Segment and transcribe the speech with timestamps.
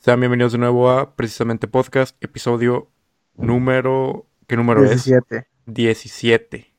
[0.00, 2.88] Sean bienvenidos de nuevo a Precisamente Podcast, episodio
[3.34, 4.26] número...
[4.46, 5.36] ¿Qué número 17.
[5.36, 5.44] es?
[5.66, 6.74] 17.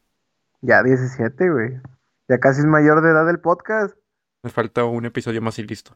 [0.61, 1.69] Ya 17, güey.
[2.27, 3.95] Ya casi es mayor de edad del podcast.
[4.41, 5.95] Me falta un episodio más y listo.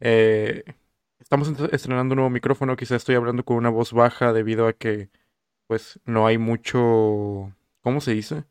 [0.00, 0.64] Eh,
[1.20, 4.72] estamos est- estrenando un nuevo micrófono, quizá estoy hablando con una voz baja debido a
[4.72, 5.10] que
[5.66, 7.52] pues no hay mucho...
[7.82, 8.44] ¿Cómo se dice?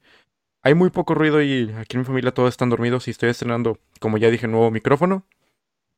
[0.61, 3.79] Hay muy poco ruido y aquí en mi familia todos están dormidos y estoy estrenando,
[3.99, 5.25] como ya dije, nuevo micrófono.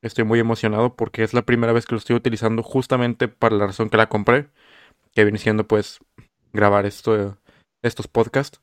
[0.04, 3.68] Estoy muy emocionado porque es la primera vez que lo estoy utilizando justamente para la
[3.68, 4.50] razón que la compré,
[5.14, 6.02] que viene siendo pues
[6.52, 7.38] grabar esto,
[7.82, 8.62] estos podcasts.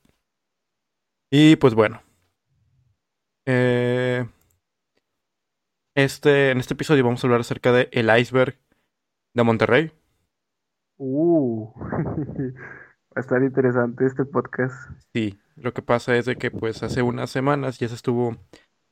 [1.30, 2.02] Y pues bueno.
[3.46, 4.28] Eh,
[5.94, 8.58] este, en este episodio vamos a hablar acerca de el iceberg
[9.32, 9.92] de Monterrey.
[10.98, 11.72] Uh.
[13.12, 14.74] Va a estar interesante este podcast.
[15.14, 18.36] Sí, lo que pasa es de que pues hace unas semanas ya se estuvo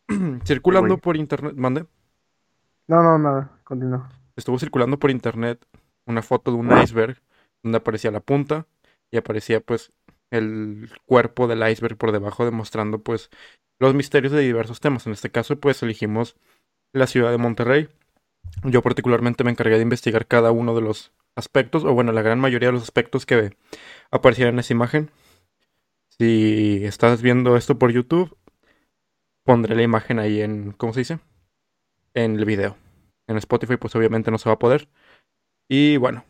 [0.45, 1.87] circulando por internet, mande,
[2.88, 3.60] No, no, nada.
[3.65, 4.10] Continúa.
[4.37, 5.65] estuvo circulando por internet
[6.06, 7.20] una foto de un iceberg
[7.62, 8.66] donde aparecía la punta
[9.10, 9.93] y aparecía pues
[10.30, 13.30] el cuerpo del iceberg por debajo demostrando pues
[13.79, 15.07] los misterios de diversos temas.
[15.07, 16.37] En este caso pues elegimos
[16.93, 17.88] la ciudad de Monterrey.
[18.65, 22.40] Yo particularmente me encargué de investigar cada uno de los aspectos, o bueno, la gran
[22.40, 23.57] mayoría de los aspectos que
[24.10, 25.10] aparecían en esa imagen.
[26.09, 28.37] Si estás viendo esto por YouTube,
[29.45, 31.18] pondré la imagen ahí en, ¿cómo se dice?
[32.15, 32.77] En el video.
[33.29, 34.88] En Spotify pues obviamente no se va a poder.
[35.68, 36.24] Y bueno.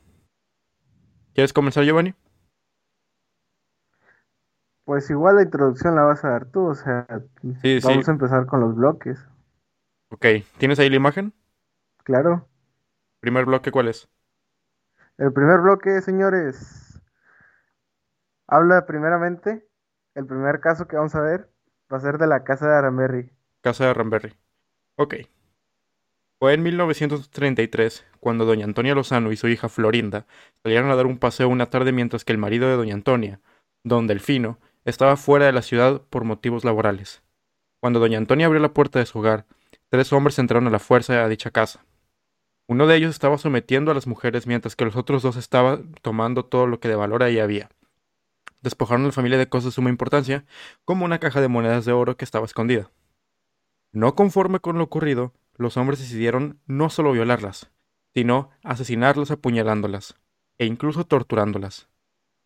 [1.34, 2.14] ¿Quieres comenzar, Giovanni?
[4.84, 7.06] Pues igual la introducción la vas a dar tú, o sea,
[7.62, 8.08] Sí, vamos sí.
[8.08, 9.24] a empezar con los bloques.
[10.10, 10.26] Ok,
[10.58, 11.32] ¿tienes ahí la imagen?
[12.02, 12.48] Claro.
[13.20, 14.08] Primer bloque, ¿cuál es?
[15.18, 16.98] El primer bloque, señores,
[18.48, 19.64] habla primeramente,
[20.16, 21.48] el primer caso que vamos a ver
[21.92, 23.30] va a ser de la casa de Aramberry.
[23.60, 24.32] Casa de Ramberry.
[24.96, 25.14] Ok.
[26.40, 30.26] Fue en 1933 cuando doña Antonia Lozano y su hija Florinda
[30.62, 33.40] salieron a dar un paseo una tarde mientras que el marido de doña Antonia,
[33.82, 37.22] don Delfino, estaba fuera de la ciudad por motivos laborales.
[37.80, 39.46] Cuando doña Antonia abrió la puerta de su hogar,
[39.88, 41.84] tres hombres entraron a la fuerza a dicha casa.
[42.68, 46.44] Uno de ellos estaba sometiendo a las mujeres mientras que los otros dos estaban tomando
[46.44, 47.70] todo lo que de valor ahí había.
[48.60, 50.44] Despojaron a la familia de cosas de suma importancia,
[50.84, 52.90] como una caja de monedas de oro que estaba escondida.
[53.92, 57.70] No conforme con lo ocurrido, los hombres decidieron no solo violarlas,
[58.14, 60.14] sino asesinarlas apuñalándolas,
[60.56, 61.88] e incluso torturándolas.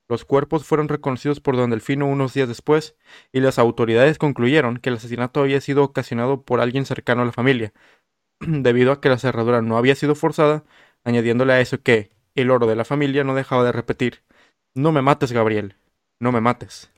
[0.08, 2.96] Los cuerpos fueron reconocidos por Don Delfino unos días después,
[3.30, 7.32] y las autoridades concluyeron que el asesinato había sido ocasionado por alguien cercano a la
[7.32, 7.72] familia,
[8.40, 10.64] debido a que la cerradura no había sido forzada,
[11.04, 14.22] añadiéndole a eso que el oro de la familia no dejaba de repetir,
[14.74, 15.76] No me mates, Gabriel,
[16.18, 16.90] no me mates.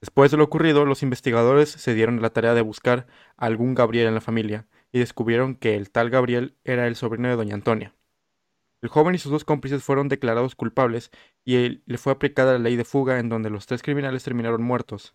[0.00, 3.74] Después de lo ocurrido, los investigadores se dieron a la tarea de buscar a algún
[3.74, 7.54] Gabriel en la familia y descubrieron que el tal Gabriel era el sobrino de doña
[7.54, 7.94] Antonia.
[8.82, 11.10] El joven y sus dos cómplices fueron declarados culpables
[11.44, 14.62] y él- le fue aplicada la ley de fuga en donde los tres criminales terminaron
[14.62, 15.14] muertos.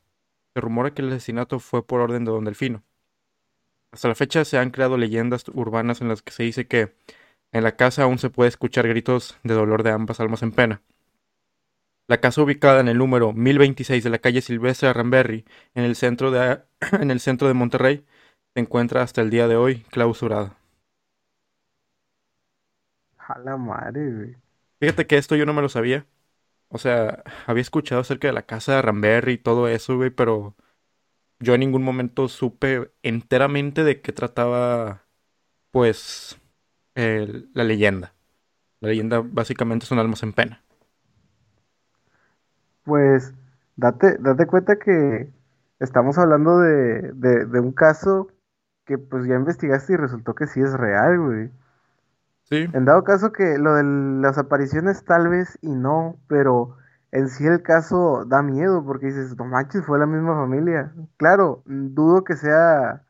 [0.54, 2.84] Se rumora que el asesinato fue por orden de don Delfino.
[3.92, 6.96] Hasta la fecha se han creado leyendas urbanas en las que se dice que
[7.52, 10.82] en la casa aún se puede escuchar gritos de dolor de ambas almas en pena.
[12.08, 16.30] La casa ubicada en el número 1026 de la calle Silvestre Ramberry, en el centro
[16.30, 16.60] de,
[17.00, 18.06] en el centro de Monterrey,
[18.56, 20.58] se encuentra hasta el día de hoy clausurada.
[23.28, 24.36] A la madre, güey.
[24.80, 26.08] Fíjate que esto yo no me lo sabía.
[26.70, 30.56] O sea, había escuchado acerca de la casa de Ramberry y todo eso, güey, pero
[31.40, 35.08] yo en ningún momento supe enteramente de qué trataba,
[35.72, 36.38] pues,
[36.96, 38.16] el- la leyenda.
[38.82, 40.64] La leyenda básicamente son almas en pena.
[42.84, 43.34] Pues
[43.76, 45.30] date, date cuenta que
[45.80, 48.28] estamos hablando de, de, de un caso
[48.86, 51.52] que pues ya investigaste y resultó que sí es real, güey.
[52.44, 53.84] Sí, En dado caso que lo de
[54.22, 56.78] las apariciones tal vez y no, pero
[57.12, 60.94] en sí el caso da miedo porque dices, no manches, fue la misma familia.
[61.18, 63.04] Claro, dudo que sea,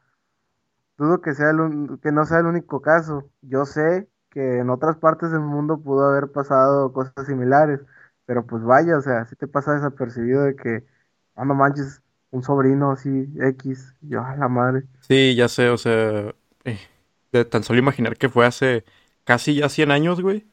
[0.98, 3.30] dudo que sea el que no sea el único caso.
[3.42, 7.82] Yo sé que en otras partes del mundo pudo haber pasado cosas similares,
[8.26, 10.86] pero pues vaya, o sea, si te pasa desapercibido de que,
[11.36, 12.02] ah, no manches,
[12.36, 14.84] un sobrino así, X, yo a la madre.
[15.02, 16.34] sí, ya sé, o sea,
[16.66, 16.80] eh,
[17.32, 18.84] de tan solo imaginar que fue hace
[19.24, 20.46] casi ya 100 años, güey,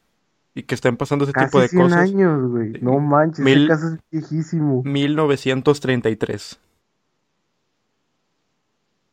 [0.53, 1.99] y que estén pasando ese tipo de 100 cosas.
[1.99, 2.73] años, güey.
[2.81, 4.81] No manches, ese Mil- caso es viejísimo.
[4.83, 6.59] 1933.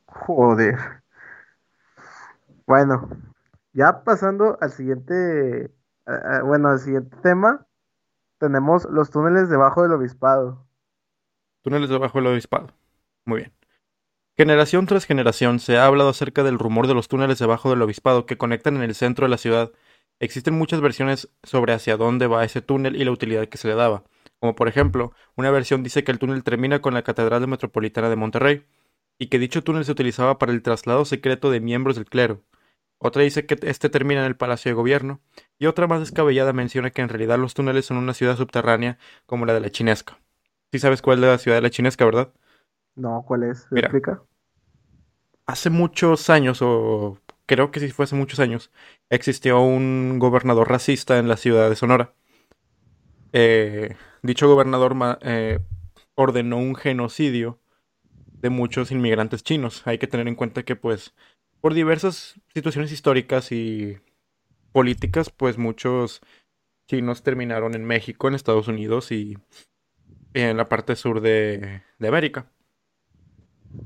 [0.06, 0.76] Joder.
[2.66, 3.08] Bueno,
[3.72, 5.70] ya pasando al siguiente,
[6.06, 7.66] a- a- bueno, al siguiente tema,
[8.38, 10.66] tenemos los túneles debajo del obispado.
[11.62, 12.74] Túneles debajo del obispado.
[13.24, 13.52] Muy bien.
[14.36, 18.26] Generación tras generación se ha hablado acerca del rumor de los túneles debajo del obispado
[18.26, 19.72] que conectan en el centro de la ciudad
[20.20, 23.74] Existen muchas versiones sobre hacia dónde va ese túnel y la utilidad que se le
[23.74, 24.04] daba.
[24.38, 28.16] Como por ejemplo, una versión dice que el túnel termina con la Catedral Metropolitana de
[28.16, 28.66] Monterrey
[29.18, 32.42] y que dicho túnel se utilizaba para el traslado secreto de miembros del clero.
[32.98, 35.22] Otra dice que este termina en el Palacio de Gobierno
[35.58, 39.46] y otra más descabellada menciona que en realidad los túneles son una ciudad subterránea como
[39.46, 40.19] la de la Chinesca.
[40.72, 42.32] Sí sabes cuál es la ciudad de la Chinesca, ¿verdad?
[42.94, 43.66] No, ¿cuál es?
[43.70, 43.86] Mira.
[43.86, 44.22] explica?
[45.46, 48.70] Hace muchos años, o creo que sí fue hace muchos años,
[49.08, 52.14] existió un gobernador racista en la ciudad de Sonora.
[53.32, 55.60] Eh, dicho gobernador eh,
[56.14, 57.58] ordenó un genocidio
[58.40, 59.82] de muchos inmigrantes chinos.
[59.86, 61.14] Hay que tener en cuenta que, pues,
[61.60, 63.98] por diversas situaciones históricas y
[64.72, 66.20] políticas, pues muchos
[66.88, 69.36] chinos terminaron en México, en Estados Unidos y
[70.34, 72.46] en la parte sur de, de América.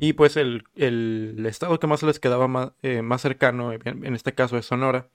[0.00, 4.14] Y pues el, el estado que más les quedaba más, eh, más cercano, en, en
[4.14, 5.08] este caso es Sonora.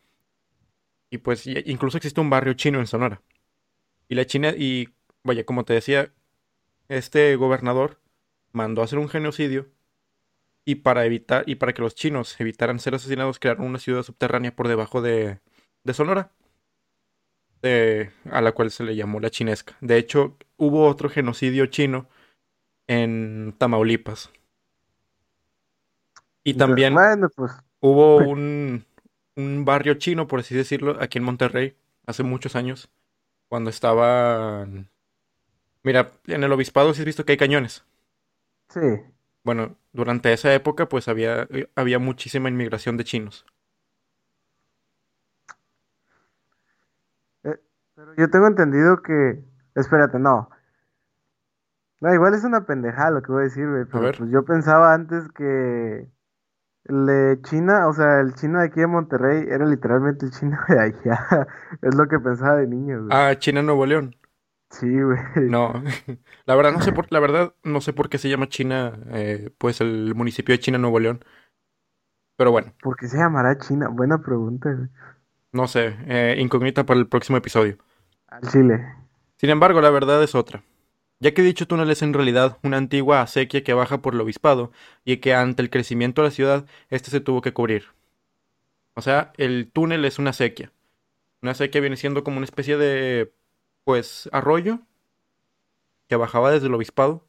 [1.09, 3.21] Y pues incluso existe un barrio chino en Sonora.
[4.09, 4.89] Y la China, y
[5.23, 6.13] vaya, como te decía,
[6.89, 8.01] este gobernador
[8.51, 9.69] mandó a hacer un genocidio
[10.65, 14.55] y para evitar, y para que los chinos evitaran ser asesinados, crearon una ciudad subterránea
[14.55, 15.39] por debajo de,
[15.83, 16.31] de Sonora,
[17.61, 19.77] de- a la cual se le llamó la Chinesca.
[19.81, 22.07] De hecho, hubo otro genocidio chino
[22.87, 24.31] en Tamaulipas.
[26.43, 27.51] Y también Bueno, pues
[27.81, 28.85] hubo un,
[29.35, 32.89] un barrio chino, por así decirlo, aquí en Monterrey, hace muchos años,
[33.49, 34.89] cuando estaban...
[35.83, 37.85] Mira, en el obispado sí has visto que hay cañones.
[38.69, 38.79] sí.
[39.43, 43.45] Bueno, durante esa época pues había, eh, había muchísima inmigración de chinos.
[47.43, 47.59] Eh,
[47.95, 49.43] pero yo tengo entendido que.
[49.79, 50.49] Espérate, no.
[52.01, 53.85] No, igual es una pendejada lo que voy a decir, güey.
[53.85, 54.17] Pero ver.
[54.17, 56.07] pues yo pensaba antes que.
[56.85, 60.57] El de China, o sea, el chino de aquí de Monterrey era literalmente el chino
[60.67, 61.47] de allá.
[61.81, 63.09] Es lo que pensaba de niño, güey.
[63.11, 64.15] Ah, China Nuevo León.
[64.71, 65.19] Sí, güey.
[65.49, 65.73] No,
[66.45, 69.51] la verdad no sé por, la verdad no sé por qué se llama China, eh,
[69.57, 71.23] pues el municipio de China Nuevo León.
[72.37, 73.89] Pero bueno, ¿Por qué se llamará China?
[73.89, 74.89] Buena pregunta, güey.
[75.51, 77.77] no sé, eh, incógnita para el próximo episodio.
[78.27, 78.98] Al Chile.
[79.39, 80.63] Sin embargo, la verdad es otra.
[81.21, 84.71] Ya que dicho túnel es en realidad una antigua acequia que baja por el obispado
[85.05, 87.85] y que ante el crecimiento de la ciudad, este se tuvo que cubrir.
[88.95, 90.73] O sea, el túnel es una acequia.
[91.41, 93.33] Una acequia viene siendo como una especie de,
[93.85, 94.81] pues, arroyo
[96.09, 97.25] que bajaba desde el obispado.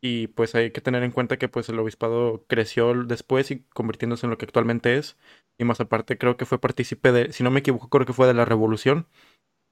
[0.00, 4.26] Y pues hay que tener en cuenta que pues el obispado creció después y convirtiéndose
[4.26, 5.16] en lo que actualmente es.
[5.58, 8.26] Y más aparte creo que fue partícipe de, si no me equivoco, creo que fue
[8.26, 9.08] de la revolución.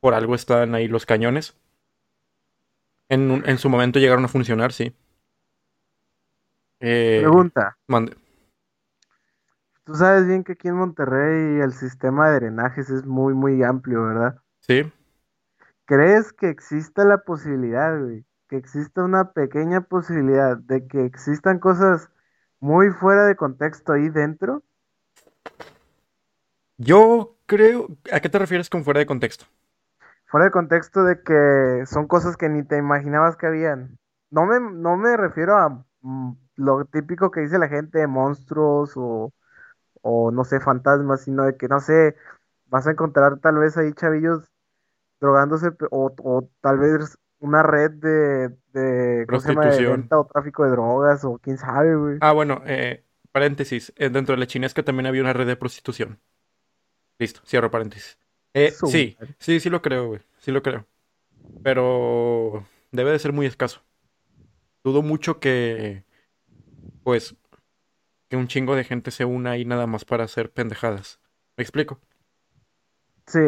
[0.04, 1.56] Por algo están ahí los cañones.
[3.08, 4.94] En, un- en su momento llegaron a funcionar, sí.
[6.80, 7.78] Eh, Pregunta.
[7.88, 8.14] mande.
[9.84, 14.04] Tú sabes bien que aquí en Monterrey el sistema de drenajes es muy, muy amplio,
[14.04, 14.36] ¿verdad?
[14.60, 14.92] Sí.
[15.86, 18.26] ¿Crees que exista la posibilidad, güey?
[18.50, 22.10] Que exista una pequeña posibilidad de que existan cosas
[22.60, 24.62] muy fuera de contexto ahí dentro?
[26.76, 27.88] Yo creo...
[28.12, 29.46] ¿A qué te refieres con fuera de contexto?
[30.34, 34.00] Fuera de contexto de que son cosas que ni te imaginabas que habían.
[34.30, 38.94] No me, no me refiero a mm, lo típico que dice la gente de monstruos
[38.96, 39.32] o,
[40.02, 42.16] o no sé, fantasmas, sino de que, no sé,
[42.66, 44.50] vas a encontrar tal vez ahí chavillos
[45.20, 49.66] drogándose o, o tal vez una red de, de, ¿cómo se llama?
[49.66, 50.00] de Prostitución.
[50.00, 52.20] venta o tráfico de drogas o quién sabe, güey.
[52.20, 53.92] Ah, bueno, eh, paréntesis.
[53.96, 56.20] eh, dentro de la chinesca también había una red de prostitución.
[57.18, 58.18] Listo, cierro paréntesis.
[58.54, 60.20] Eh, sí, sí, sí lo creo, güey.
[60.38, 60.86] Sí lo creo.
[61.62, 63.82] Pero debe de ser muy escaso.
[64.84, 66.04] Dudo mucho que,
[67.02, 67.36] pues,
[68.28, 71.20] que un chingo de gente se una ahí nada más para hacer pendejadas.
[71.56, 72.00] ¿Me explico?
[73.26, 73.40] Sí.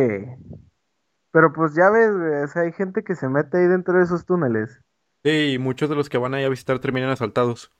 [1.30, 4.04] Pero pues ya ves, güey, o sea, hay gente que se mete ahí dentro de
[4.04, 4.80] esos túneles.
[5.22, 7.70] Sí, y muchos de los que van ahí a visitar terminan asaltados.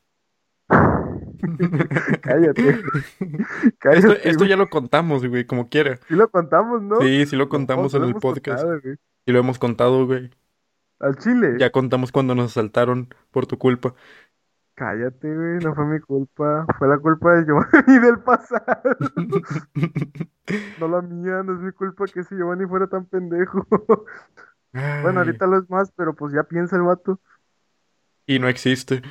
[2.22, 2.82] Cállate, Esto,
[3.78, 4.50] cállate, esto güey.
[4.50, 5.96] ya lo contamos, güey, como quiera.
[6.08, 7.00] Sí lo contamos, ¿no?
[7.00, 8.62] Sí, sí lo contamos no en el podcast.
[8.62, 8.96] contado.
[9.26, 10.30] Y lo hemos contado, güey.
[10.98, 11.56] Al chile.
[11.58, 13.94] Ya contamos cuando nos asaltaron por tu culpa.
[14.74, 16.66] Cállate, güey, no fue mi culpa.
[16.78, 18.96] Fue la culpa de Giovanni del pasado.
[20.78, 23.66] No la mía, no es mi culpa que ese Giovanni fuera tan pendejo.
[25.02, 27.20] Bueno, ahorita lo es más, pero pues ya piensa el vato.
[28.26, 29.02] Y no existe.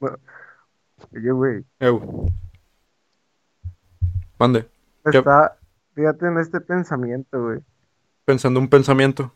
[0.00, 0.18] Bueno,
[1.14, 2.26] oye, güey, Eu.
[4.38, 4.68] Mande.
[5.04, 5.56] Está,
[5.94, 7.60] fíjate en este pensamiento, güey.
[8.24, 9.32] Pensando un pensamiento.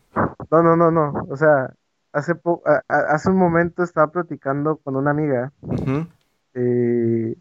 [0.51, 1.13] No, no, no, no.
[1.29, 1.73] O sea,
[2.13, 5.51] hace po- a- a- hace un momento estaba platicando con una amiga
[6.53, 7.35] eh,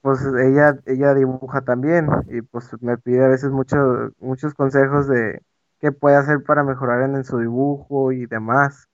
[0.00, 5.40] pues ella, ella dibuja también y pues me pide a veces muchos muchos consejos de
[5.80, 8.88] qué puede hacer para mejorar en, en su dibujo y demás.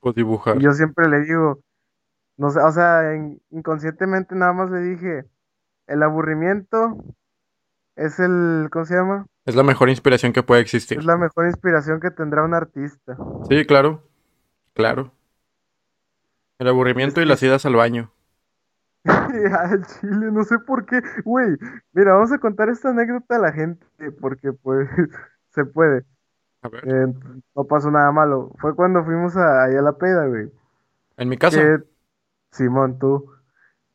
[0.00, 0.58] Pues Y dibujar.
[0.58, 1.60] yo siempre le digo,
[2.38, 5.24] no sé, o sea, in- inconscientemente nada más le dije,
[5.88, 7.04] el aburrimiento
[7.96, 9.26] es el, ¿cómo se llama?
[9.46, 10.62] Es la mejor inspiración que puede
[10.94, 11.04] Es existir.
[11.04, 13.16] la mejor inspiración que tendrá un artista.
[13.48, 14.02] Sí, claro,
[14.74, 15.12] claro.
[16.58, 18.12] El es aburrimiento y las idas al baño.
[19.04, 21.56] al chile, no sé por qué, güey,
[21.92, 23.86] mira, vamos a contar esta anécdota a la gente
[24.20, 24.88] porque pues
[25.50, 26.04] se puede.
[26.62, 26.84] A ver.
[26.84, 27.06] Eh,
[27.54, 28.52] no pasó nada malo.
[28.58, 30.50] Fue cuando fuimos a, allá a la peda, güey.
[31.16, 31.60] En mi casa.
[31.60, 31.78] Que,
[32.56, 33.30] Simón, tú,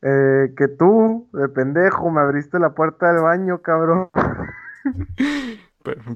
[0.02, 4.10] eh, que tú, de pendejo, me abriste la puerta del baño, cabrón.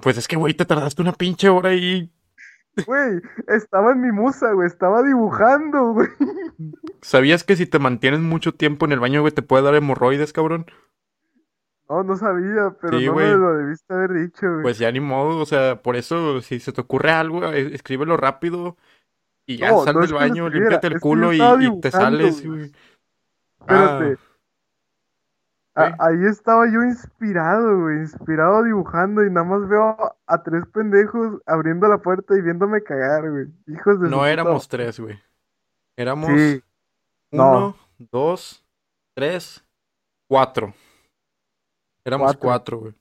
[0.01, 2.11] Pues es que, güey, te tardaste una pinche hora y
[2.85, 6.09] Güey, estaba en mi musa, güey, estaba dibujando, güey.
[7.01, 10.33] ¿Sabías que si te mantienes mucho tiempo en el baño, güey, te puede dar hemorroides,
[10.33, 10.65] cabrón?
[11.89, 14.63] No, no sabía, pero Sí, no me lo debiste haber dicho, güey.
[14.63, 18.17] Pues ya ni modo, o sea, por eso, si se te ocurre algo, eh, escríbelo
[18.17, 18.75] rápido
[19.45, 22.71] y ya No, sal no del baño, límpiate el culo y, te sales, güey.
[23.61, 24.19] Ah, Espérate,
[25.75, 25.95] a- ¿qué?
[25.99, 31.87] ahí estaba yo inspirado, güey, inspirado dibujando y nada más veo a, tres pendejos abriendo
[31.87, 33.47] la puerta y viéndome cagar, güey.
[33.67, 35.19] Hijos de No éramos tres, güey.
[35.97, 36.63] Éramos Sí,
[37.31, 37.75] no, uno,
[38.11, 38.65] dos,
[39.13, 39.63] tres,
[40.27, 40.73] cuatro.
[42.03, 42.79] Éramos cuatro.
[42.79, 42.95] cuatro, güey.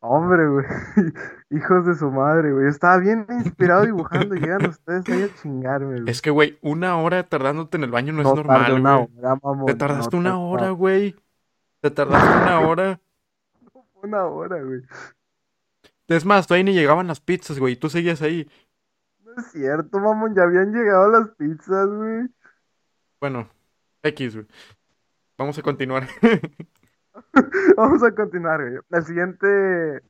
[0.00, 0.66] Hombre, güey.
[1.56, 2.68] Hijos de su madre, güey.
[2.68, 6.10] Estaba bien inspirado dibujando y llegan ustedes ahí a chingarme, güey.
[6.10, 9.08] Es que, güey, una hora tardándote en el baño no es No normal, una güey.
[9.18, 9.66] hora, Te mamón.
[9.66, 11.14] No tardaste una hora, güey.
[11.80, 13.00] Te tardaste una hora.
[14.02, 14.82] una hora, güey.
[16.08, 17.74] Es más, todavía ni llegaban las pizzas, güey.
[17.74, 18.48] y Tú seguías ahí.
[19.24, 20.34] No es cierto, mamón.
[20.34, 22.28] Ya habían llegado las pizzas, güey.
[23.20, 23.48] Bueno,
[24.02, 24.46] X, güey.
[25.38, 26.08] Vamos a continuar.
[27.76, 28.80] Vamos a continuar, güey.
[28.90, 30.02] El siguiente.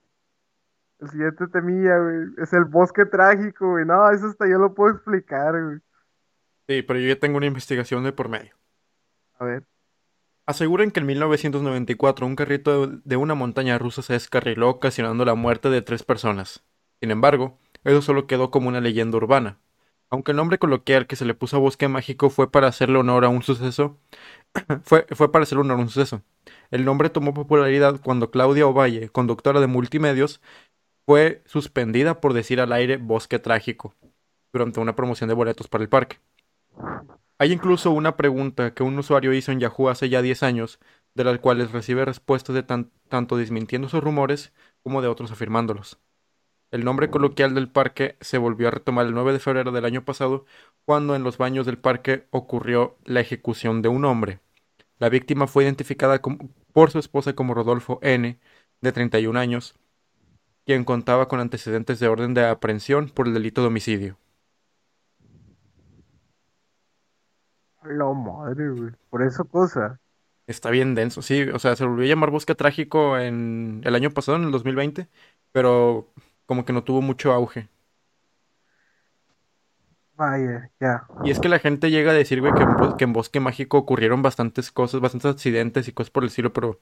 [1.04, 2.28] El siguiente temilla, güey.
[2.38, 3.84] Es el bosque trágico, güey.
[3.84, 5.78] No, eso hasta yo lo puedo explicar, güey.
[6.66, 8.54] Sí, pero yo ya tengo una investigación de por medio.
[9.38, 9.64] A ver.
[10.46, 15.68] Aseguran que en 1994 un carrito de una montaña rusa se descarriló ocasionando la muerte
[15.68, 16.64] de tres personas.
[17.00, 19.58] Sin embargo, eso solo quedó como una leyenda urbana.
[20.10, 23.24] Aunque el nombre coloquial que se le puso a Bosque Mágico fue para hacerle honor
[23.24, 23.98] a un suceso,
[24.84, 26.22] fue, fue para hacerle honor a un suceso.
[26.70, 30.40] El nombre tomó popularidad cuando Claudia Ovalle, conductora de multimedios,
[31.06, 33.94] fue suspendida por decir al aire Bosque Trágico
[34.52, 36.18] durante una promoción de boletos para el parque.
[37.38, 40.78] Hay incluso una pregunta que un usuario hizo en Yahoo hace ya 10 años,
[41.14, 45.98] de las cuales recibe respuestas de tan- tanto desmintiendo esos rumores como de otros afirmándolos.
[46.70, 50.04] El nombre coloquial del parque se volvió a retomar el 9 de febrero del año
[50.04, 50.44] pasado,
[50.84, 54.40] cuando en los baños del parque ocurrió la ejecución de un hombre.
[54.98, 56.20] La víctima fue identificada
[56.72, 58.38] por su esposa como Rodolfo N.,
[58.80, 59.76] de 31 años,
[60.64, 64.18] quien contaba con antecedentes de orden de aprehensión por el delito de homicidio.
[67.84, 68.92] La madre, güey.
[69.10, 70.00] Por eso cosa.
[70.46, 74.10] Está bien denso, sí, o sea, se volvió a llamar Bosque Trágico en el año
[74.10, 75.08] pasado, en el 2020,
[75.52, 76.12] pero
[76.44, 77.68] como que no tuvo mucho auge.
[80.16, 81.04] Vaya, ya.
[81.24, 83.40] Y es que la gente llega a decir, güey, que en, Bo- que en Bosque
[83.40, 86.78] Mágico ocurrieron bastantes cosas, bastantes accidentes y cosas por el estilo, pero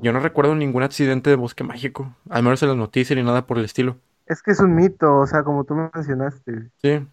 [0.00, 3.46] yo no recuerdo ningún accidente de Bosque Mágico, al menos en las noticias ni nada
[3.46, 3.96] por el estilo.
[4.26, 6.70] Es que es un mito, o sea, como tú mencionaste.
[6.82, 7.06] Sí,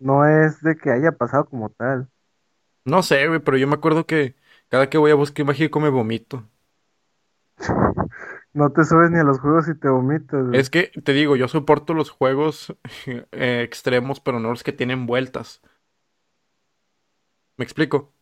[0.00, 2.08] No es de que haya pasado como tal.
[2.84, 4.34] no sé, güey, pero yo me acuerdo que
[4.68, 6.44] cada que voy a Bosque Mágico me vomito.
[8.52, 10.58] No te subes ni a los juegos y te vomitas, güey.
[10.58, 12.74] Es que, te digo, yo soporto los juegos
[13.06, 15.60] eh, extremos, pero no los que tienen vueltas.
[17.56, 18.12] ¿Me explico?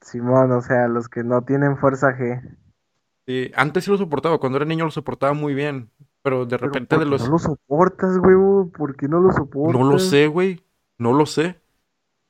[0.00, 2.56] Simón, o sea, los que no tienen fuerza G.
[3.26, 5.90] Sí, antes sí lo soportaba, cuando era niño lo soportaba muy bien,
[6.22, 7.24] pero de Pero repente ¿por de los...
[7.24, 8.70] no lo soportas, güey?
[8.70, 9.80] ¿Por qué no lo soportas?
[9.80, 10.62] No lo sé, güey,
[10.98, 11.58] no lo sé.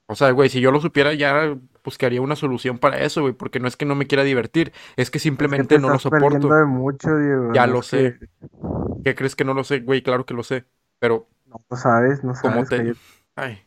[0.06, 1.56] O sea, güey, si yo lo supiera ya
[1.86, 4.96] buscaría una solución para eso, güey, porque no es que no me quiera divertir, es
[4.96, 6.48] que Es que simplemente te no lo estás soporto.
[6.48, 7.52] de mucho, Diego.
[7.54, 8.18] Ya lo sé.
[9.04, 9.80] ¿Qué crees que no lo sé?
[9.80, 10.66] Güey, claro que lo sé,
[10.98, 12.68] pero No lo sabes, no sabes.
[12.68, 12.94] te...
[13.36, 13.60] Ay,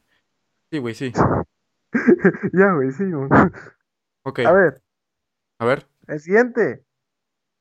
[0.72, 1.14] sí, güey, sí.
[2.54, 3.10] Ya, güey, sí.
[3.12, 3.30] güey.
[4.24, 4.82] Ok, A ver,
[5.60, 5.88] a ver.
[6.08, 6.84] el siguiente.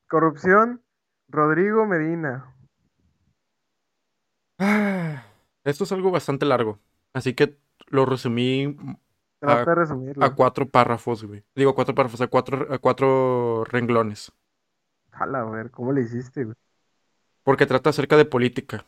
[0.08, 0.82] Corrupción,
[1.28, 2.54] Rodrigo Medina.
[4.58, 5.24] Ah,
[5.64, 6.80] Esto es algo bastante largo,
[7.12, 7.56] así que
[7.88, 8.76] lo resumí
[9.40, 10.26] Trata a, de resumirlo.
[10.26, 11.44] a cuatro párrafos, güey.
[11.54, 14.32] Digo, cuatro párrafos, a cuatro, a cuatro renglones.
[15.12, 16.56] Jala, a ver, ¿cómo le hiciste, güey?
[17.42, 18.84] Porque trata acerca de política.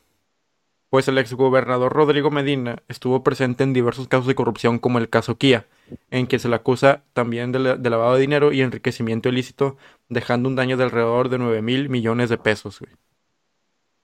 [0.90, 5.38] Pues el exgobernador Rodrigo Medina estuvo presente en diversos casos de corrupción como el caso
[5.38, 5.66] Kia,
[6.10, 9.76] en que se le acusa también de, la- de lavado de dinero y enriquecimiento ilícito,
[10.08, 12.92] dejando un daño de alrededor de 9 mil millones de pesos, güey.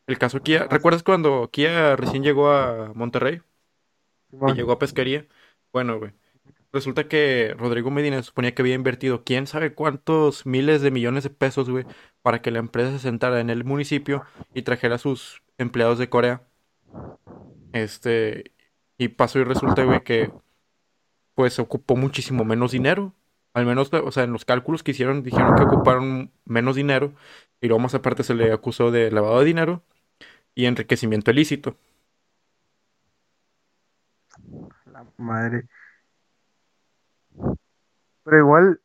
[0.09, 3.43] El caso Kia, ¿recuerdas cuando Kia recién llegó a Monterrey
[4.45, 5.27] y llegó a Pesquería?
[5.73, 6.13] Bueno, güey.
[6.73, 11.31] Resulta que Rodrigo Medina suponía que había invertido quién sabe cuántos miles de millones de
[11.31, 11.87] pesos, güey,
[12.23, 16.09] para que la empresa se sentara en el municipio y trajera a sus empleados de
[16.09, 16.43] Corea.
[17.73, 18.53] Este,
[18.99, 20.31] y pasó y resulta, güey, que
[21.35, 23.15] pues ocupó muchísimo menos dinero.
[23.55, 27.15] Al menos, o sea, en los cálculos que hicieron dijeron que ocuparon menos dinero
[27.61, 29.83] y luego más aparte se le acusó de lavado de dinero
[30.55, 31.77] y enriquecimiento ilícito.
[34.87, 35.69] La madre.
[38.27, 38.81] Pero igual,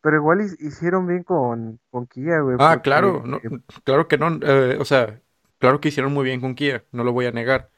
[0.00, 4.18] pero igual hi- hicieron bien con, con Kia, güey, Ah, claro, no, porque claro que
[4.18, 5.22] no, eh, o sea,
[5.58, 7.70] claro que hicieron muy bien con Kia, no lo voy a negar,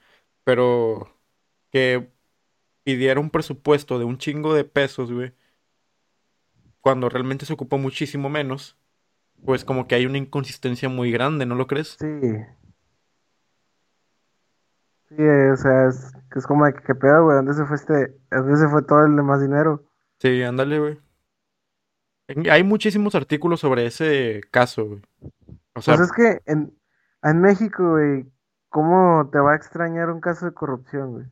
[0.44, 1.20] pero
[1.70, 2.10] que
[2.84, 5.34] pidiera un presupuesto de un chingo de pesos, güey,
[6.80, 8.76] cuando realmente se ocupó muchísimo menos,
[9.44, 12.00] pues como que hay una inconsistencia muy grande, ¿no lo crees?
[12.00, 12.06] sí,
[15.10, 17.36] sí, o sea, es, es como de que, ¿qué pedo, güey?
[17.36, 19.84] ¿Dónde se fue este, dónde se fue todo el demás dinero?
[20.20, 20.98] Sí, ándale, güey.
[22.50, 25.02] Hay muchísimos artículos sobre ese caso, güey.
[25.74, 26.74] O Pues sea, es que en,
[27.22, 28.24] en México, güey,
[28.70, 31.26] ¿cómo te va a extrañar un caso de corrupción, güey?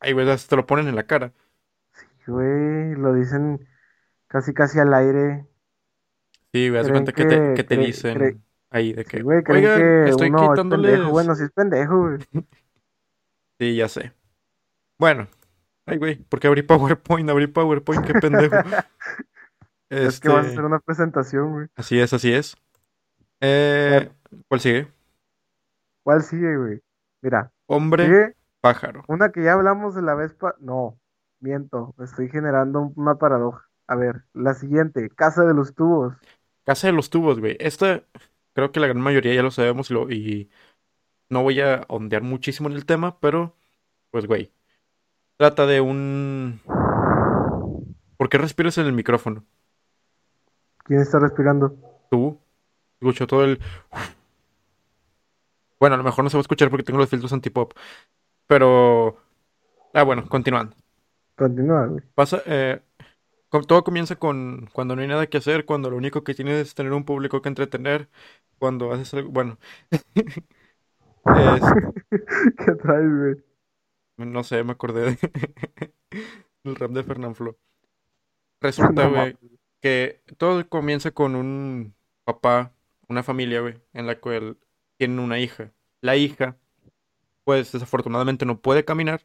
[0.00, 1.32] ay, güey, te lo ponen en la cara.
[1.94, 3.66] Sí, güey, lo dicen
[4.28, 5.46] casi casi al aire.
[6.52, 8.30] Sí, güey, haz cuenta que te, que, te dicen
[8.70, 11.10] ahí de sí, que, güey, oigan, que estoy uno es pendejo.
[11.10, 12.18] Bueno, sí es pendejo, güey.
[13.62, 14.12] Sí, ya sé.
[14.98, 15.28] Bueno,
[15.86, 17.30] ay, güey, ¿por qué abrí PowerPoint?
[17.30, 18.62] Abrí PowerPoint, qué pendejo.
[20.00, 21.66] Es que vas a hacer Este, una presentación, güey.
[21.76, 22.56] así es, así es.
[23.40, 24.10] Eh,
[24.48, 24.88] ¿cuál sigue?
[26.02, 26.80] ¿cuál sigue, güey?
[27.22, 29.08] Mira, Hombre, sigue pájaro.
[29.08, 30.54] una que ya hablamos de la vez pa...
[30.60, 30.98] No,
[31.40, 33.68] miento, estoy generando un- una paradoja.
[33.88, 36.14] A ver, la siguiente, Casa de los Tubos.
[36.64, 37.56] Casa de los tubos, güey.
[37.60, 38.04] Esta
[38.52, 40.50] creo que la gran mayoría ya lo sabemos y, lo- y
[41.32, 43.56] no voy a ondear muchísimo en el tema, pero
[44.10, 44.52] pues, güey,
[45.38, 46.60] trata de un...
[48.18, 49.42] ¿Por qué respiras en el micrófono?
[50.84, 51.74] ¿Quién está respirando?
[52.10, 52.38] Tú,
[53.00, 53.58] escucho todo el...
[55.80, 57.72] Bueno, a lo mejor no se va a escuchar porque tengo los filtros antipop,
[58.46, 59.16] pero...
[59.94, 60.76] Ah, bueno, continuando.
[61.34, 62.04] Continúa, güey.
[62.14, 62.82] Pasa, eh,
[63.66, 66.74] todo comienza con cuando no hay nada que hacer, cuando lo único que tienes es
[66.74, 68.10] tener un público que entretener,
[68.58, 69.30] cuando haces algo...
[69.30, 69.58] Bueno,
[71.24, 72.24] este...
[72.58, 73.36] ¿Qué traes, güey?
[74.16, 75.94] No sé, me acordé de...
[76.64, 77.56] del rap de Fernanfloo.
[78.60, 79.36] Resulta, güey,
[79.80, 82.72] que todo comienza con un papá,
[83.08, 84.56] una familia, güey, en la cual
[84.96, 85.72] tienen una hija.
[86.00, 86.56] La hija,
[87.44, 89.22] pues desafortunadamente no puede caminar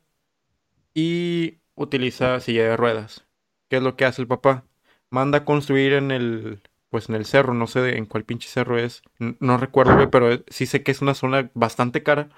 [0.94, 3.28] y utiliza silla de ruedas.
[3.70, 4.66] ¿Qué es lo que hace el papá?
[5.12, 8.50] Manda a construir en el, pues en el cerro, no sé de- en cuál pinche
[8.50, 12.30] cerro es, no recuerdo, güey, pero sí sé que es una zona bastante cara,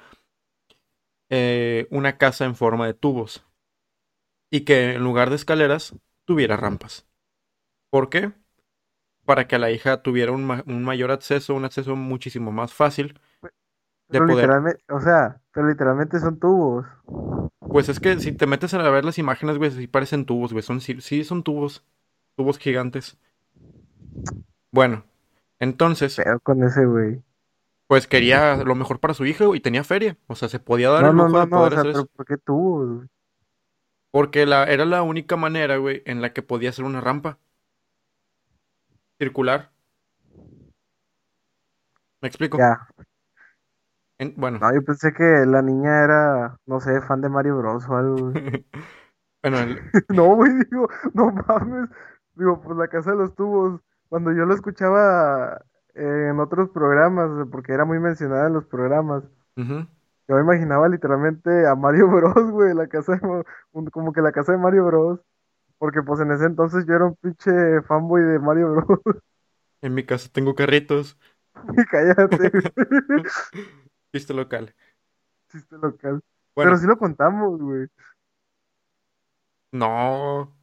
[1.29, 3.43] eh, una casa en forma de tubos
[4.49, 7.07] y que en lugar de escaleras tuviera rampas.
[7.89, 8.33] ¿Por qué?
[9.25, 13.19] Para que la hija tuviera un, ma- un mayor acceso, un acceso muchísimo más fácil
[14.09, 14.57] de Pero poder.
[14.57, 16.85] literalmente, o sea, pero literalmente son tubos.
[17.71, 20.63] Pues es que si te metes a ver las imágenes, güey, sí parecen tubos, güey,
[20.63, 21.83] son, sí, sí son tubos,
[22.35, 23.19] tubos gigantes.
[24.71, 25.05] Bueno,
[25.59, 27.23] entonces, Pero con ese, güey.
[27.87, 31.05] pues quería lo mejor para su hija, y tenía feria, o sea, se podía dar
[31.05, 32.07] No, el lujo no, de no, o poder sea, hacer pero eso.
[32.15, 33.07] ¿por qué tubos, güey?
[34.11, 37.39] Porque la, era la única manera, güey, en la que podía hacer una rampa
[39.19, 39.71] circular.
[42.21, 42.57] ¿Me explico?
[42.57, 42.87] Ya.
[44.19, 47.87] En- bueno, No, yo pensé que la niña era, no sé, fan de Mario Bros
[47.89, 48.39] o algo, güey.
[49.43, 51.89] bueno, el- No, güey, digo, no mames.
[52.35, 53.81] Digo, pues la casa de los tubos.
[54.09, 55.61] Cuando yo lo escuchaba
[55.93, 59.23] eh, en otros programas, porque era muy mencionada en los programas,
[60.29, 63.43] yo me imaginaba literalmente a Mario Bros, güey, la casa de,
[63.91, 65.19] como que la casa de Mario Bros.
[65.77, 68.99] Porque pues en ese entonces yo era un pinche fanboy de Mario Bros.
[69.81, 71.17] En mi casa tengo carritos.
[71.89, 72.51] Cállate.
[74.13, 74.75] Chiste local.
[75.49, 76.21] Chiste local.
[76.55, 77.87] Pero sí lo contamos, güey.
[79.71, 80.55] no.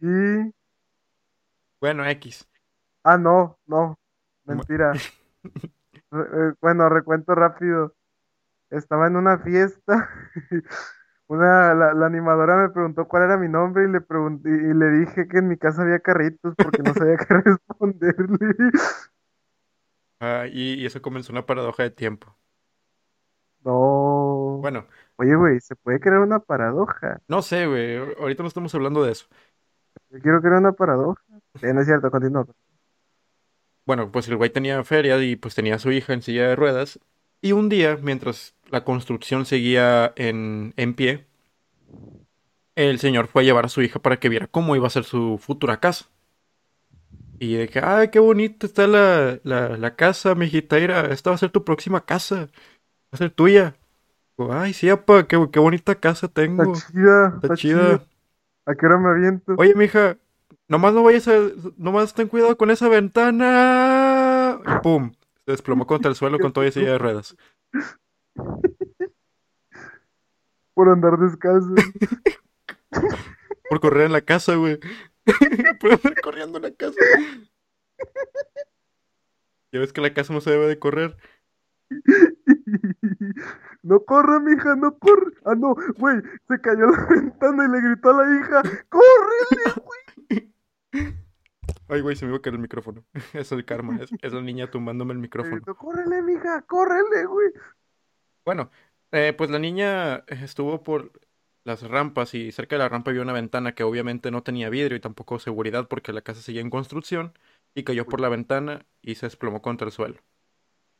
[0.00, 0.52] Sí.
[1.80, 2.48] Bueno, X.
[3.04, 3.98] Ah, no, no.
[4.44, 5.00] Mentira.
[6.12, 7.94] Eh, Bueno, recuento rápido.
[8.70, 10.10] Estaba en una fiesta.
[11.28, 14.90] Una, la, la animadora me preguntó cuál era mi nombre y le pregunté, y le
[14.90, 18.54] dije que en mi casa había carritos porque no sabía qué responderle.
[20.20, 22.36] Ah, y, y eso comenzó una paradoja de tiempo.
[23.64, 24.60] No.
[24.60, 24.86] Bueno,
[25.16, 27.20] Oye, güey, ¿se puede crear una paradoja?
[27.28, 27.96] No sé, güey.
[28.18, 29.26] Ahorita no estamos hablando de eso.
[30.10, 31.22] Yo quiero crear una paradoja.
[31.60, 32.46] Eh, no es cierto, continúa.
[33.86, 36.56] Bueno, pues el güey tenía feria y pues tenía a su hija en silla de
[36.56, 36.98] ruedas.
[37.42, 41.26] Y un día, mientras la construcción seguía en, en pie,
[42.76, 45.02] el señor fue a llevar a su hija para que viera cómo iba a ser
[45.04, 46.06] su futura casa.
[47.38, 51.36] Y de que, ay, qué bonita está la, la, la casa, mijita, mira, esta va
[51.36, 52.50] a ser tu próxima casa, va
[53.12, 53.76] a ser tuya.
[54.50, 57.98] Ay, sí, apa, qué, qué bonita casa Está tengo, chida, está está chida.
[57.98, 58.06] chida.
[58.66, 59.56] ¿A qué hora me aviento?
[59.56, 60.18] Oye, mija,
[60.68, 61.32] nomás no vayas a,
[61.76, 64.60] nomás ten cuidado con esa ventana.
[64.82, 65.12] Pum,
[65.44, 67.36] se desplomó contra el suelo con toda esa silla de ruedas.
[70.74, 71.74] Por andar descalzo.
[73.68, 74.78] Por correr en la casa, güey.
[75.80, 76.98] Por andar corriendo en la casa.
[79.72, 81.16] Ya ves que la casa no se debe de correr.
[83.82, 85.32] No corre, mija, no corre.
[85.44, 89.82] Ah, no, güey, se cayó la ventana y le gritó a la hija, ¡corre!
[91.88, 93.04] Ay, güey, se me iba a caer el micrófono.
[93.34, 95.62] Es el karma, es, es la niña tumbándome el micrófono.
[95.76, 97.52] córrele, mija, córrele, güey.
[98.44, 98.70] Bueno,
[99.12, 101.12] eh, pues la niña estuvo por
[101.64, 104.96] las rampas y cerca de la rampa había una ventana que obviamente no tenía vidrio
[104.96, 107.32] y tampoco seguridad porque la casa seguía en construcción
[107.74, 110.18] y cayó por la ventana y se desplomó contra el suelo.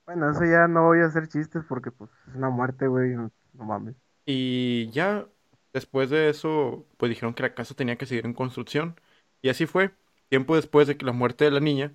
[0.06, 3.10] Bueno, eso ya no voy a hacer chistes porque, pues, es una muerte, güey.
[3.10, 3.96] No, no mames.
[4.26, 5.26] Y ya
[5.72, 9.00] después de eso, pues dijeron que la casa tenía que seguir en construcción.
[9.44, 9.90] Y así fue.
[10.30, 11.92] Tiempo después de que la muerte de la niña,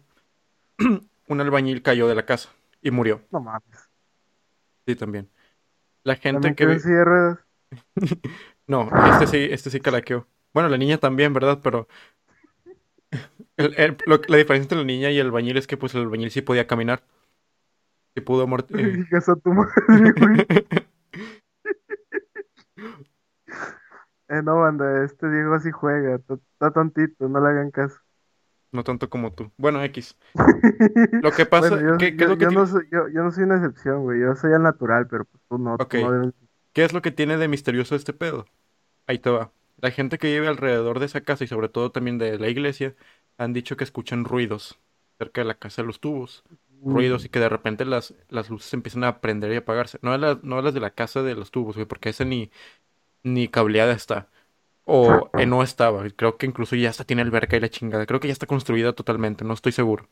[1.28, 3.24] un albañil cayó de la casa y murió.
[3.32, 3.90] No mames.
[4.86, 5.28] Sí, también.
[6.04, 7.50] La gente También que...
[8.68, 10.28] No, este sí, este sí calaqueó.
[10.54, 11.60] Bueno, la niña también, ¿verdad?
[11.64, 11.88] Pero
[13.58, 16.02] el- el- lo- la diferencia entre la niña y el albañil es que pues el
[16.02, 17.04] albañil sí podía caminar.
[18.14, 20.46] Sí pudo amort- eh, Hijas a tu madre, güey.
[24.30, 26.16] Eh, no, banda, este Diego así juega.
[26.16, 27.98] Está tontito, no le hagan caso.
[28.72, 29.52] No tanto como tú.
[29.58, 30.16] Bueno, X.
[31.24, 33.24] Lo que pasa, Bueno, yo, ¿qué, qué es lo que yo no soy, yo, yo
[33.24, 34.22] no soy una excepción, güey.
[34.22, 35.96] Yo soy al natural, pero pues tú no, tú Ok.
[35.96, 36.34] no debes-
[36.74, 38.46] qué es lo que tiene de misterioso este pedo?
[39.08, 39.52] Ahí te va.
[39.78, 42.96] La gente que vive alrededor de esa casa y sobre todo también de la iglesia
[43.38, 44.80] han dicho que escuchan ruidos
[45.18, 46.44] cerca de la casa de los tubos.
[46.82, 50.00] Ruidos y que de repente las, las luces empiezan a prender y apagarse.
[50.02, 52.52] No las, no las de la casa de los tubos, güey, porque esa ni,
[53.24, 54.28] ni cableada está.
[54.86, 56.04] O eh, no estaba.
[56.16, 58.06] Creo que incluso ya hasta tiene alberca y la chingada.
[58.06, 60.08] Creo que ya está construida totalmente, no estoy seguro.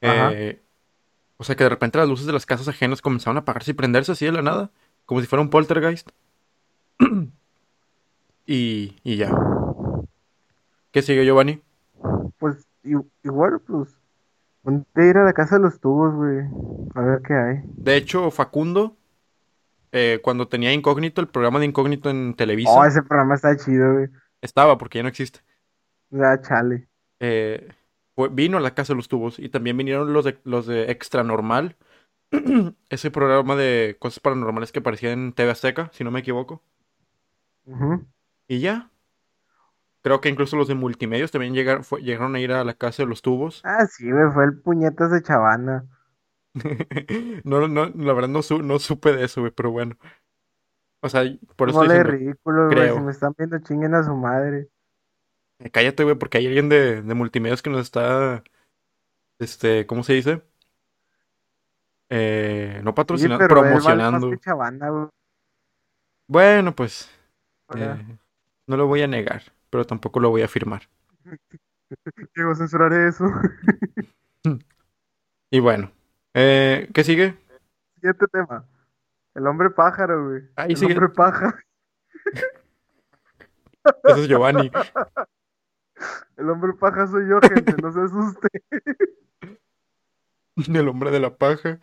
[0.00, 0.60] Eh,
[1.36, 3.74] o sea que de repente las luces de las casas ajenas comenzaron a apagarse y
[3.74, 4.70] prenderse así de la nada.
[5.06, 6.10] Como si fuera un poltergeist.
[8.46, 9.30] y, y ya.
[10.90, 11.62] ¿Qué sigue, Giovanni?
[12.38, 12.66] Pues
[13.22, 13.96] igual, pues.
[14.62, 16.40] Ponte a ir a la casa de los tubos, güey.
[16.94, 17.60] A ver qué hay.
[17.76, 18.96] De hecho, Facundo,
[19.92, 23.92] eh, cuando tenía Incógnito, el programa de Incógnito en Oh, Televisa, ese programa está chido,
[23.94, 24.08] güey.
[24.40, 25.40] estaba porque ya no existe.
[26.10, 26.88] Ya, chale.
[27.20, 27.68] Eh,
[28.14, 30.90] fue- vino a la casa de los tubos y también vinieron los de, los de
[30.90, 31.76] Extra Normal.
[32.90, 36.62] Ese programa de cosas paranormales que aparecía en TV Azteca, si no me equivoco.
[38.46, 38.90] Y ya.
[40.02, 43.02] Creo que incluso los de multimedios también llegaron, fue- llegaron a ir a la casa
[43.02, 43.60] de los tubos.
[43.64, 45.84] Ah, sí, güey, fue el puñetas de Chavana.
[47.44, 49.96] No, no, la verdad no, su- no supe de eso, güey, pero bueno.
[51.00, 51.22] O sea,
[51.56, 52.90] por eso No le ridículo, güey.
[52.92, 54.68] Si me están viendo, chinguen a su madre.
[55.60, 58.42] eh, cállate, güey, porque hay alguien de, de multimedios que nos está,
[59.38, 60.42] este, ¿cómo se dice?
[62.10, 64.34] Eh, no patrocinando, vale promocionando.
[64.36, 65.10] Chavana.
[66.26, 67.10] Bueno, pues,
[67.76, 67.96] eh,
[68.66, 70.88] no lo voy a negar, pero tampoco lo voy a afirmar.
[72.34, 73.24] Digo, censuraré eso.
[75.50, 75.90] Y bueno,
[76.40, 77.36] eh, ¿qué sigue?
[77.96, 78.64] Siguiente tema.
[79.34, 80.42] El hombre pájaro, güey.
[80.54, 80.92] Ahí El sigue.
[80.92, 81.58] hombre paja.
[84.04, 84.70] Ese es Giovanni.
[86.36, 87.74] El hombre paja soy yo, gente.
[87.82, 88.48] No se asuste.
[90.78, 91.80] El hombre de la paja.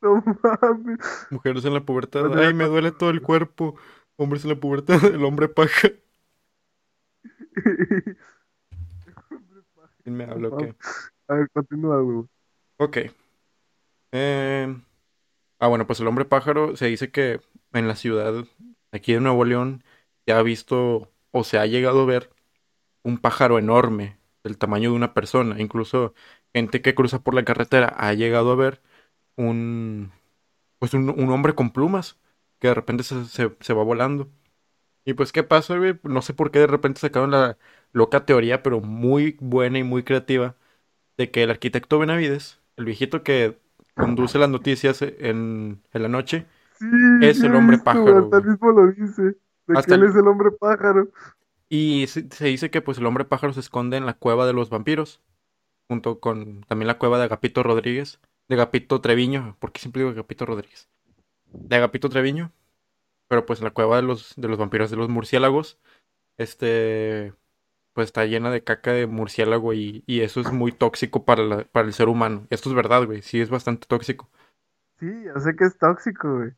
[0.00, 1.26] No mames.
[1.30, 2.36] Mujeres en la pubertad.
[2.36, 3.76] Ay, me duele todo el cuerpo.
[4.16, 5.04] Hombres en la pubertad.
[5.04, 5.88] El hombre paja.
[10.02, 10.74] ¿Quién me habla o qué?
[11.30, 12.26] A ver, continúa, güey.
[12.78, 12.96] Ok.
[14.12, 14.76] Eh,
[15.60, 17.40] Ah, bueno, pues el hombre pájaro se dice que
[17.72, 18.44] en la ciudad
[18.92, 19.84] aquí de Nuevo León
[20.26, 22.30] se ha visto o se ha llegado a ver
[23.04, 25.60] un pájaro enorme del tamaño de una persona.
[25.60, 26.14] Incluso
[26.54, 28.82] gente que cruza por la carretera ha llegado a ver
[29.36, 30.12] un,
[30.80, 32.18] pues un, hombre con plumas
[32.60, 34.30] que de repente se, se- se va volando.
[35.04, 35.98] Y pues, ¿qué pasa, güey?
[36.04, 37.58] No sé por qué de repente sacaron la
[37.92, 40.56] loca teoría, pero muy buena y muy creativa,
[41.20, 43.58] de que el arquitecto Benavides, el viejito que
[43.96, 46.46] conduce las noticias en, en la noche
[46.78, 46.86] Sí,
[47.20, 49.36] es el hombre pájaro, hasta mismo lo dice.
[49.66, 51.10] De Hasta que él el- es el hombre pájaro.
[51.68, 54.52] Y se, se dice que pues el hombre pájaro se esconde en la cueva de
[54.52, 55.20] los vampiros,
[55.88, 60.12] junto con también la cueva de Agapito Rodríguez, de Agapito Treviño, ¿por qué siempre digo
[60.12, 60.90] Agapito Rodríguez?
[61.46, 62.52] De Agapito Treviño,
[63.28, 65.78] pero pues la cueva de los, de los vampiros de los murciélagos,
[66.38, 67.34] este,
[67.92, 71.64] pues está llena de caca de murciélago y, y eso es muy tóxico para, la-
[71.64, 72.46] para el ser humano.
[72.50, 74.28] Esto es verdad, güey, sí es bastante tóxico.
[74.98, 76.50] Sí, yo sé que es tóxico, güey.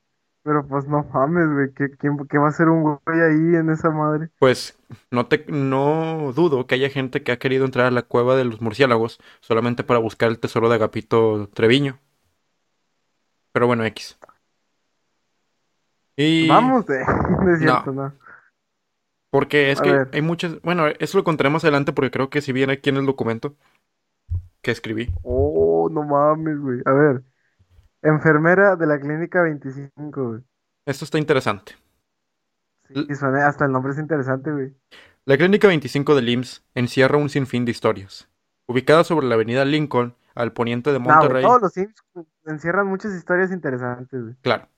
[0.44, 1.72] Pero pues no mames, güey.
[1.72, 4.28] ¿Qué, quién- qué va a hacer un güey ahí en esa madre?
[4.38, 4.76] Pues
[5.12, 8.44] no te, no dudo que haya gente que ha querido entrar a la cueva de
[8.44, 12.00] los murciélagos solamente para buscar el tesoro de Agapito Treviño.
[13.52, 14.18] Pero bueno, X.
[16.16, 17.04] Y Vamos, eh.
[17.44, 18.12] No es cierto, no.
[19.32, 20.10] Porque es A que ver.
[20.12, 22.98] hay muchas, bueno, eso lo contaré más adelante porque creo que si viene aquí en
[22.98, 23.56] el documento
[24.60, 25.10] que escribí.
[25.22, 26.80] Oh, no mames, güey.
[26.84, 27.22] A ver.
[28.02, 30.40] Enfermera de la clínica 25, güey.
[30.84, 31.72] Esto está interesante.
[32.88, 34.74] Sí, suena, hasta el nombre es interesante, güey.
[35.24, 38.28] La clínica 25 del IMSS encierra un sinfín de historias.
[38.66, 41.42] Ubicada sobre la avenida Lincoln, al poniente de No, Monterrey.
[41.42, 41.94] todos los Sims
[42.46, 44.34] encierran muchas historias interesantes, güey.
[44.42, 44.68] Claro.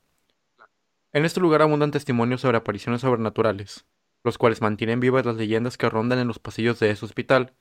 [1.12, 3.84] En este lugar abundan testimonios sobre apariciones sobrenaturales,
[4.24, 7.52] los cuales mantienen vivas las leyendas que rondan en los pasillos de ese hospital.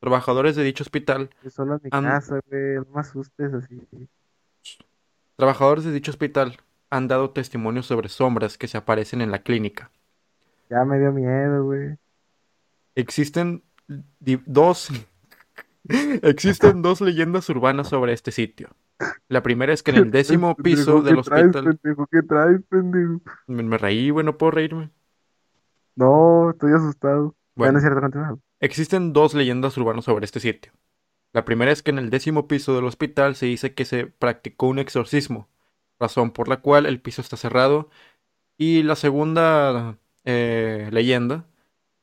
[0.00, 2.74] Trabajadores de dicho hospital, solo en mi Am- casa, güey.
[2.74, 3.80] No me asustes así.
[5.36, 6.58] trabajadores de dicho hospital
[6.90, 9.90] han dado testimonios sobre sombras que se aparecen en la clínica.
[10.70, 11.96] Ya me dio miedo, güey.
[12.94, 13.62] Existen
[14.46, 14.90] dos
[16.22, 18.70] existen dos leyendas urbanas sobre este sitio.
[19.28, 22.06] La primera es que en el décimo piso del ¿qué traes, hospital pendejo?
[22.10, 23.20] ¿Qué traes, pendejo?
[23.46, 24.90] me, me reí, güey, no puedo reírme.
[25.98, 27.34] No, estoy asustado.
[27.56, 27.72] Bueno.
[27.72, 28.38] Bueno, es cierto, continúa.
[28.60, 30.72] Existen dos leyendas urbanas sobre este sitio.
[31.32, 34.68] La primera es que en el décimo piso del hospital se dice que se practicó
[34.68, 35.48] un exorcismo,
[35.98, 37.90] razón por la cual el piso está cerrado.
[38.56, 41.46] Y la segunda eh, leyenda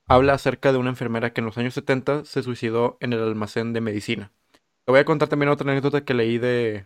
[0.08, 3.71] habla acerca de una enfermera que en los años 70 se suicidó en el almacén
[3.71, 4.34] de medicina.
[4.84, 6.86] Te voy a contar también otra anécdota que leí de,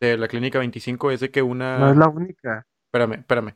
[0.00, 1.78] de la clínica 25, es de que una...
[1.78, 2.66] No es la única.
[2.84, 3.54] Espérame, espérame.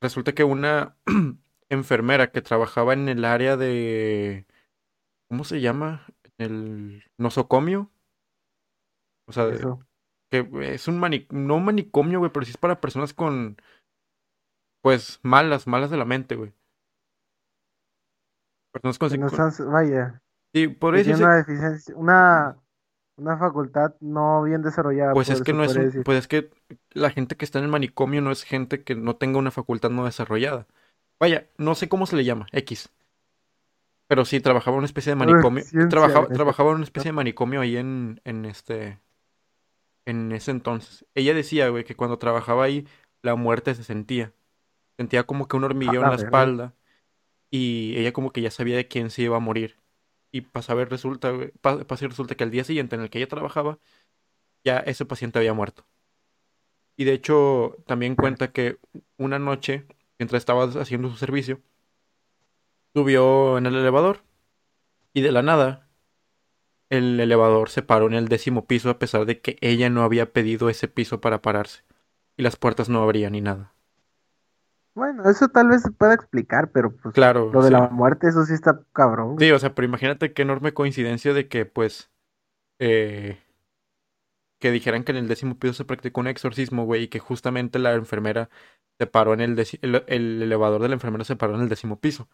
[0.00, 0.94] Resulta que una
[1.70, 4.46] enfermera que trabajaba en el área de...
[5.28, 6.06] ¿Cómo se llama?
[6.38, 7.90] El nosocomio.
[9.28, 9.80] O sea, Eso.
[10.30, 11.26] que es un mani...
[11.30, 13.56] no un manicomio, güey, pero sí es para personas con...
[14.82, 16.52] Pues malas, malas de la mente, güey.
[18.72, 19.20] Personas con...
[19.20, 20.22] No están- vaya,
[20.54, 22.56] Sí, por eso tiene una deficiencia, una,
[23.18, 26.50] una facultad no bien desarrollada, Pues es que no es un- pues es que
[26.92, 29.90] la gente que está en el manicomio no es gente que no tenga una facultad
[29.90, 30.66] no desarrollada.
[31.18, 32.90] Vaya, no sé cómo se le llama, X.
[34.08, 35.64] Pero sí, trabajaba en una especie de Una manicomio.
[35.88, 39.00] Trabajaba, trabajaba en una especie de manicomio ahí en, en este.
[40.04, 41.04] En ese entonces.
[41.14, 42.86] Ella decía, güey, que cuando trabajaba ahí,
[43.22, 44.32] la muerte se sentía.
[44.96, 46.74] Sentía como que un hormigueo en la espalda.
[47.50, 49.76] Y ella como que ya sabía de quién se iba a morir.
[50.30, 53.18] Y pasa a ver, resulta, güey, pasa resulta que al día siguiente en el que
[53.18, 53.78] ella trabajaba,
[54.64, 55.86] ya ese paciente había muerto.
[56.96, 58.78] Y de hecho, también cuenta que
[59.16, 59.86] una noche,
[60.18, 61.60] mientras estaba haciendo su servicio,
[62.94, 64.22] subió en el elevador.
[65.14, 65.88] Y de la nada,
[66.90, 70.32] el elevador se paró en el décimo piso a pesar de que ella no había
[70.32, 71.84] pedido ese piso para pararse.
[72.36, 73.72] Y las puertas no abrían ni nada.
[74.94, 77.74] Bueno, eso tal vez se pueda explicar, pero pues Claro, lo de sí.
[77.74, 79.36] la muerte, eso sí está cabrón.
[79.38, 82.10] Sí, o sea, pero imagínate qué enorme coincidencia de que, pues,
[82.80, 83.38] eh,
[84.58, 87.78] que dijeran que en el décimo piso se practicó un exorcismo, güey, y que justamente
[87.78, 88.50] la enfermera
[88.98, 92.00] se paró en el, el, el elevador de la enfermera se paró en el décimo
[92.00, 92.28] piso.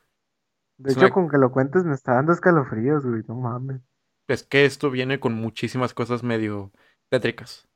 [0.77, 3.81] De es hecho, una- con que lo cuentes me está dando escalofríos, güey, no mames.
[4.27, 6.73] Es que esto viene con muchísimas cosas medio
[7.09, 7.69] tétricas.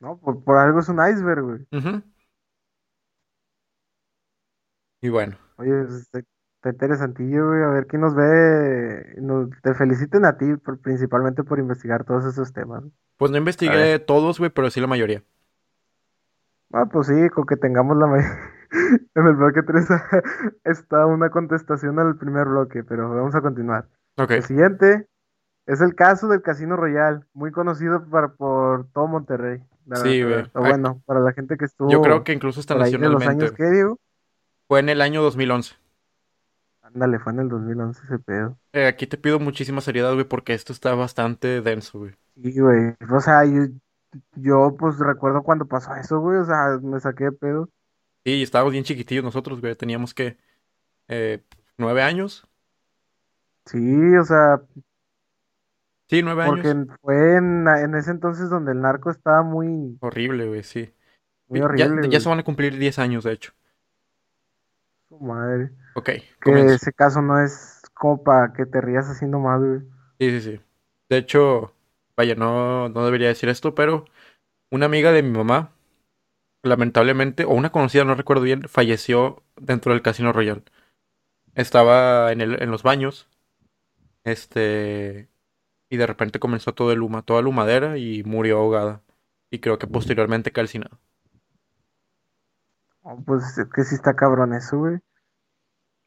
[0.00, 1.66] No, por, por algo es un iceberg, güey.
[5.00, 5.72] Y bueno, Oye,
[6.70, 9.14] está interesantillo, güey, a ver quién nos ve.
[9.20, 12.82] Nos, te feliciten a ti por- principalmente por investigar todos esos temas.
[13.16, 15.22] pues no investigué todos, güey, pero sí la mayoría.
[16.72, 18.06] Ah, pues sí, con que tengamos la...
[18.06, 18.18] ma-
[19.14, 19.86] En el bloque 3
[20.64, 23.86] está una contestación al primer bloque, pero vamos a continuar.
[24.18, 25.06] Ok, El siguiente
[25.66, 29.62] es el caso del Casino Royal, muy conocido para, por todo Monterrey.
[29.86, 30.50] la Sí, güey.
[30.52, 33.44] Bueno, para la gente que estuvo yo creo que incluso hasta de los nacionalmente.
[33.44, 33.94] años que.
[34.68, 35.76] Fue en el año 2011.
[36.96, 38.56] Ándale, fue en el 2011 ese pedo.
[38.72, 42.14] Eh, aquí te pido muchísima seriedad, güey, porque esto está bastante denso, güey.
[42.42, 42.94] Sí, güey.
[43.10, 43.66] O sea, yo,
[44.36, 46.38] yo pues recuerdo cuando pasó eso, güey.
[46.38, 47.68] O sea, me saqué de pedo.
[48.24, 49.76] Sí, estábamos bien chiquitillos nosotros, güey.
[49.76, 50.38] Teníamos que
[51.08, 51.44] eh,
[51.78, 52.46] nueve años.
[53.66, 54.60] Sí, o sea,
[56.08, 56.88] Sí, nueve Porque años.
[56.88, 60.92] en- fue en, en ese entonces donde el narco estaba muy, Horrible, güey, sí.
[61.48, 62.32] muy Ya, horrible, ya se güey.
[62.32, 63.52] van a cumplir 10 años, de hecho.
[65.08, 65.70] Su madre.
[65.96, 66.10] Ok,
[66.42, 69.82] Que ese caso no es como para que te rías haciendo más, güey.
[70.18, 70.60] Sí, sí, sí.
[71.08, 71.74] De hecho,
[72.16, 74.04] vaya, no, no debería decir esto, pero
[74.70, 75.72] una amiga de mi mamá,
[76.62, 80.64] lamentablemente, o una conocida, no recuerdo bien, falleció dentro del Casino Royal.
[81.54, 83.28] Estaba en el, en los baños,
[84.24, 85.30] este,
[85.90, 89.02] y de repente comenzó todo el huma, toda la humadera y murió ahogada.
[89.50, 90.98] Y creo que posteriormente calcinada.
[93.04, 94.98] Oh, pues es que sí está cabrón eso, güey.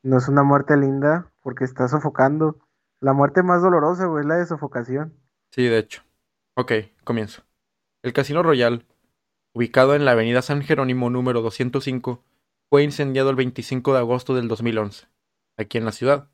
[0.02, 2.58] No es una muerte linda porque está sofocando.
[3.02, 5.14] La muerte más dolorosa, güey, es la de sofocación.
[5.52, 6.04] Sí, de hecho.
[6.56, 7.44] Ok, comienzo.
[8.02, 8.86] El Casino Royal,
[9.54, 12.24] ubicado en la avenida San Jerónimo número 205,
[12.70, 15.08] fue incendiado el 25 de agosto del 2011,
[15.58, 16.30] aquí en la ciudad,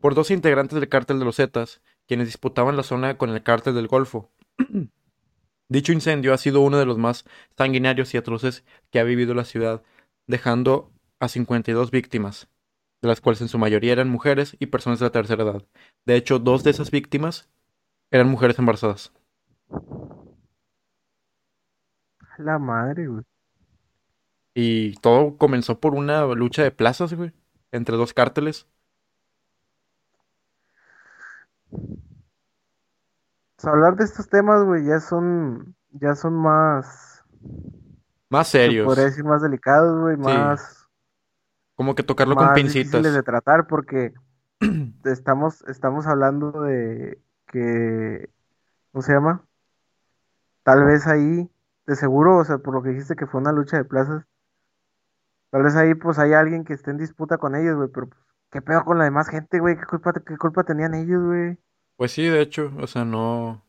[0.00, 3.74] por dos integrantes del cártel de los Zetas, quienes disputaban la zona con el cártel
[3.74, 4.30] del Golfo.
[5.68, 7.24] Dicho incendio ha sido uno de los más
[7.56, 9.82] sanguinarios y atroces que ha vivido la ciudad,
[10.26, 12.48] dejando a 52 víctimas,
[13.02, 15.64] de las cuales en su mayoría eran mujeres y personas de la tercera edad.
[16.06, 17.48] De hecho, dos de esas víctimas
[18.10, 19.12] eran mujeres embarazadas.
[22.38, 23.22] La madre, güey.
[24.54, 27.32] Y todo comenzó por una lucha de plazas, güey,
[27.72, 28.66] entre dos cárteles.
[33.58, 37.22] Sea, hablar de estos temas, güey, ya son, ya son más,
[38.30, 39.06] Más se podría serios.
[39.06, 40.77] decir más delicados, güey, Sí, más,
[41.78, 43.24] como que tocarlo con más difíciles de pincitas.
[43.24, 44.12] tratar porque
[45.04, 48.30] estamos, estamos hablando de que,
[48.92, 49.46] ¿cómo se llama?
[50.62, 51.50] Tal vez ahí,
[51.86, 54.24] de seguro, o sea, por lo que dijiste que fue una lucha de plazas,
[55.50, 58.20] tal vez ahí pues hay alguien que esté en disputa con ellos, güey, pero pues,
[58.50, 59.76] ¿qué pedo con la demás gente, güey?
[59.76, 61.58] ¿Qué culpa, qué culpa tenían ellos, güey?
[61.96, 63.50] Pues sí, de hecho, o sea, no.
[63.50, 63.62] O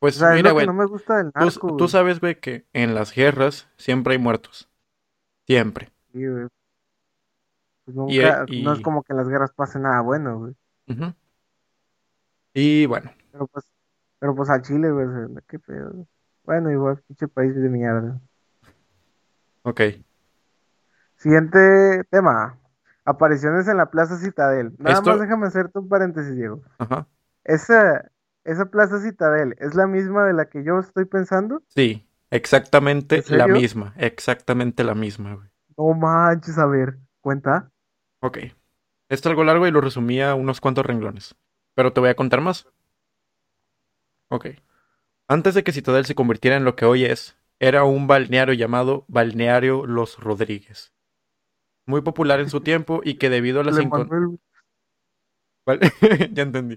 [0.00, 1.88] Pues sea, mira, güey, no me gusta del tú, narco, tú güey.
[1.88, 4.70] sabes, güey, que en las guerras siempre hay muertos.
[5.46, 5.92] Siempre.
[6.12, 6.48] Sí, güey.
[7.94, 10.54] Pues Y, no es como que en las guerras pase nada bueno, güey.
[12.54, 13.64] Y bueno, Pero pues,
[14.18, 15.06] pero pues al Chile, güey,
[15.46, 15.90] qué pedo.
[15.92, 16.06] güey.
[16.44, 18.20] Bueno, igual, pinche país de mierda.
[19.62, 19.80] ok.
[21.16, 22.58] Siguiente tema.
[23.04, 24.74] Apariciones en la Plaza Citadel.
[24.78, 26.62] Nada más déjame hacerte un paréntesis, Diego.
[26.78, 27.06] ajá.
[27.44, 28.10] Esa,
[28.44, 31.62] esa Plaza Citadel, ¿es la misma de la que yo estoy pensando?
[31.68, 33.94] Sí, ¿En exactamente la misma.
[33.96, 35.48] Exactamente la misma, güey.
[35.78, 37.70] No manches, a ver, cuenta.
[38.20, 38.38] Ok.
[39.08, 41.34] Esto es algo largo y lo resumía unos cuantos renglones.
[41.74, 42.68] Pero te voy a contar más.
[44.28, 44.48] Ok.
[45.28, 49.04] Antes de que Citadel se convirtiera en lo que hoy es, era un balneario llamado
[49.08, 50.92] Balneario Los Rodríguez.
[51.86, 54.40] Muy popular en su tiempo y que debido a las incon...
[56.32, 56.76] Ya entendí.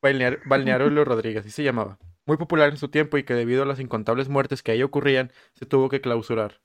[0.00, 1.98] Balneario, Balneario Los Rodríguez, así se llamaba.
[2.26, 5.32] Muy popular en su tiempo y que debido a las incontables muertes que ahí ocurrían,
[5.54, 6.60] se tuvo que clausurar.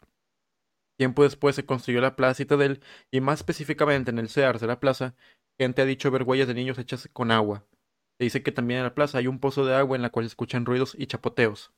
[0.98, 2.82] Tiempo después se construyó la Plaza Citadel
[3.12, 5.16] y más específicamente en el CEARS de la plaza,
[5.60, 7.64] gente ha dicho ver huellas de niños hechas con agua.
[8.18, 10.26] Se dice que también en la plaza hay un pozo de agua en la cual
[10.26, 11.72] se escuchan ruidos y chapoteos.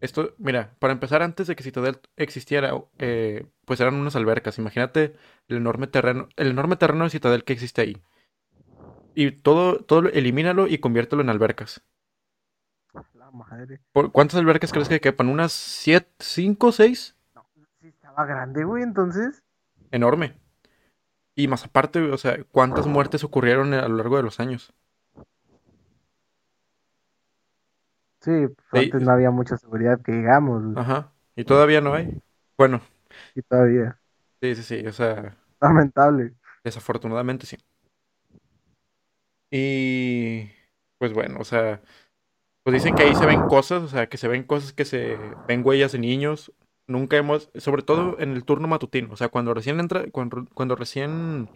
[0.00, 4.56] Esto, mira, para empezar, antes de que Citadel existiera, eh, pues eran unas albercas.
[4.58, 5.16] Imagínate
[5.48, 8.00] el enorme terreno, el enorme terreno de Citadel que existe ahí.
[9.16, 11.82] Y todo, todo lo- elimínalo y conviértelo en albercas.
[13.14, 13.80] La madre.
[13.92, 15.28] ¿Por cuántas albercas crees que quepan?
[15.28, 17.16] ¿Unas siete, cinco, seis?
[18.18, 19.44] Estaba grande, güey, entonces.
[19.92, 20.34] Enorme.
[21.36, 24.72] Y más aparte, o sea, ¿cuántas muertes ocurrieron a lo largo de los años?
[28.20, 30.76] Sí, pues Sí, antes no había mucha seguridad que digamos, güey.
[30.76, 31.12] ajá.
[31.36, 32.20] Y todavía no hay.
[32.56, 32.80] Bueno,
[33.34, 33.98] Y todavía.
[34.42, 34.86] sí, sí, sí.
[34.86, 36.34] O sea, Lamentable.
[36.64, 37.56] desafortunadamente sí.
[39.50, 40.50] Y
[40.98, 41.80] pues bueno, o sea,
[42.64, 45.18] pues dicen que ahí se ven cosas, o sea, que se ven cosas que se
[45.48, 46.52] ven huellas de niños.
[46.88, 50.74] Nunca hemos, sobre todo en el turno matutino, o sea, cuando recién entra, cuando, cuando
[50.74, 51.48] recién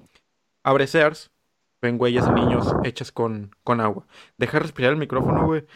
[0.62, 1.32] abre Sears,
[1.80, 4.06] ven huellas de niños hechas con, con agua.
[4.38, 5.66] Deja respirar el micrófono, güey.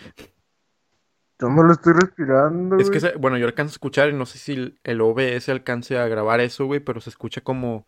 [1.39, 3.13] Yo no lo estoy respirando, Es que, güey.
[3.19, 6.65] bueno, yo alcanzo a escuchar y no sé si el, OBS alcance a grabar eso,
[6.67, 7.87] güey, pero se escucha como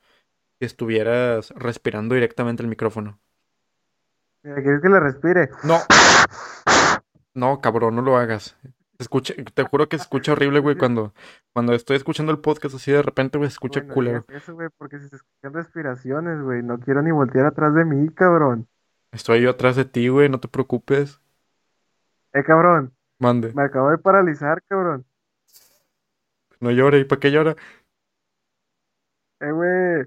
[0.59, 3.21] si estuvieras respirando directamente el micrófono.
[4.43, 5.51] Mira, ¿quieres que le respire?
[5.65, 5.79] No,
[7.35, 8.57] no, cabrón, no lo hagas.
[8.99, 11.15] Escucha, te juro que se escucha horrible, güey, cuando,
[11.53, 14.25] cuando estoy escuchando el podcast así de repente, güey, se escucha Bueno, culero.
[14.27, 17.85] digas eso, güey, porque si se escuchan respiraciones, güey, no quiero ni voltear atrás de
[17.85, 18.67] mí, cabrón.
[19.13, 21.21] Estoy yo atrás de ti, güey, no te preocupes.
[22.33, 23.53] Eh, cabrón, Mande.
[23.55, 25.07] me acabo de paralizar, cabrón.
[26.61, 27.55] No llore, ¿y para qué llora?
[29.41, 30.05] Eh, güey,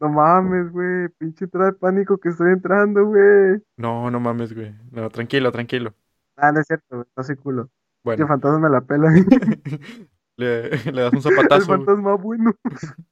[0.00, 1.08] No mames, güey.
[1.18, 3.62] Pinche entrada de pánico que estoy entrando, güey.
[3.76, 4.74] No, no mames, güey.
[4.90, 5.94] No, tranquilo, tranquilo.
[6.36, 7.06] Ah, no es cierto, güey.
[7.14, 7.70] No soy culo.
[8.04, 9.10] Bueno, fantasma me la pela.
[10.36, 11.66] le, le das un El zapatazo.
[11.66, 11.78] güey.
[11.78, 12.52] fantasma bueno.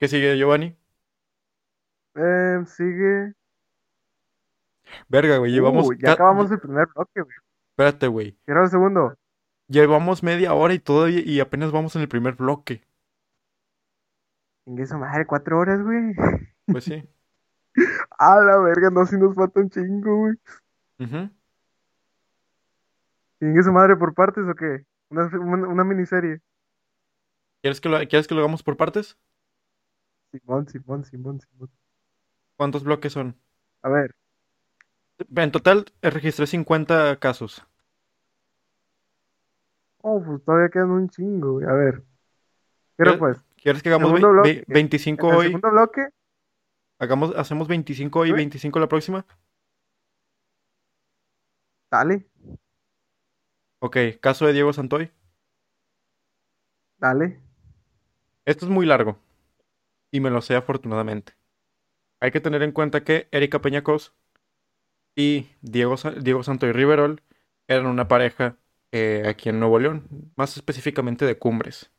[0.00, 0.76] ¿Qué sigue, Giovanni?
[2.14, 3.32] Eh, sigue.
[5.08, 5.88] Verga, güey, llevamos...
[5.88, 7.36] Uh, ya ca- acabamos el primer bloque, güey.
[7.72, 8.38] Espérate, güey.
[8.44, 9.14] Quiero el segundo.
[9.68, 11.20] Llevamos media hora y todavía...
[11.24, 12.82] Y apenas vamos en el primer bloque.
[14.64, 16.14] Chingue su madre, cuatro horas, güey.
[16.66, 17.08] Pues sí.
[18.18, 20.34] A la verga, no, si nos falta un chingo, güey.
[21.00, 21.30] Ujú.
[23.38, 24.84] Chingue su madre por partes o qué?
[25.10, 26.40] Una, una, una miniserie.
[27.60, 29.18] ¿Quieres que, lo, ¿Quieres que lo hagamos por partes?
[30.30, 31.70] Simón, Simón, Simón, Simón.
[32.56, 33.36] ¿Cuántos bloques son?
[33.82, 34.14] A ver,
[35.44, 37.62] En total eh, registré 50 casos.
[40.02, 41.66] oh, pues todavía quedan un chingo, güey.
[41.66, 42.02] A ver.
[42.96, 44.64] Pero ¿Quieres- pues, ¿Quieres que hagamos bloque.
[44.64, 45.46] vei- 25 en el hoy?
[45.46, 46.08] segundo bloque,
[46.98, 48.36] Hagamos, ¿Hacemos 25 hoy y ¿Sí?
[48.36, 49.26] 25 la próxima?
[51.90, 52.26] dale,
[53.86, 55.12] Ok, caso de Diego Santoy.
[56.98, 57.40] dale.
[58.46, 59.18] Esto es muy largo.
[60.12, 61.34] Y me lo sé afortunadamente.
[62.20, 64.14] Hay que tener en cuenta que Erika Peñacos
[65.14, 67.22] y Diego, Diego Santoy Riverol
[67.68, 68.56] eran una pareja
[68.92, 71.90] eh, aquí en Nuevo León, más específicamente de Cumbres.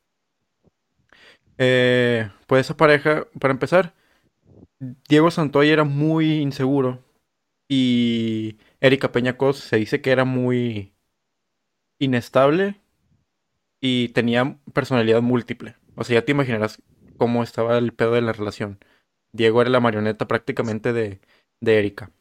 [1.57, 3.93] Eh, pues esa pareja, para empezar,
[4.79, 7.03] Diego Santoy era muy inseguro
[7.69, 10.93] y Erika Peñacos se dice que era muy
[11.99, 12.79] inestable
[13.81, 15.75] y tenía personalidad múltiple.
[15.95, 16.81] O sea, ya te imaginarás
[17.17, 18.79] cómo estaba el pedo de la relación.
[19.33, 21.19] Diego era la marioneta prácticamente de,
[21.61, 22.11] de Erika.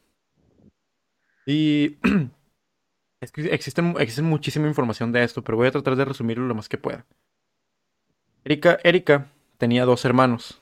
[1.45, 1.97] Y
[3.21, 6.55] es que existen, existe muchísima información de esto, pero voy a tratar de resumirlo lo
[6.55, 7.05] más que pueda.
[8.43, 10.61] Erika, Erika tenía dos hermanos.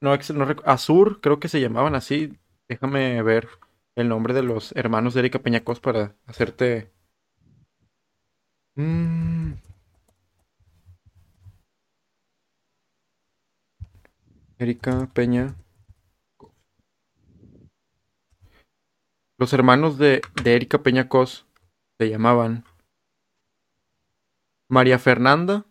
[0.00, 2.38] No, no Azur, creo que se llamaban así.
[2.68, 3.48] Déjame ver
[3.96, 6.90] el nombre de los hermanos de Erika Peñacos para hacerte.
[8.76, 9.54] Mm.
[14.58, 15.56] Erika Peña.
[19.38, 21.46] Los hermanos de, de Erika Peña Cos
[21.98, 22.64] se llamaban
[24.68, 25.64] María Fernanda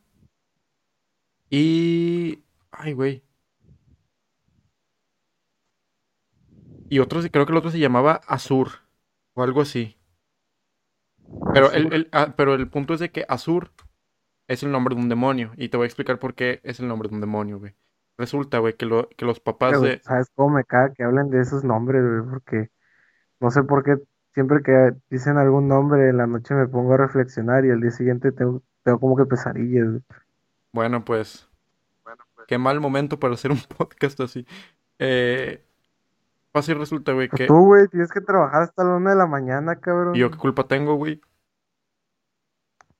[1.51, 2.39] y...
[2.71, 3.23] Ay, güey.
[6.89, 8.81] Y otro, creo que el otro se llamaba Azur
[9.35, 9.98] o algo así.
[11.61, 13.71] Pero el, el- ah, pero el punto es de que Azur
[14.47, 15.51] es el nombre de un demonio.
[15.57, 17.75] Y te voy a explicar por qué es el nombre de un demonio, güey.
[18.17, 20.01] Resulta, güey, que, lo- que los papás Pero, de...
[20.03, 22.29] ¿sabes cómo me caga que hablen de esos nombres, güey?
[22.29, 22.69] Porque
[23.39, 23.97] no sé por qué
[24.33, 27.91] siempre que dicen algún nombre en la noche me pongo a reflexionar y al día
[27.91, 30.01] siguiente tengo, tengo como que pesadillas, güey.
[30.71, 31.47] Bueno, pues...
[32.47, 34.45] Qué mal momento para hacer un podcast así.
[34.97, 35.63] Eh,
[36.67, 37.47] y resulta, güey, Pues que...
[37.47, 40.15] tú, güey, tienes que trabajar hasta la una de la mañana, cabrón.
[40.15, 41.21] ¿Y yo qué culpa tengo, güey?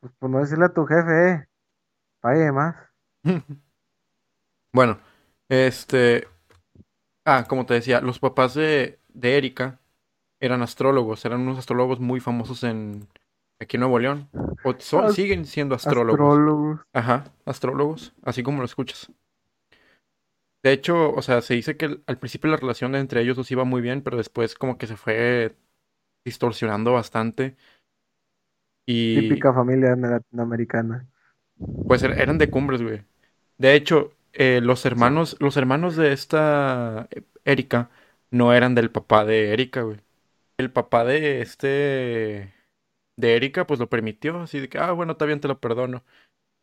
[0.02, 1.48] Pues por no decirle a tu jefe, eh,
[2.22, 2.76] pague más.
[4.74, 5.00] Bueno,
[5.50, 6.28] este...
[7.26, 9.82] Ah, como te decía, los papás de, de Erika
[10.40, 13.08] eran astrólogos, eran unos astrólogos muy famosos en
[13.60, 14.30] aquí en Nuevo León.
[14.62, 16.42] O son- Ast- siguen siendo astrólogos.
[16.42, 16.80] Astrólogos.
[16.94, 19.12] Ajá, astrólogos, así como lo escuchas.
[20.64, 23.50] De hecho, o sea, se dice que al- al principio la relación entre ellos dos
[23.52, 25.56] iba muy bien, pero después como que se fue
[26.26, 27.58] distorsionando bastante.
[28.92, 31.06] Y Típica familia latinoamericana.
[31.88, 33.04] pues er- eran de cumbres, güey.
[33.58, 37.90] De hecho, eh, los hermanos, los hermanos de esta eh, Erika
[38.32, 40.00] no eran del papá de Erika, güey.
[40.58, 42.54] El papá de este
[43.18, 46.04] de Erika, pues lo permitió, así de que, ah, bueno, está bien, te lo perdono,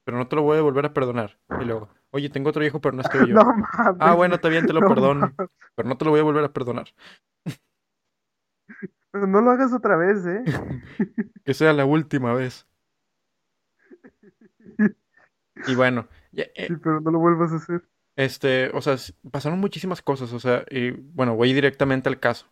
[0.05, 1.39] pero no te lo voy a volver a perdonar.
[1.59, 3.39] Y luego, oye, tengo otro hijo, pero no estoy yo.
[3.41, 3.97] No mames.
[3.99, 5.51] Ah, bueno, está bien, te lo No perdono, mames.
[5.77, 6.89] pero no te lo voy a volver a perdonar.
[9.17, 10.45] Pero no lo hagas otra vez, ¿eh?
[11.45, 12.67] Que sea la última vez.
[15.67, 17.83] Y bueno, ya, eh, Sí, pero no lo vuelvas a hacer.
[18.17, 18.97] Este, o sea,
[19.31, 22.47] pasaron muchísimas cosas, o sea, y bueno, voy directamente al caso.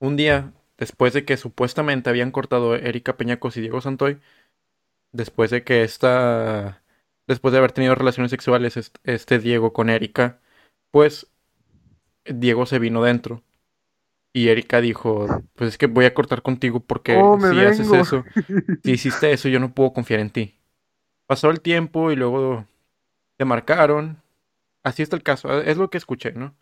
[0.00, 4.20] Un día, después de que supuestamente habían cortado Erika Peñacos y Diego Santoy,
[5.12, 6.82] después de que esta,
[7.28, 10.40] después de haber tenido relaciones sexuales est- este, Diego con Erika,
[10.92, 11.28] pues
[12.26, 13.44] Diego se vino dentro.
[14.38, 15.26] Y Erika dijo,
[15.56, 18.24] pues es que voy a cortar contigo porque Oh, si haces eso,
[18.84, 20.54] si hiciste eso, yo no puedo confiar en ti.
[21.26, 22.64] Pasó el tiempo y luego
[23.36, 24.22] te marcaron.
[24.84, 25.60] Así está el caso.
[25.60, 26.54] Es lo que escuché, ¿no?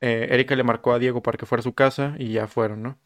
[0.00, 2.82] Eh, Erika le marcó a Diego para que fuera a su casa y ya fueron,
[2.82, 2.98] ¿no?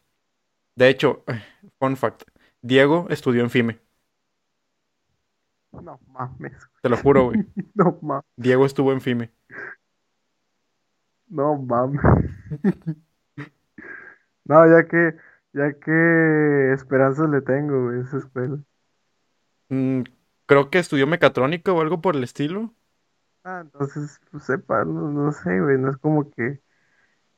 [0.77, 1.25] De hecho,
[1.77, 2.23] fun fact,
[2.61, 3.79] Diego estudió en FIME.
[5.73, 6.53] No mames.
[6.81, 7.45] Te lo juro, güey.
[7.75, 8.23] No mames.
[8.37, 9.31] Diego estuvo en FIME.
[11.27, 11.99] No mames.
[14.45, 15.15] No, ya que,
[15.53, 18.59] ya que esperanzas le tengo, güey, esa escuela.
[19.69, 20.03] Mm,
[20.45, 22.73] creo que estudió mecatrónica o algo por el estilo.
[23.45, 26.61] Ah, entonces, pues sepa, no, no sé, güey, no es como que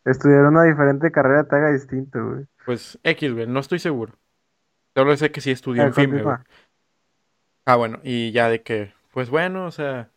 [0.06, 2.45] estudiar una diferente carrera te haga distinto, güey.
[2.66, 4.18] Pues X, güey, no estoy seguro.
[4.95, 6.38] Solo sé que sí estudió Eh, en FIME, güey.
[7.66, 10.12] Ah, bueno, y ya de que, pues bueno, o sea,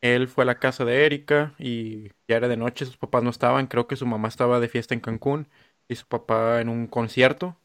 [0.00, 3.30] él fue a la casa de Erika y ya era de noche, sus papás no
[3.30, 5.48] estaban, creo que su mamá estaba de fiesta en Cancún
[5.88, 7.56] y su papá en un concierto.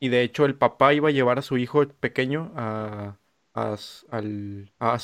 [0.00, 3.18] Y de hecho el papá iba a llevar a su hijo pequeño a,
[3.54, 3.76] a,
[4.10, 4.98] al, a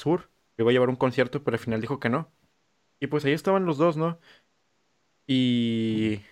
[0.58, 2.30] iba a llevar un concierto, pero al final dijo que no.
[3.00, 4.18] Y pues ahí estaban los dos, ¿no?
[5.26, 6.22] Y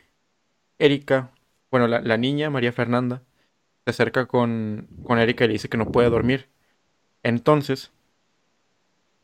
[0.78, 1.32] Erika,
[1.70, 3.22] bueno, la, la niña, María Fernanda,
[3.84, 6.48] se acerca con, con Erika y le dice que no puede dormir.
[7.22, 7.92] Entonces,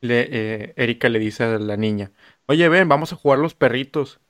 [0.03, 2.12] eh, Erika le dice a la niña,
[2.47, 4.20] oye, ven, vamos a jugar los perritos.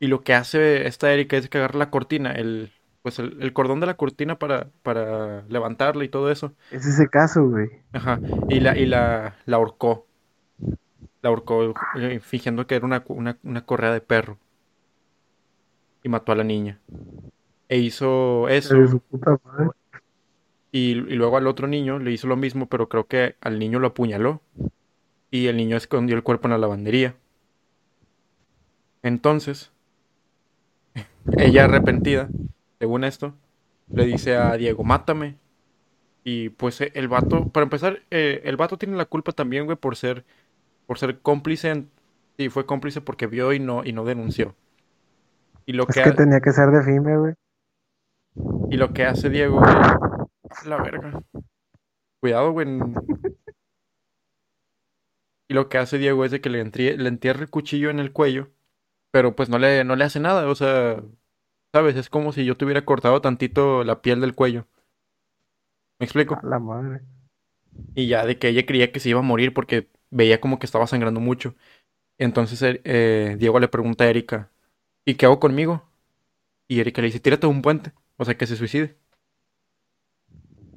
[0.00, 2.72] Y lo que hace esta Erika es que agarra la cortina, el,
[3.02, 6.54] pues el, el cordón de la cortina para, para levantarla y todo eso.
[6.70, 7.68] Es ese caso, güey.
[7.92, 8.18] Ajá.
[8.48, 10.06] Y la, y la, la ahorcó.
[11.22, 14.38] La ahorcó eh, fingiendo que era una, una, una correa de perro.
[16.02, 16.80] Y mató a la niña.
[17.68, 18.74] E hizo eso.
[18.88, 19.68] su puta madre.
[20.72, 23.78] Y, y luego al otro niño le hizo lo mismo, pero creo que al niño
[23.78, 24.40] lo apuñaló.
[25.30, 27.14] Y el niño escondió el cuerpo en la lavandería.
[29.02, 29.72] Entonces,
[31.36, 32.28] ella arrepentida,
[32.78, 33.34] según esto,
[33.88, 35.36] le dice a Diego, mátame.
[36.24, 39.76] Y pues eh, el vato, para empezar, eh, el vato tiene la culpa también, güey,
[39.76, 40.24] por ser,
[40.86, 41.70] por ser cómplice.
[41.70, 41.90] en-
[42.38, 44.56] Sí, fue cómplice porque vio y no, y no denunció.
[45.66, 47.34] Y lo Es que, que ha- tenía que ser de FIME, güey.
[48.70, 49.74] y lo que hace Diego, güey,
[50.66, 51.22] la verga.
[52.20, 52.66] Cuidado, güey.
[55.48, 57.98] Y lo que hace Diego es de que le, entrie- le entierra el cuchillo en
[57.98, 58.48] el cuello,
[59.10, 61.02] pero pues no le, no le hace nada, o sea,
[61.72, 61.96] ¿sabes?
[61.96, 64.66] Es como si yo te hubiera cortado tantito la piel del cuello.
[65.98, 66.38] ¿Me explico?
[66.42, 67.02] A la madre.
[67.94, 70.66] Y ya de que ella creía que se iba a morir porque veía como que
[70.66, 71.54] estaba sangrando mucho.
[72.18, 74.50] Entonces eh, eh, Diego le pregunta a Erika,
[75.04, 75.82] ¿y qué hago conmigo?
[76.68, 78.96] Y Erika le dice, tírate de un puente, o sea, que se suicide.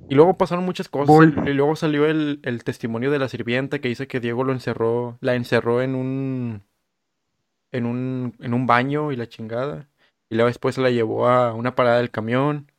[0.10, 1.08] Y luego pasaron muchas cosas.
[1.08, 1.34] Voy.
[1.46, 5.18] Y luego salió el, el testimonio de la sirvienta que dice que Diego lo encerró,
[5.22, 6.64] la encerró en un,
[7.74, 9.90] en un, en un baño y la chingada.
[10.30, 12.72] Y luego después se la llevó a una parada del camión.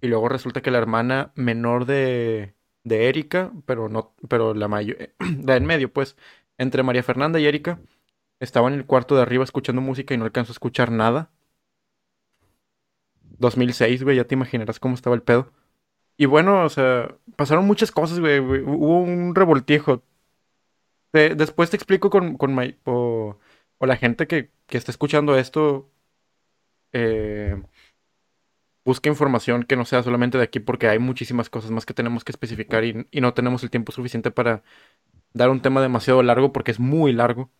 [0.00, 4.98] Y luego resulta que la hermana menor de, de Erika, pero no, pero la mayor,
[5.44, 6.16] la en medio, pues,
[6.58, 7.80] entre María Fernanda y Erika,
[8.40, 11.30] estaba en el cuarto de arriba escuchando música y no alcanzó a escuchar nada.
[13.38, 15.52] 2006, güey, ya te imaginarás cómo estaba el pedo.
[16.18, 18.40] Y bueno, o sea, pasaron muchas cosas, güey.
[18.40, 20.02] Hubo un revoltijo.
[21.12, 22.54] Después te explico con, con
[23.78, 25.90] o la gente que, que está escuchando esto.
[26.92, 27.56] eh,
[28.84, 32.24] busca información que no sea solamente de aquí, porque hay muchísimas cosas más que tenemos
[32.24, 34.62] que especificar y, y no tenemos el tiempo suficiente para
[35.34, 37.50] dar un tema demasiado largo, porque es muy largo.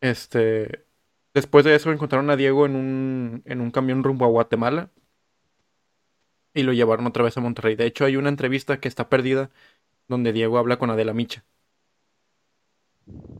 [0.00, 0.86] Este.
[1.34, 4.90] Después de eso encontraron a Diego en un, en un camión rumbo a Guatemala
[6.54, 7.76] y lo llevaron otra vez a Monterrey.
[7.76, 9.50] De hecho, hay una entrevista que está perdida
[10.08, 11.44] donde Diego habla con Adela Micha.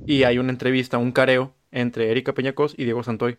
[0.07, 3.39] Y hay una entrevista, un careo entre Erika Peñacos y Diego Santoy.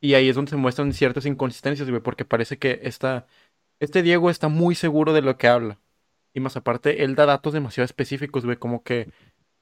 [0.00, 3.26] Y ahí es donde se muestran ciertas inconsistencias, porque parece que esta,
[3.80, 5.78] este Diego está muy seguro de lo que habla.
[6.34, 9.10] Y más aparte, él da datos demasiado específicos, güey, como que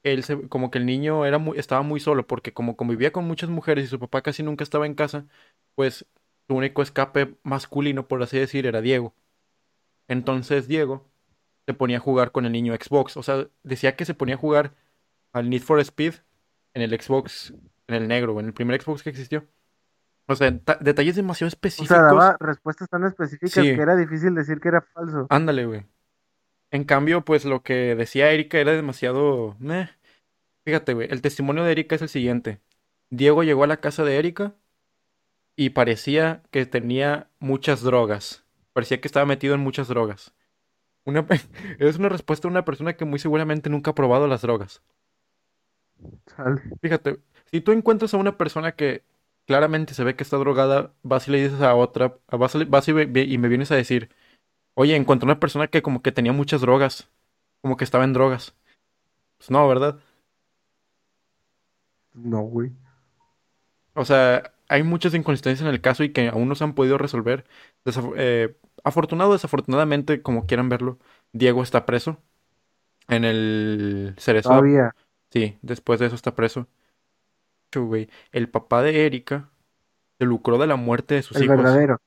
[0.03, 3.85] él como que el niño era estaba muy solo, porque como convivía con muchas mujeres
[3.85, 5.25] y su papá casi nunca estaba en casa,
[5.75, 6.05] pues
[6.47, 9.13] su único escape masculino, por así decir, era Diego.
[10.07, 11.09] Entonces Diego
[11.65, 13.17] se ponía a jugar con el niño Xbox.
[13.17, 14.73] O sea, decía que se ponía a jugar
[15.33, 16.13] al Need for Speed
[16.73, 17.53] en el Xbox,
[17.87, 19.45] en el negro, en el primer Xbox que existió.
[20.27, 21.89] O sea, ta- detalles demasiado O específicos.
[21.89, 23.61] sea, daba respuestas tan específicas Sí.
[23.61, 25.27] que era difícil decir que era falso.
[25.29, 25.85] Ándale, güey.
[26.71, 29.55] En cambio, pues lo que decía Erika era demasiado...
[29.59, 29.89] meh.
[30.65, 32.61] Fíjate, güey, el testimonio de Erika es el siguiente.
[33.09, 34.55] Diego llegó a la casa de Erika
[35.55, 38.43] y parecía que tenía muchas drogas.
[38.71, 40.33] Parecía que estaba metido en muchas drogas.
[41.05, 41.27] Una,
[41.79, 44.81] es una respuesta de una persona que muy seguramente nunca ha probado las drogas.
[46.27, 46.61] Chale.
[46.81, 47.19] Fíjate,
[47.51, 49.03] si tú encuentras a una persona que
[49.45, 52.93] claramente se ve que está drogada, vas y le dices a otra, vas, vas y,
[52.93, 54.09] me vienes a decir,
[54.75, 57.09] oye, encontré una persona que como que tenía muchas drogas,
[57.61, 58.55] como que estaba en drogas.
[59.37, 59.99] Pues no, ¿verdad?
[62.13, 62.71] No, güey.
[63.95, 66.97] O sea, hay muchas inconsistencias en el caso y que aún no se han podido
[66.97, 67.45] resolver.
[67.85, 70.99] Desaf- eh, afortunado o desafortunadamente, como quieran verlo,
[71.31, 72.17] Diego está preso
[73.07, 74.49] en el Cerezo.
[74.49, 74.95] Todavía.
[75.33, 76.67] Sí, después de eso está preso.
[77.75, 79.51] güey, el papá de Erika
[80.19, 81.55] se lucró de la muerte de sus El hijos.
[81.57, 81.97] verdadero.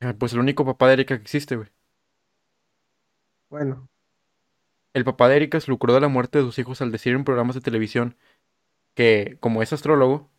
[0.00, 1.68] Ah, Pues el único papá de Erika que existe, güey.
[3.50, 3.88] Bueno,
[4.92, 7.24] El papá de Erika se lucró de la muerte de sus hijos al decir en
[7.24, 8.16] programas de televisión
[8.94, 10.30] que, como es astrólogo,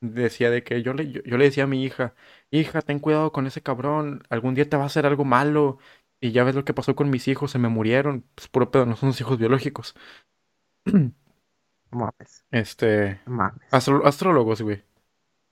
[0.00, 2.14] decía de que yo le, yo, yo le decía a mi hija,
[2.50, 5.78] hija, ten cuidado con ese cabrón, algún día te va a hacer algo malo.
[6.20, 8.26] Y ya ves lo que pasó con mis hijos, se me murieron.
[8.36, 9.94] Pues puro pedo, no son sus hijos biológicos.
[11.90, 13.20] mames, Este.
[13.26, 13.60] mames.
[13.72, 14.82] astro- astrólogos, güey.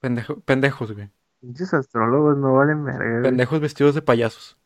[0.00, 1.10] Pendejo- pendejos, güey.
[1.40, 3.22] Pinches astrólogos no valen verga.
[3.22, 4.56] Pendejos vestidos de payasos.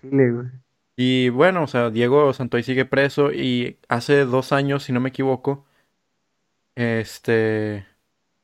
[0.00, 0.46] Chile, güey.
[0.96, 5.08] Y bueno, o sea, Diego Santoy sigue preso y hace dos años, si no me
[5.08, 5.64] equivoco,
[6.74, 7.86] este,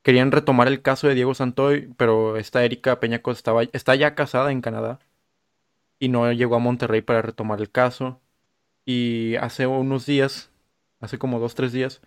[0.03, 4.53] querían retomar el caso de Diego Santoy, pero esta Erika Peñacos estaba, está ya casada
[4.53, 5.01] en Canadá
[5.99, 8.21] y no llegó a Monterrey para retomar el caso.
[8.87, 10.51] Y hace unos días,
[11.01, 12.03] hace como dos, tres días,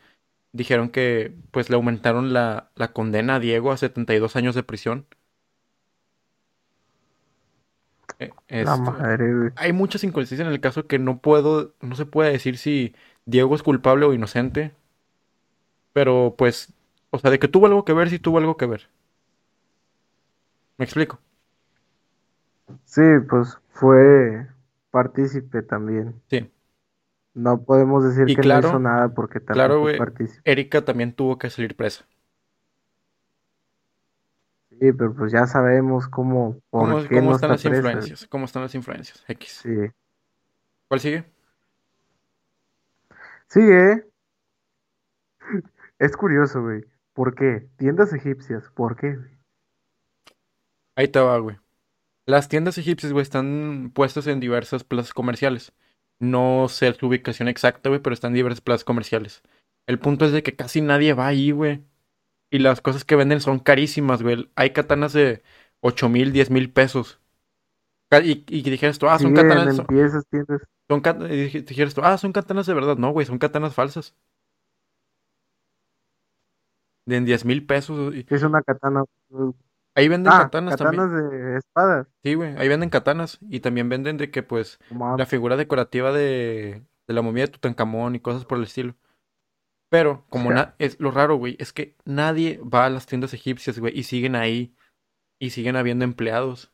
[0.54, 5.08] dijeron que pues le aumentaron la, la condena a Diego a 72 años de prisión.
[8.48, 9.52] Eh, La madre, güey.
[9.56, 13.56] hay muchas inconsistencias en el caso que no puedo, no se puede decir si Diego
[13.56, 14.74] es culpable o inocente.
[15.94, 16.74] Pero pues,
[17.12, 18.90] o sea, de que tuvo algo que ver, sí tuvo algo que ver.
[20.78, 21.20] ¿Me explico?
[22.84, 24.46] Sí, pues fue
[24.92, 26.22] partícipe también.
[26.30, 26.50] Sí.
[27.34, 29.88] No podemos decir Y que claro, no hizo nada porque también Claro.
[30.44, 32.06] Erika también tuvo que salir presa.
[34.70, 37.76] Sí, pero pues ya sabemos cómo, por ¿Cómo, qué cómo no están está las presa.
[37.76, 38.28] influencias?
[38.28, 39.24] ¿Cómo están las influencias?
[39.28, 39.64] X.
[39.64, 39.70] Sí.
[40.88, 41.26] ¿Cuál sigue?
[43.48, 44.04] Sigue.
[46.00, 46.86] Es curioso, güey.
[47.14, 47.68] ¿Por qué?
[47.78, 48.70] Tiendas egipcias.
[48.72, 49.40] ¿Por qué, güey?
[50.96, 51.58] Ahí te va, güey.
[52.26, 55.74] Las tiendas egipcias, güey, están puestas en diversas plazas comerciales.
[56.20, 59.42] No sé su ubicación exacta, güey, pero están diversas plazas comerciales.
[59.88, 61.84] El punto es de que casi nadie va ahí, güey.
[62.52, 64.50] Y las cosas que venden son carísimas, güey.
[64.56, 65.44] Hay katanas de
[65.82, 67.20] 8 mil, 10 mil pesos.
[68.24, 70.62] Y, y dijeras tú, ah, son Siguen katanas, son, pie esas tiendas.
[70.90, 72.98] son kat- y dij- dijeras tú, ah, son katanas de verdad.
[72.98, 74.16] No, güey, son katanas falsas.
[77.06, 78.16] De en 10 mil pesos.
[78.16, 79.04] y- ¿Qué es una katana?
[80.00, 81.02] Ahí venden Ah, katanas también.
[81.02, 82.08] katanas de espadas.
[82.24, 83.40] Sí, güey, ahí venden katanas.
[83.50, 88.16] Y también venden de que, pues, la figura decorativa de, de la momia de Tutankamón
[88.16, 88.96] y cosas por el estilo.
[89.90, 93.98] Pero, como es lo raro, güey, es que nadie va a las tiendas egipcias, güey,
[93.98, 94.76] y siguen ahí.
[95.40, 96.74] Y siguen habiendo empleados.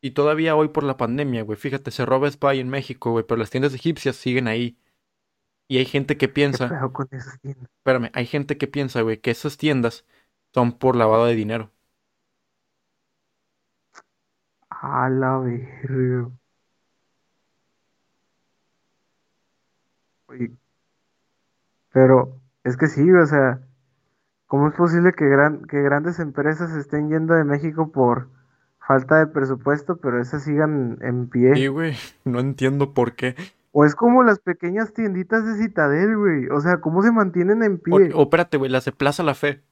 [0.00, 3.38] Y todavía hoy por la pandemia, güey, fíjate, se roba Spy en México, güey, pero
[3.38, 4.78] las tiendas egipcias siguen ahí.
[5.68, 7.70] Y hay gente que ¿Qué piensa, pedo con esas tiendas?
[7.78, 10.06] espérame, hay gente que piensa, güey, que esas tiendas
[10.54, 11.72] son por lavado de dinero.
[14.80, 16.30] A la verga.
[20.28, 20.52] Oye,
[21.92, 23.60] Pero es que sí, o sea,
[24.46, 28.28] ¿cómo es posible que, gran, que grandes empresas estén yendo de México por
[28.86, 31.68] falta de presupuesto, pero esas sigan en Sí, pie?
[31.68, 33.34] güey, no entiendo por qué.
[33.72, 36.48] O es como las pequeñas tienditas de Citadel, güey.
[36.48, 38.10] O sea, ¿cómo se mantienen en pie?
[38.14, 39.62] o espérate, güey, las de Plaza La Fe.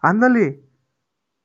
[0.00, 0.69] Ándale.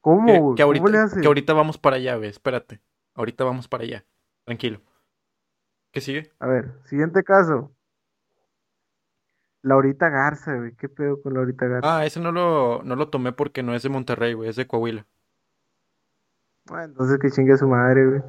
[0.05, 2.29] ¿Cómo, Que, ¿Cómo le ahorita, que ahorita vamos para allá, güey.
[2.29, 2.79] Espérate.
[3.15, 4.05] Ahorita vamos para allá.
[4.43, 4.79] Tranquilo.
[5.91, 6.31] ¿Qué sigue?
[6.37, 7.71] A ver, siguiente caso.
[9.63, 10.75] Laurita Garza, güey.
[10.75, 11.97] ¿Qué pedo con Laurita Garza?
[11.97, 14.47] Ah, ese no lo, no lo tomé porque no es de Monterrey, güey.
[14.47, 15.07] Es de Coahuila.
[16.65, 18.21] Bueno, entonces que chingue su madre, güey.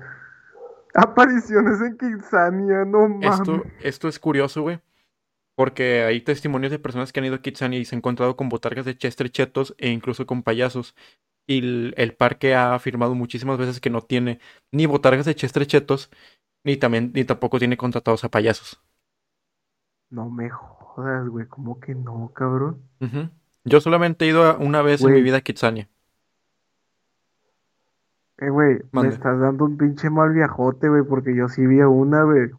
[0.94, 3.72] Apariciones en Kitsania, no Esto, mames.
[3.82, 4.80] esto es curioso, güey.
[5.54, 8.48] Porque hay testimonios de personas que han ido a Kitsania y se han encontrado con
[8.48, 10.94] botargas de Chester Chetos e incluso con payasos.
[11.46, 14.40] Y el, el parque ha afirmado muchísimas veces que no tiene
[14.72, 16.10] ni botargas de Chester Chetos,
[16.64, 18.80] ni también, ni tampoco tiene contratados a payasos.
[20.10, 21.46] No me jodas, güey.
[21.46, 22.82] ¿Cómo que no, cabrón?
[23.00, 23.28] Ujú.
[23.64, 25.88] Yo solamente he ido una vez en mi vida a Kitsania.
[28.38, 31.88] Eh, güey, me estás dando un pinche mal viajote, güey, porque yo sí vi a
[31.88, 32.50] una, güey.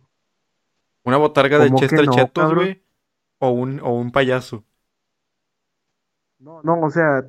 [1.03, 2.65] ¿Una botarga de ¿Cómo que Chester no, Chetos, cabrón?
[2.65, 2.83] güey?
[3.39, 4.65] O un, o un payaso.
[6.39, 7.23] No, no, o sea,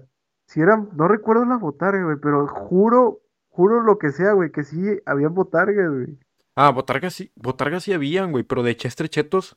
[0.49, 3.21] si eran, no recuerdo las botargas, güey, pero juro,
[3.51, 6.19] juro lo que sea, güey, que sí habían botargas, güey.
[6.57, 9.57] Ah, botargas sí, botargas sí habían, güey, pero de Chester Chetos.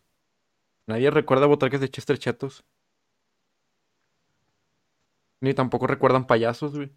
[0.87, 2.65] Nadie recuerda botargas de Chester Chetos.
[5.41, 6.91] Ni tampoco recuerdan payasos, güey.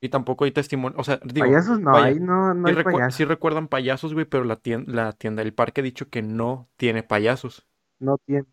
[0.00, 0.98] Y tampoco hay testimonio.
[0.98, 3.14] O sea, digo, Payasos no, ahí no, no sí, hay recu- payasos.
[3.16, 6.70] sí recuerdan payasos, güey, pero la tienda, la tienda del parque ha dicho que no
[6.76, 7.66] tiene payasos.
[7.98, 8.46] No tiene.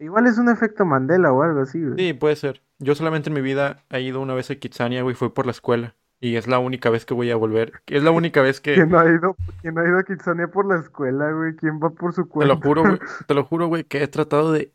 [0.00, 1.94] Igual es un efecto Mandela o algo así, güey.
[1.98, 2.62] Sí, puede ser.
[2.78, 5.52] Yo solamente en mi vida he ido una vez a Kitsania, güey, fue por la
[5.52, 5.94] escuela.
[6.20, 7.72] Y es la única vez que voy a volver.
[7.86, 8.74] Es la única vez que.
[8.74, 11.54] ¿Quién no ha ido, quién ha ido a Kitsania por la escuela, güey?
[11.56, 12.54] ¿Quién va por su Te cuenta?
[12.54, 12.98] lo juro, güey.
[13.26, 14.72] Te lo juro, güey, que he tratado de.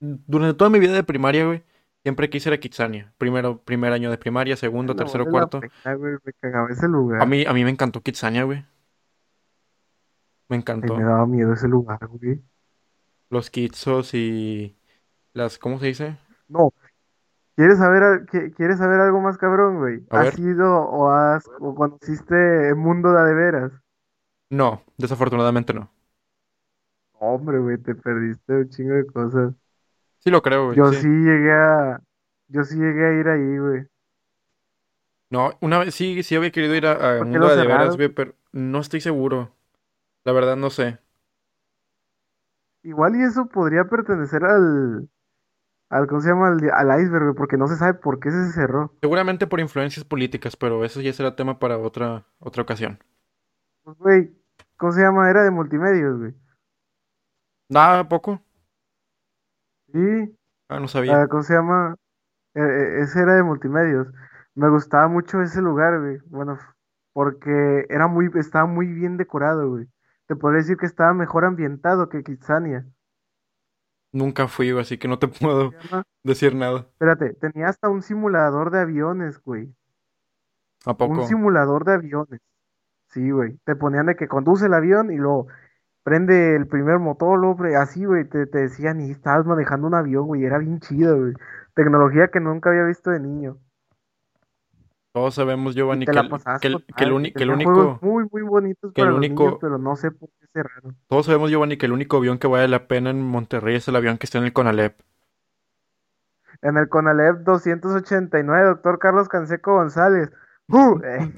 [0.00, 1.64] Durante toda mi vida de primaria, güey.
[2.02, 3.12] Siempre quise ir a Kitsania.
[3.18, 5.60] Primero, primer año de primaria, segundo, No tercero, cuarto.
[5.60, 7.20] pena, güey, me cagaba ese lugar.
[7.20, 8.64] A mí, a mí me encantó Kitsania, güey.
[10.48, 10.96] Me Ay, encantó.
[10.96, 12.40] me daba miedo ese lugar, güey.
[13.30, 14.76] Los kitsos y
[15.34, 16.18] las, ¿cómo se dice?
[16.48, 16.72] No,
[17.56, 20.04] ¿quieres saber, ¿quieres saber algo más cabrón, güey?
[20.10, 20.34] A ver.
[20.34, 23.72] ¿Has ido o has o conociste Mundo de veras?
[24.50, 25.90] No, desafortunadamente no.
[27.18, 29.54] Hombre, güey, te perdiste un chingo de cosas.
[30.18, 30.76] Sí lo creo, güey.
[30.76, 30.96] Yo sí.
[30.96, 32.00] sí llegué a,
[32.48, 33.86] yo sí llegué a ir ahí, güey.
[35.28, 37.96] No, una vez sí, sí había querido ir a, a ¿Por qué Mundo de Veras,
[37.96, 39.52] güey, pero no estoy seguro.
[40.24, 40.98] La verdad no sé.
[42.86, 45.10] Igual y eso podría pertenecer al,
[45.90, 46.48] al, ¿cómo se llama?
[46.48, 48.94] Al, al iceberg, porque no se sabe por qué se cerró.
[49.00, 52.98] Seguramente por influencias políticas, pero eso ya será tema para otra, otra ocasión.
[53.84, 54.36] Pues, güey,
[54.76, 55.30] ¿cómo se llama?
[55.30, 56.34] Era de multimedios, güey.
[57.68, 58.40] Nada, ¿a poco?
[59.92, 59.98] Sí,
[60.68, 61.22] Ah, no sabía.
[61.22, 61.96] ah, ¿cómo se llama?
[62.54, 64.08] Eh, eh, ese era de multimedios.
[64.54, 66.18] Me gustaba mucho ese lugar, güey.
[66.28, 66.58] Bueno,
[67.14, 69.88] porque era muy, estaba muy bien decorado, güey.
[70.26, 72.86] Te podría decir que estaba mejor ambientado que Kitsania.
[74.12, 75.72] Nunca fui, así que no te puedo
[76.24, 76.88] decir nada.
[76.98, 79.74] Espérate, tenía hasta un simulador de aviones, güey.
[80.86, 81.26] ¿A Un poco?
[81.26, 82.40] simulador de aviones.
[83.08, 83.58] Sí, güey.
[83.64, 85.48] Te ponían de que conduce el avión y luego
[86.04, 88.24] prende el primer motor, luego así, güey.
[88.28, 90.44] Te, te decían y estabas manejando un avión, güey.
[90.44, 91.34] Era bien chido, güey.
[91.74, 93.58] Tecnología que nunca había visto de niño.
[95.16, 96.28] Todos sabemos, Giovanni, que el,
[96.60, 99.20] que el- que el uni- que el único, muy, muy bonitos que el para los
[99.22, 100.94] niños, único, pero no sé por qué cerraron.
[101.08, 103.96] todos sabemos, Giovanni, que el único avión que vale la pena en Monterrey es el
[103.96, 105.00] avión que está en el Conalep.
[106.60, 110.30] En el Conalep 289, doctor Carlos Canseco González.
[110.68, 111.00] ¡Uh!
[111.02, 111.32] Eh,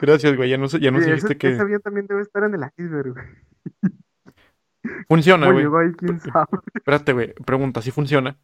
[0.00, 2.22] Gracias, güey, ya no sé, ya nos sí, dijiste ese, ese que avión también debe
[2.22, 3.24] estar en el iceberg, güey.
[5.08, 5.92] funciona, ¿Cómo güey.
[6.74, 8.36] Espérate, güey, pregunta, ¿sí funciona?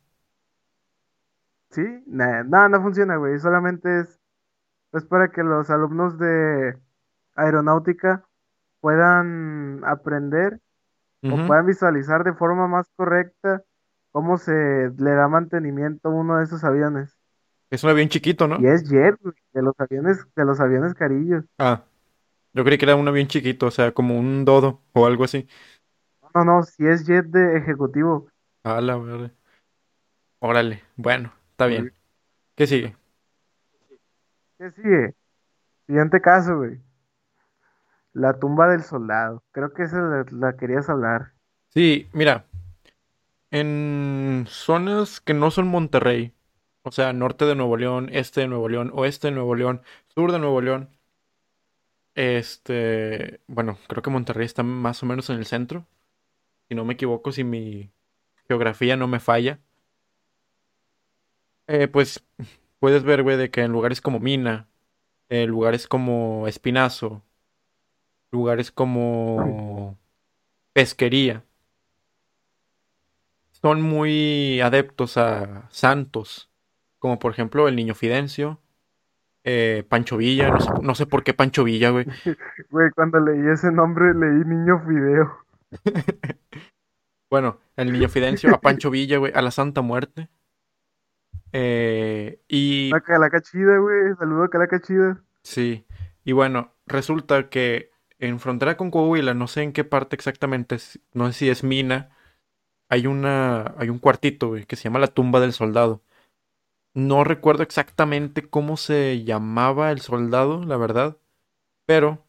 [1.73, 1.83] ¿Sí?
[2.07, 3.39] Nah, no, funciona, güey.
[3.41, 4.21] Solamente es,
[4.93, 6.79] es para que los alumnos de
[7.37, 8.27] aeronáutica
[8.81, 10.61] puedan aprender
[11.29, 13.65] o puedan visualizar de forma más correcta
[14.13, 17.19] cómo se le da mantenimiento a uno de esos aviones.
[17.71, 18.67] Es un avión chiquito, Y ¿no?
[18.67, 21.45] es jet, güey, de los aviones, de los aviones carillos.
[21.59, 21.85] Ah,
[22.55, 25.49] yo creí que era un avión chiquito, o sea, como un dodo o algo así.
[26.35, 28.29] No, no, si es jet de ejecutivo.
[28.65, 29.33] A la verdad.
[30.41, 31.33] Órale, bueno,
[31.63, 31.95] está bien.
[32.55, 32.97] ¿Qué sigue?
[34.59, 35.15] ¿Qué sigue?
[35.87, 36.81] Siguiente caso, güey.
[38.13, 39.43] La tumba del soldado.
[39.53, 41.33] Creo que esa la, la querías hablar.
[41.71, 42.45] Sí, mira,
[43.51, 46.35] en zonas que no son Monterrey,
[46.83, 50.33] o sea, norte de Nuevo León, este de Nuevo León, oeste de Nuevo León, sur
[50.33, 50.91] de Nuevo León,
[52.15, 55.87] este, bueno, creo que Monterrey está más o menos en el centro,
[56.69, 57.91] si no me equivoco, si mi
[58.47, 59.59] geografía no me falla.
[61.67, 62.25] Eh, pues
[62.79, 64.69] puedes ver, güey, de que en lugares como Mina,
[65.29, 67.23] en lugares como Espinazo,
[68.31, 69.99] lugares como
[70.73, 71.45] Pesquería,
[73.53, 76.51] son muy adeptos a santos,
[76.99, 78.61] como por ejemplo el Niño Fidencio,
[79.45, 82.07] eh, Pancho Villa, no sé, no sé por qué Pancho Villa, güey.
[82.71, 85.39] Güey, cuando leí ese nombre leí Niño Fideo.
[87.33, 90.29] Bueno, el Niño Fidencio, a Pancho Villa, güey, a la Santa Muerte.
[91.53, 94.15] Eh, y La calaca chida, güey.
[94.17, 95.21] Saludo a calaca chida.
[95.43, 95.87] sí,
[96.25, 101.01] y bueno, resulta que en frontera con Coahuila, no sé en qué parte exactamente, es-
[101.13, 102.17] no sé si es Mina,
[102.91, 106.03] hay una, hay un cuartito, güey, que se llama la tumba del soldado.
[106.95, 111.19] No recuerdo exactamente cómo se llamaba el soldado, la verdad,
[111.87, 112.27] pero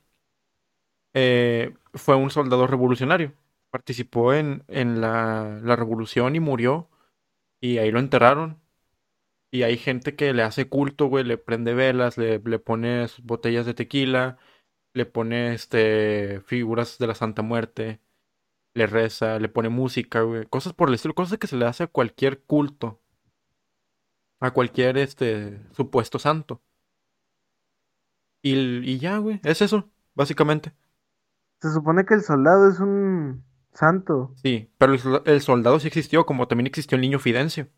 [1.13, 3.33] eh, fue un soldado revolucionario.
[3.69, 6.89] Participó en, en la, la revolución y murió,
[7.61, 8.61] y ahí lo enterraron.
[9.53, 13.67] Y hay gente que le hace culto, güey, le prende velas, le, le pone botellas
[13.67, 14.39] de tequila,
[14.93, 18.01] le pone este figuras de la Santa Muerte,
[18.75, 21.83] le reza, le pone música, güey, cosas por el estilo, cosas que se le hace
[21.83, 23.01] a cualquier culto,
[24.39, 26.61] a cualquier este supuesto santo.
[28.41, 28.53] Y,
[28.89, 30.73] y ya, güey, es eso, básicamente.
[31.63, 33.43] Se supone que el soldado es un
[33.73, 34.35] santo.
[34.35, 37.69] Sí, pero el, el soldado sí existió, como también existió el niño Fidencio.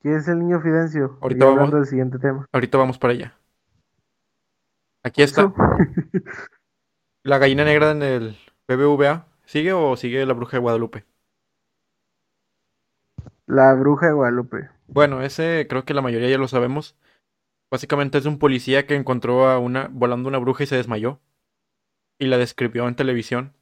[0.00, 1.18] ¿Quién es el niño Fidencio?
[1.20, 2.46] Ahorita vamos- del siguiente tema.
[2.52, 3.34] Ahorita vamos para allá.
[5.02, 5.52] Aquí está.
[7.24, 8.36] La gallina negra en el
[8.68, 9.26] BBVA.
[9.44, 11.04] ¿Sigue o sigue la bruja de Guadalupe?
[13.46, 14.68] La bruja de Guadalupe.
[14.86, 16.96] Bueno, ese creo que la mayoría ya lo sabemos.
[17.70, 21.20] Básicamente es un policía que encontró a una volando una bruja y se desmayó.
[22.18, 23.54] Y la describió en televisión.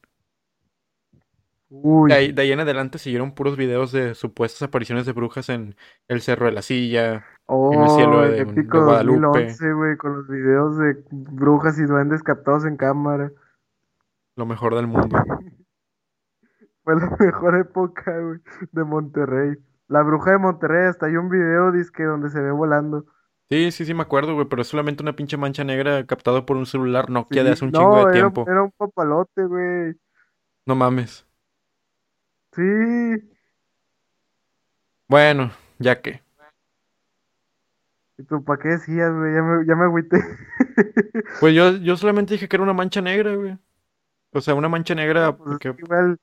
[1.69, 5.49] Uy, De ahí, de ahí en adelante siguieron puros videos de supuestas apariciones de brujas
[5.49, 5.75] en
[6.07, 9.19] el Cerro de la Silla, en el cielo oh, de, Guadalupe.
[9.19, 13.31] 2011, güey, con los videos de brujas y duendes captados en cámara.
[14.37, 15.09] Lo mejor del mundo.
[16.83, 18.39] Fue la mejor época, güey,
[18.71, 19.57] de Monterrey.
[19.89, 23.05] La bruja de Monterrey, hasta hay un video, disque, donde se ve volando.
[23.49, 26.55] Sí, sí, sí me acuerdo, güey, pero es solamente una pinche mancha negra captada por
[26.55, 28.45] un celular Nokia de hace un chingo de era, tiempo.
[28.47, 29.95] era un papalote, güey.
[30.65, 31.26] No mames.
[32.57, 32.63] Sí,
[35.09, 36.21] Bueno, ya que.
[38.17, 39.33] ¿y tú para qué decías, güey?
[39.35, 40.17] Ya me, ya me agüité.
[41.39, 43.57] Pues yo, yo solamente dije que era una mancha negra, güey.
[44.33, 46.17] O sea, una mancha negra pues es porque que igual,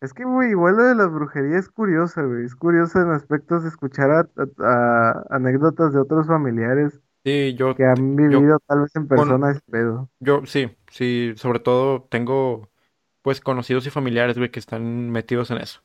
[0.00, 2.44] es que, güey, igual lo de las brujerías es curiosa, güey.
[2.44, 4.20] Es curioso en aspectos de escuchar a,
[4.64, 9.08] a- a anécdotas de otros familiares sí, yo, que han yo, vivido tal vez en
[9.08, 10.10] persona ese pedo.
[10.20, 12.70] yo, sí, sí, sobre todo tengo,
[13.26, 15.82] pues, conocidos y familiares, güey, que están metidos en eso.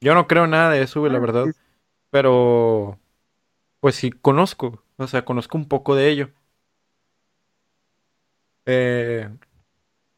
[0.00, 1.44] Yo no creo nada de eso, güey, la Ah, verdad,
[2.10, 2.98] pero,
[3.80, 6.30] pues sí, conozco, o sea, conozco un poco de ello.
[8.64, 9.28] Eh,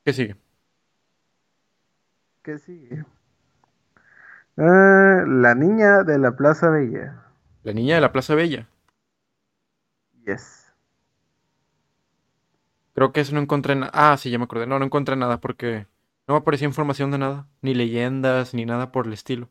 [0.04, 0.36] ¿qué sigue?
[2.44, 3.04] ¿qué sigue?
[4.56, 7.24] Ah, la niña de la Plaza Bella.
[7.64, 8.68] La niña de la Plaza Bella.
[10.24, 10.72] Yes.
[12.94, 13.90] Creo que eso no encontré nada.
[13.92, 14.68] Ah, sí, ya me acordé.
[14.68, 15.86] No, no encontré nada porque
[16.26, 19.50] no me aparecía información de nada, ni leyendas, ni nada por el estilo.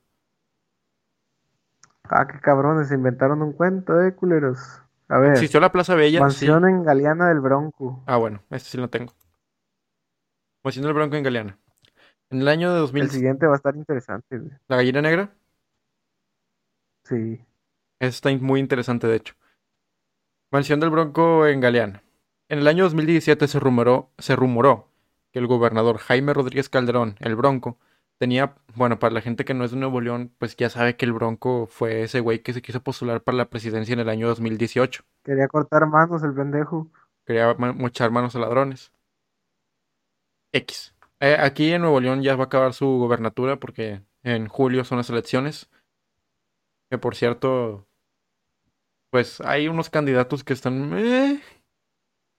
[2.03, 4.81] Ah, qué cabrones, se inventaron un cuento, eh, culeros.
[5.07, 6.19] A ver, ¿Existió la Plaza Bella?
[6.19, 6.21] Sí.
[6.21, 8.03] mansión en Galeana del Bronco.
[8.05, 9.13] Ah, bueno, este sí lo tengo.
[10.63, 11.57] Mansión del Bronco en Galeana.
[12.29, 14.51] En el año de El 2000, siguiente va a estar interesante, güey.
[14.67, 15.33] la gallina negra.
[17.03, 17.45] Sí.
[17.99, 19.33] Esta está muy interesante, de hecho.
[20.51, 22.03] Mansión del Bronco en Galeana.
[22.49, 24.90] En el año 2017 se rumoró, se rumoró
[25.31, 27.77] que el gobernador Jaime Rodríguez Calderón, el Bronco,
[28.17, 31.05] tenía, bueno, para la gente que no es de Nuevo León, pues ya sabe que
[31.05, 34.27] el Bronco fue ese güey que se quiso postular para la presidencia en el año
[34.27, 35.03] 2018.
[35.23, 36.91] Quería cortar manos el pendejo.
[37.25, 38.91] Quería mochar manos a ladrones.
[40.51, 40.93] X.
[41.19, 44.97] Eh, aquí en Nuevo León ya va a acabar su gobernatura porque en julio son
[44.97, 45.69] las elecciones.
[46.89, 47.87] Que por cierto,
[49.09, 51.41] pues hay unos candidatos que están eh,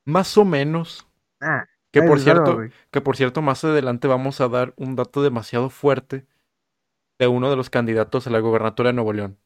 [0.05, 1.07] más o menos.
[1.40, 2.59] Ah, Que por cierto,
[2.90, 6.26] que por cierto, más adelante vamos a dar un dato demasiado fuerte
[7.18, 9.38] de uno de los candidatos a la gobernatura de Nuevo León.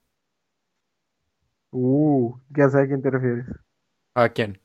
[1.73, 3.47] Uh, ya sé a quién te refieres.
[4.15, 4.61] ¿A quién?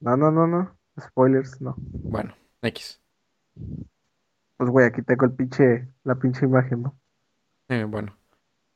[0.00, 0.76] No, no, no, no.
[1.00, 1.76] Spoilers, no.
[1.78, 3.00] Bueno, X.
[4.56, 6.98] Pues, güey, aquí tengo el pinche, la pinche imagen, ¿no?
[7.68, 8.16] Eh, bueno.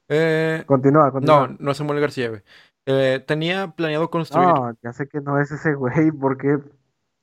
[0.08, 1.56] Eh, Continúa, no, continúa.
[1.58, 2.42] no es Samuel García, güey.
[2.86, 4.46] Eh, tenía planeado construir.
[4.48, 6.58] No, ya sé que no es ese güey, porque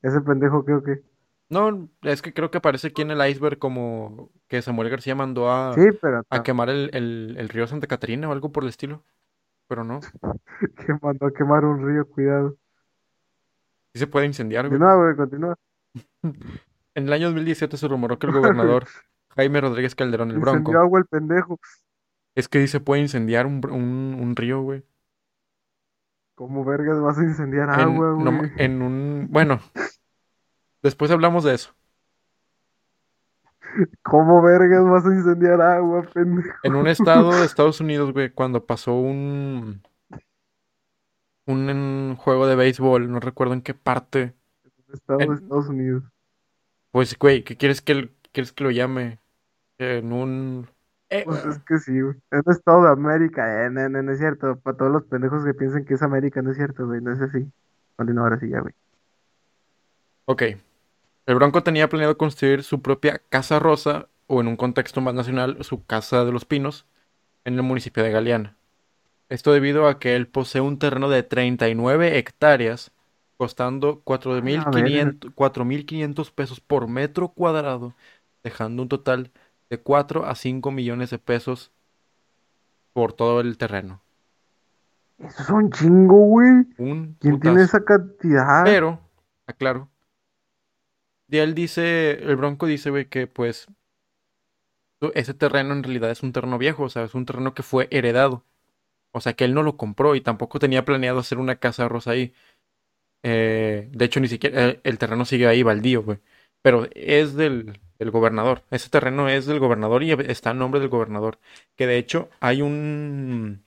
[0.02, 1.02] ese pendejo creo que.
[1.50, 5.52] No, es que creo que aparece aquí en el iceberg como que Samuel García mandó
[5.52, 8.64] a, Sí, pero a no, quemar el, el- el río Santa Catarina o algo por
[8.64, 9.04] el estilo.
[9.68, 10.00] Pero no.
[10.60, 12.58] que mandó a quemar un río, cuidado.
[13.94, 14.80] Sí se puede incendiar, güey.
[14.80, 15.56] Continúa, güey, continúa.
[16.96, 18.86] En el año 2017 se rumoró que el gobernador
[19.36, 21.60] Jaime Rodríguez Calderón, el Incendió Bronco, agua el pendejo.
[22.36, 24.84] Es que dice puede incendiar un, un, un río, güey.
[26.36, 28.52] ¿Cómo vergas vas a incendiar En, agua, no güey?
[28.58, 29.28] en un...
[29.30, 29.60] Bueno,
[30.82, 31.76] después hablamos de eso.
[34.04, 36.50] ¿Cómo vergas vas a incendiar agua, pendejo?
[36.64, 39.82] En un estado de Estados Unidos, güey, cuando pasó un,
[41.46, 44.34] un, en juego de béisbol, no recuerdo en qué parte.
[44.92, 46.04] Estado de En- Estados Unidos.
[46.92, 49.20] Pues, güey, ¿qué quieres que, el- quieres que lo llame?
[49.80, 50.70] En un...
[51.14, 52.16] eh, Pues es que sí, güey.
[52.32, 54.59] Es de América, eh, no, no, no es cierto.
[54.59, 57.22] Para todos los pendejos que piensan que es América, no es cierto, güey, no es
[57.22, 57.45] así.
[57.95, 58.74] Continúa ahora sí ya, güey.
[60.26, 60.43] ok.
[61.26, 65.57] El Bronco tenía planeado construir su propia Casa Rosa, o en un contexto más nacional,
[65.64, 66.86] su Casa de los Pinos,
[67.45, 68.57] en el municipio de Galeana.
[69.30, 72.91] Esto debido a que él posee un terreno de 39 hectáreas,
[73.38, 74.03] costando
[74.51, 75.16] A la verga.
[75.26, 77.95] 4.500 4.500 pesos por metro cuadrado,
[78.43, 79.32] dejando un total de
[79.80, 81.72] 4 a 5 millones de pesos
[82.94, 84.02] por todo el terreno.
[85.20, 86.66] Eso es un chingo, güey.
[86.78, 88.64] Un ¿Quién tiene esa cantidad?
[88.64, 89.00] Pero,
[89.48, 89.90] aclaro,
[91.34, 93.68] y él dice, el Bronco dice, güey, que pues
[95.16, 97.88] ese terreno en realidad es un terreno viejo, o sea, es un terreno que fue
[97.90, 98.46] heredado.
[99.12, 102.12] O sea, que él no lo compró y tampoco tenía planeado hacer una casa rosa
[102.12, 102.34] ahí.
[103.24, 106.20] Eh, de hecho, ni siquiera eh, el terreno sigue ahí baldío, güey.
[106.62, 108.64] Pero es del, del gobernador.
[108.72, 111.39] Ese terreno es del gobernador y está a nombre del gobernador.
[111.76, 113.66] Que de hecho hay un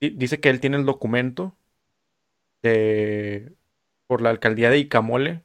[0.00, 1.56] dice que él tiene el documento
[2.62, 3.54] de,
[4.06, 5.44] por la alcaldía de Icamole,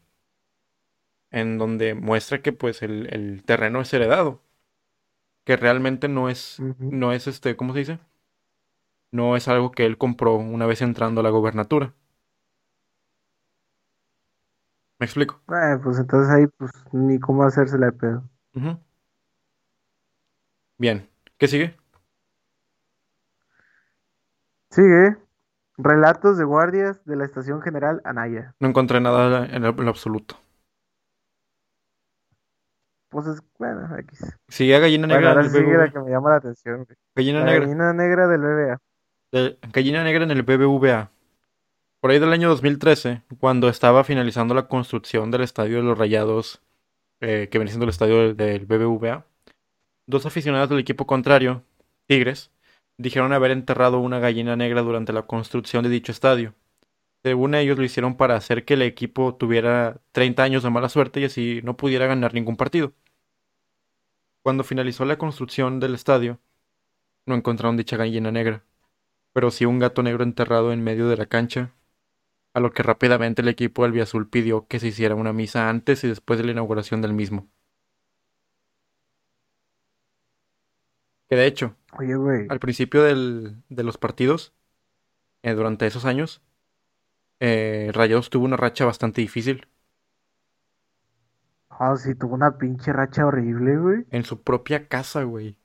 [1.32, 4.44] en donde muestra que pues el, el terreno es heredado.
[5.44, 6.60] Que realmente no es,
[6.90, 8.00] no es este, ¿cómo se dice?
[9.12, 11.94] No es algo que él compró una vez entrando a la gobernatura.
[15.00, 15.42] ¿Me explico?
[15.50, 18.24] Eh, pues entonces ahí, pues ni cómo hacérsela de pedo.
[20.78, 21.10] Bien.
[21.38, 21.76] ¿Qué sigue?
[24.72, 25.18] Sigue.
[25.78, 28.54] Relatos de guardias de la Estación General Anaya.
[28.60, 30.36] No encontré nada en lo, absoluto.
[33.08, 34.38] Pues es, bueno, X.
[34.50, 36.98] Sigue a Gallina Bueno, Negra en ahora sigue la que me llama la atención, güey.
[37.16, 37.62] Gallina La Negra.
[37.62, 38.78] gallina negra del BBA.
[39.32, 41.10] de- Gallina Negra en el BBVA.
[42.00, 46.62] Por ahí del año 2013, cuando estaba finalizando la construcción del estadio de los Rayados,
[47.20, 49.26] eh, que viene siendo el estadio del, del BBVA,
[50.08, 51.66] dos aficionados del equipo contrario,
[52.08, 52.52] Tigres,
[52.98, 56.56] dijeron haber enterrado una gallina negra durante la construcción de dicho estadio.
[57.22, 61.20] Según ellos, lo hicieron para hacer que el equipo tuviera 30 años de mala suerte
[61.20, 62.94] y así no pudiera ganar ningún partido.
[64.42, 66.40] Cuando finalizó la construcción del estadio,
[67.26, 68.64] no encontraron dicha gallina negra,
[69.34, 71.74] pero sí un gato negro enterrado en medio de la cancha,
[72.54, 76.08] a lo que rápidamente el equipo albiazul pidió que se hiciera una misa antes y
[76.08, 77.48] después de la inauguración del mismo.
[81.30, 82.48] Que de hecho, Oye, güey.
[82.50, 84.54] al principio del- de los partidos,
[85.44, 86.42] eh, durante esos años,
[87.40, 89.68] eh, Rayados tuvo una racha bastante difícil
[91.70, 94.06] Ah, sí, tuvo una pinche racha horrible, güey.
[94.12, 95.58] en su propia casa, güey.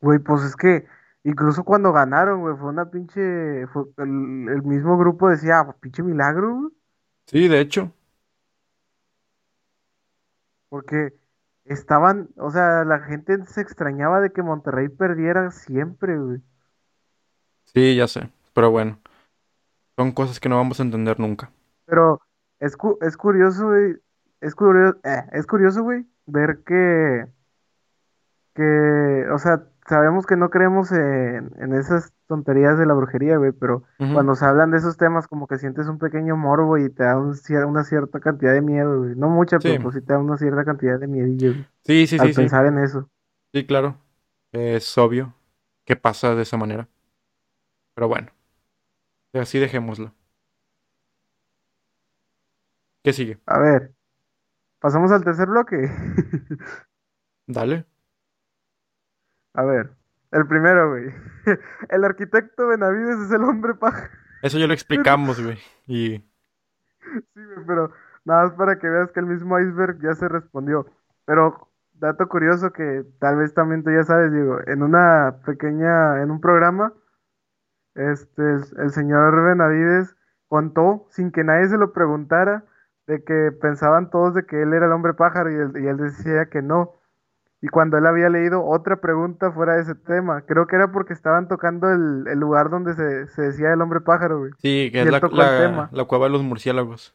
[0.00, 0.86] Güey, pues es que
[1.26, 3.66] incluso cuando ganaron, güey, fue una pinche.
[3.68, 6.72] Fue, el, el mismo grupo decía, "Ah, pinche milagro, güey.
[7.26, 7.92] Sí, de hecho,
[10.68, 11.12] Porque
[11.64, 16.40] estaban, o sea, la gente se extrañaba de que Monterrey perdiera siempre, güey.
[17.74, 19.00] sí, ya sé, pero bueno,
[19.96, 21.52] son cosas que no vamos a entender nunca.
[21.84, 22.20] Pero
[22.60, 23.96] es, cu- es curioso, güey.
[24.40, 24.98] Es curioso,
[25.32, 27.26] es curioso, güey, ver que,
[28.54, 33.52] que, o sea, sabemos que no creemos en, en esas tonterías de la brujería, güey,
[33.52, 37.04] pero cuando se hablan de esos temas, como que sientes un pequeño morbo y te
[37.04, 37.34] da un
[37.68, 39.14] una cierta cantidad de miedo, güey.
[39.16, 39.68] No mucha, Sí.
[39.68, 42.32] pero pues sí te da una cierta cantidad de miedillo, güey, Sí, sí, al sí,
[42.34, 42.48] sí.
[42.48, 43.10] pensar en eso.
[43.54, 44.00] Sí, claro.
[44.52, 45.34] Es obvio
[45.84, 46.88] que pasa de esa manera.
[47.94, 48.30] Pero bueno,
[49.34, 50.12] así dejémoslo.
[53.02, 53.38] ¿Qué sigue?
[53.46, 53.92] A ver,
[54.80, 55.76] pasamos al tercer bloque.
[57.48, 57.86] Dale.
[59.56, 59.90] A ver,
[60.32, 61.14] el primero, güey.
[61.88, 64.10] El arquitecto Benavides es el hombre paja.
[64.42, 65.58] Eso ya lo explicamos, güey.
[65.86, 66.22] Y
[67.00, 67.90] Sí, güey, pero
[68.24, 70.86] nada más para que veas que el mismo iceberg ya se respondió.
[71.24, 76.30] Pero dato curioso que tal vez también tú ya sabes, Diego, en una pequeña, en
[76.30, 76.92] un programa,
[77.94, 80.16] este, el, el señor Benavides
[80.48, 82.64] contó, sin que nadie se lo preguntara,
[83.06, 85.96] de que pensaban todos de que él era el hombre pájaro y él, y él
[85.96, 86.94] decía que no.
[87.66, 91.12] Y cuando él había leído otra pregunta fuera de ese tema, creo que era porque
[91.14, 94.52] estaban tocando el, el lugar donde se, se decía el hombre pájaro, güey.
[94.58, 97.14] sí, que Y es la, la, la cueva de los murciélagos.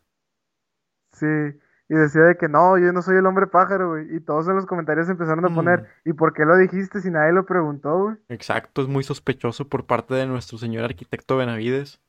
[1.14, 4.16] Sí, y decía de que no, yo no soy el hombre pájaro, güey.
[4.16, 5.54] Y todos en los comentarios empezaron a Mm.
[5.54, 8.18] poner, ¿y por qué lo dijiste si nadie lo preguntó, güey?
[8.30, 12.02] Exacto, es muy sospechoso por parte de nuestro señor arquitecto Benavides.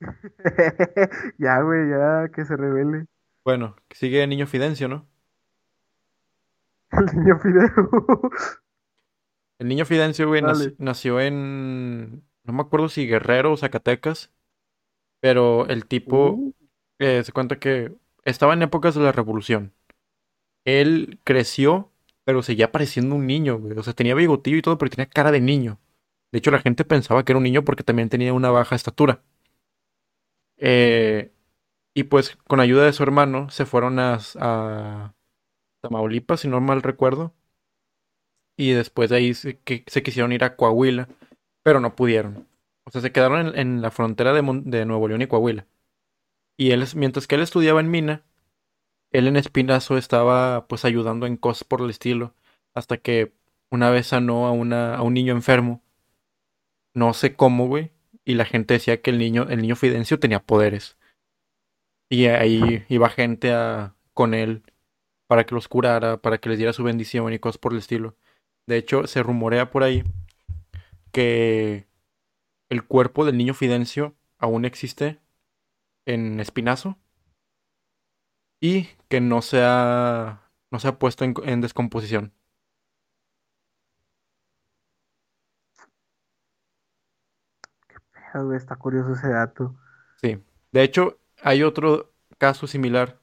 [1.38, 3.06] Ya, güey, ya, que se revele.
[3.44, 5.08] Bueno, sigue Niño Fidencio, ¿no?
[6.92, 8.30] El niño Fideo.
[9.58, 10.42] El niño Fidencio, güey,
[10.78, 12.24] nació en.
[12.44, 14.30] No me acuerdo si Guerrero o Zacatecas.
[15.20, 16.52] Pero el tipo Uh,
[16.98, 17.92] eh, se cuenta que
[18.24, 19.72] estaba en épocas de la revolución.
[20.64, 21.92] Él creció,
[22.24, 23.78] pero seguía pareciendo un niño, güey.
[23.78, 25.78] O sea, tenía bigotillo y todo, pero tenía cara de niño.
[26.32, 29.22] De hecho, la gente pensaba que era un niño porque también tenía una baja estatura.
[30.58, 31.32] Eh,
[31.94, 35.14] y pues, con ayuda de su hermano, se fueron a, a
[35.88, 37.32] Tamaulipas, si no mal recuerdo.
[38.56, 41.08] Y después de ahí se, que, se quisieron ir a Coahuila,
[41.62, 42.46] pero no pudieron.
[42.84, 44.42] O sea, se quedaron en, la frontera de,
[44.86, 45.66] Nuevo León y Coahuila.
[46.56, 48.24] Y él, mientras que él estudiaba en Mina,
[49.12, 52.34] él en Espinazo estaba pues ayudando en cosas por el estilo.
[52.74, 53.32] Hasta que
[53.70, 55.82] una vez sanó a, un niño enfermo.
[56.94, 57.92] No sé cómo, güey.
[58.24, 60.96] Y la gente decía que el niño, el niño Fidencio tenía poderes.
[62.08, 63.52] Y ahí iba gente
[64.14, 64.62] con él
[65.26, 68.16] para que los curara, para que les diera su bendición y cosas por el estilo.
[68.66, 70.04] De hecho, se rumorea por ahí
[71.12, 71.86] que
[72.68, 75.20] el cuerpo del niño Fidencio aún existe
[76.04, 76.98] en Espinazo
[78.60, 82.32] y que no se ha, no se ha puesto en, en descomposición.
[88.32, 89.74] Ah, güey, está curioso ese dato.
[90.20, 90.42] Sí.
[90.72, 93.18] De hecho, hay otro caso similar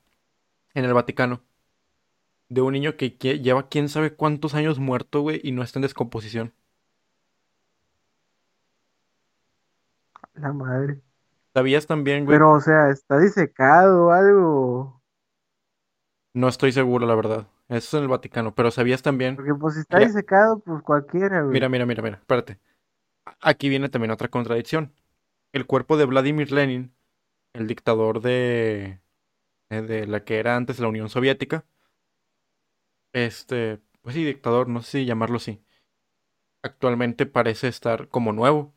[0.74, 1.44] en el Vaticano.
[2.50, 5.84] De un niño que lleva quién sabe cuántos años muerto, güey, y no está en
[5.84, 6.54] descomposición.
[10.36, 11.02] La madre.
[11.54, 12.36] ¿Sabías también, güey?
[12.36, 15.02] Pero, o sea, está disecado o algo.
[16.34, 17.48] No estoy seguro, la verdad.
[17.70, 18.56] Eso es en el Vaticano.
[18.56, 19.36] Pero ¿sabías también?
[19.36, 21.54] Porque, pues, si está disecado, pues cualquiera, güey.
[21.54, 22.18] mira, mira, mira, mira.
[22.18, 22.60] Espérate.
[23.40, 24.92] Aquí viene también otra contradicción.
[25.52, 26.94] El cuerpo de Vladimir Lenin,
[27.54, 29.00] el dictador de,
[29.70, 31.66] eh, de la que era antes la Unión Soviética,
[33.14, 35.64] este, pues sí, dictador, no sé si llamarlo así.
[36.64, 38.74] Actualmente parece estar como nuevo.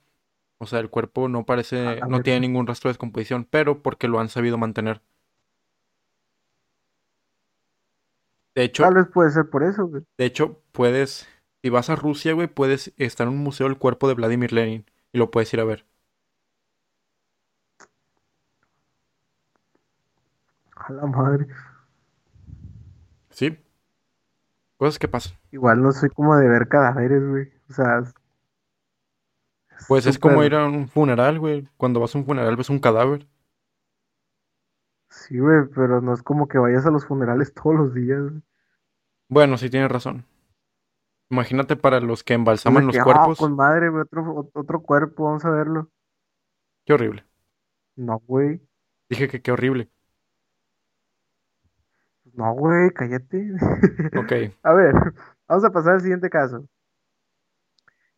[0.59, 1.47] O sea, el cuerpo no
[1.85, 5.03] A parece, no tiene ningún rastro de descomposición, pero porque lo han sabido mantener.
[8.55, 10.03] De hecho, Tal vez puede ser por eso, güey.
[10.19, 11.27] de hecho, puedes,
[11.63, 14.85] si vas a Rusia, güey, puedes estar en un museo del cuerpo de Vladimir Lenin
[15.13, 15.87] y lo puedes ir a ver.
[20.77, 21.47] A la madre.
[23.31, 23.57] Sí,
[24.77, 25.37] cosas que pasan.
[25.51, 27.49] Igual no soy como de ver cadáveres, güey.
[27.69, 28.15] O sea, es
[29.89, 31.69] Pues es como ir a un funeral, güey.
[31.77, 33.27] Cuando vas a un funeral ves un cadáver.
[35.09, 38.43] Sí, güey, pero no es como que vayas a los funerales todos los días, güey.
[39.29, 40.25] Bueno, sí tienes razón.
[41.31, 43.39] Imagínate para los que embalsaman los ah, cuerpos.
[43.39, 45.91] con madre, güey, otro, ot- otro cuerpo, vamos a verlo.
[46.85, 47.25] Qué horrible.
[47.97, 48.61] No, güey.
[49.09, 49.91] Dije que qué horrible.
[52.37, 53.53] No, güey, cállate.
[54.17, 54.33] Ok.
[54.63, 54.95] A ver,
[55.49, 56.67] vamos a pasar al siguiente caso.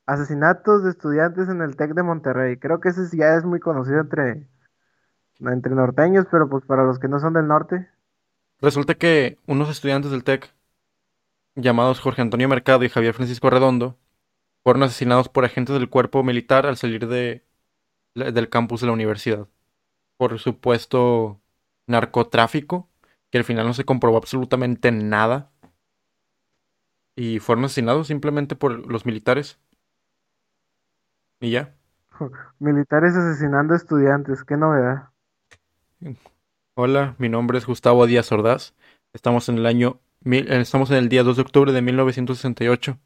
[0.06, 2.56] Asesinatos de estudiantes en el TEC de Monterrey.
[2.56, 4.48] Creo que ese ya es muy conocido entre,
[5.38, 7.88] entre norteños, pero pues para los que no son del norte.
[8.60, 10.52] Resulta que unos estudiantes del TEC,
[11.54, 13.96] llamados Jorge Antonio Mercado y Javier Francisco Redondo,
[14.64, 17.44] fueron asesinados por agentes del cuerpo militar al salir de,
[18.14, 19.46] del campus de la universidad.
[20.16, 21.40] Por supuesto
[21.86, 22.88] narcotráfico,
[23.30, 25.50] que al final no se comprobó absolutamente nada.
[27.16, 29.58] Y fueron asesinados simplemente por los militares.
[31.40, 31.74] Y ya.
[32.58, 35.10] Militares asesinando estudiantes, qué novedad.
[36.74, 38.74] Hola, mi nombre es Gustavo Díaz Ordaz.
[39.12, 42.98] Estamos en el año eh, estamos en el día 2 de octubre de 1968.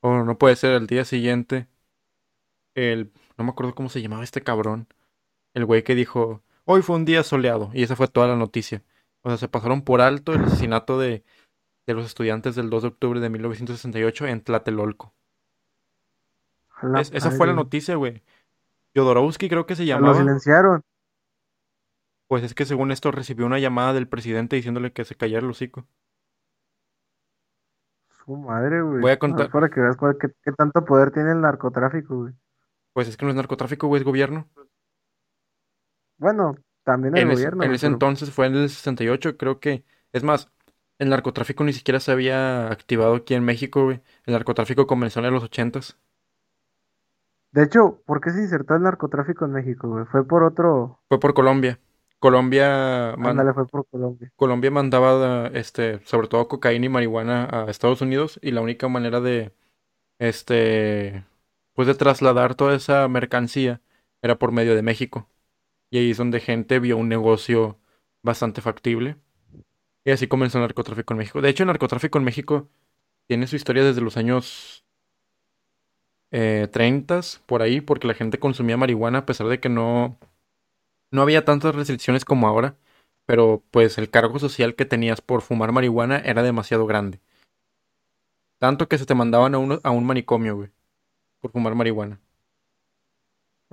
[0.00, 1.68] O no puede ser el día siguiente.
[2.74, 4.88] El no me acuerdo cómo se llamaba este cabrón.
[5.54, 8.82] El güey que dijo, "Hoy fue un día soleado" y esa fue toda la noticia.
[9.22, 11.24] O sea, se pasaron por alto el asesinato de,
[11.86, 15.12] de los estudiantes del 2 de octubre de 1968 en Tlatelolco.
[16.98, 18.22] Es- esa fue la noticia, güey.
[18.94, 20.18] Jodorowsky creo que se sea, Lo llamaba.
[20.18, 20.82] silenciaron.
[22.28, 25.50] Pues es que según esto recibió una llamada del presidente diciéndole que se callara el
[25.50, 25.86] hocico.
[28.24, 29.00] Su madre, güey.
[29.00, 29.50] Voy a contar.
[29.50, 32.34] para que veas cuál- qué, qué tanto poder tiene el narcotráfico, güey.
[32.92, 34.48] Pues es que no es narcotráfico, güey, es gobierno.
[36.24, 36.54] Bueno,
[36.84, 39.84] también el En gobierno, en ese pero entonces fue en el 68, creo que.
[40.12, 40.50] Es más,
[40.98, 44.00] el narcotráfico ni siquiera se había activado aquí en México, güey.
[44.26, 45.96] El narcotráfico comenzó en los 80s.
[47.52, 50.04] de hecho, ¿por qué se insertó el narcotráfico en México, güey?
[50.04, 51.78] Fue por otro, Fue por Colombia.
[52.18, 54.30] Colombia, man- ándale, fue por Colombia.
[54.36, 59.20] Colombia mandaba, este, sobre todo cocaína y marihuana a Estados Unidos y la única manera
[59.20, 59.52] de,
[60.18, 61.24] este,
[61.74, 63.80] pues de trasladar toda esa mercancía
[64.22, 65.28] era por medio de México.
[65.94, 67.78] Y ahí es donde gente vio un negocio
[68.20, 69.16] bastante factible.
[70.04, 71.40] Y así comenzó el narcotráfico en México.
[71.40, 72.68] De hecho, el narcotráfico en México
[73.28, 74.84] tiene su historia desde los años
[76.32, 80.18] eh, 30, por ahí, porque la gente consumía marihuana a pesar de que no,
[81.12, 82.76] no había tantas restricciones como ahora.
[83.24, 87.20] Pero pues el cargo social que tenías por fumar marihuana era demasiado grande.
[88.58, 90.70] Tanto que se te mandaban a, a un manicomio, güey,
[91.40, 92.20] por fumar marihuana.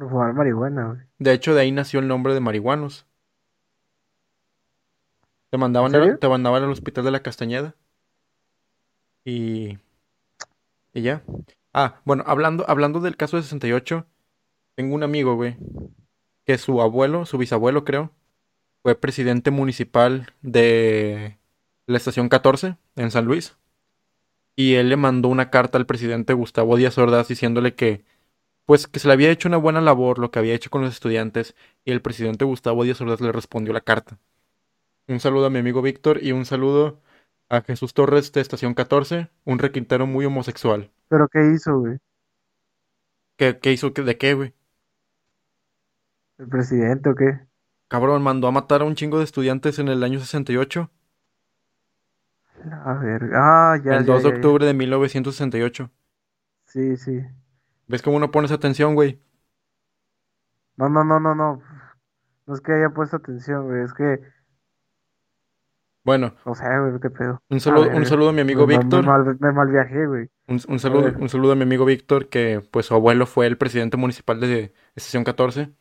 [0.01, 0.99] Por fumar marihuana, güey.
[1.19, 3.05] De hecho, de ahí nació el nombre de marihuanos.
[5.51, 7.75] Te ¿En mandaban, a- te mandaban al hospital de la Castañeda.
[9.23, 9.77] Y,
[10.93, 11.21] y ya.
[11.71, 14.07] Ah, bueno, hablando, hablando del caso de 68,
[14.73, 15.55] tengo un amigo, güey,
[16.45, 18.09] que su abuelo, su bisabuelo creo,
[18.81, 21.37] fue presidente municipal de
[21.85, 23.55] la estación 14 en San Luis.
[24.55, 28.03] Y él le mandó una carta al presidente Gustavo Díaz Ordaz diciéndole que,
[28.65, 30.93] pues, que se le había hecho una buena labor lo que había hecho con los
[30.93, 31.55] estudiantes.
[31.85, 34.19] Y el presidente Gustavo Díaz Ordaz le respondió la carta.
[35.07, 36.99] Un saludo a mi amigo Víctor y un saludo
[37.49, 40.91] a Jesús Torres de Estación 14, un requintero muy homosexual.
[41.09, 41.97] ¿Pero qué hizo, güey?
[43.37, 43.89] ¿Qué, qué hizo?
[43.89, 44.53] ¿De qué, güey?
[46.39, 47.39] ¿El presidente o qué?
[47.89, 50.89] Cabrón, mandó a matar a un chingo de estudiantes en el año 68,
[52.85, 54.39] A ver, ah, ya, el ya, 2 de ya, ya.
[54.39, 55.91] octubre de 1968.
[56.65, 57.21] Sí, sí.
[57.91, 59.19] ¿Ves cómo no pones atención, güey?
[60.77, 61.61] No, no, no, no, no.
[62.47, 63.83] No es que haya puesto atención, güey.
[63.83, 64.19] Es que,
[66.03, 67.41] Bueno, o sea, güey, qué pedo.
[67.49, 69.05] un A saludo, ver, un saludo a mi amigo me, me, Víctor.
[69.05, 70.29] mal, me mal viajé, güey.
[70.47, 71.17] Un, un saludo, ver.
[71.17, 74.73] un saludo a mi amigo Víctor, que pues su abuelo fue el presidente municipal de
[74.95, 75.71] Estación 14.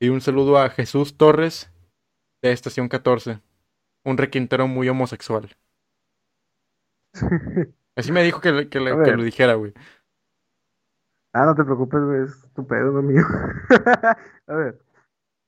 [0.00, 1.72] Y un saludo a Jesús Torres
[2.42, 3.40] de Estación 14.
[4.04, 5.56] Un requintero muy homosexual.
[7.96, 9.16] Así me dijo que, le- que, le- A que ver.
[9.16, 9.72] lo dijera, güey.
[11.32, 13.22] Ah, no te preocupes, güey, es tu pedo, no mío.
[14.46, 14.78] A ver,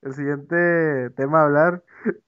[0.02, 1.84] el siguiente tema a hablar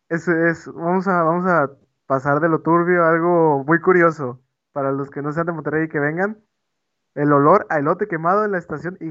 [0.08, 1.70] es, es, vamos a, vamos a
[2.06, 4.40] pasar de lo turbio a algo muy curioso.
[4.72, 6.38] Para los que no sean de Monterrey y que vengan,
[7.14, 9.06] el olor a elote quemado en la estación Y.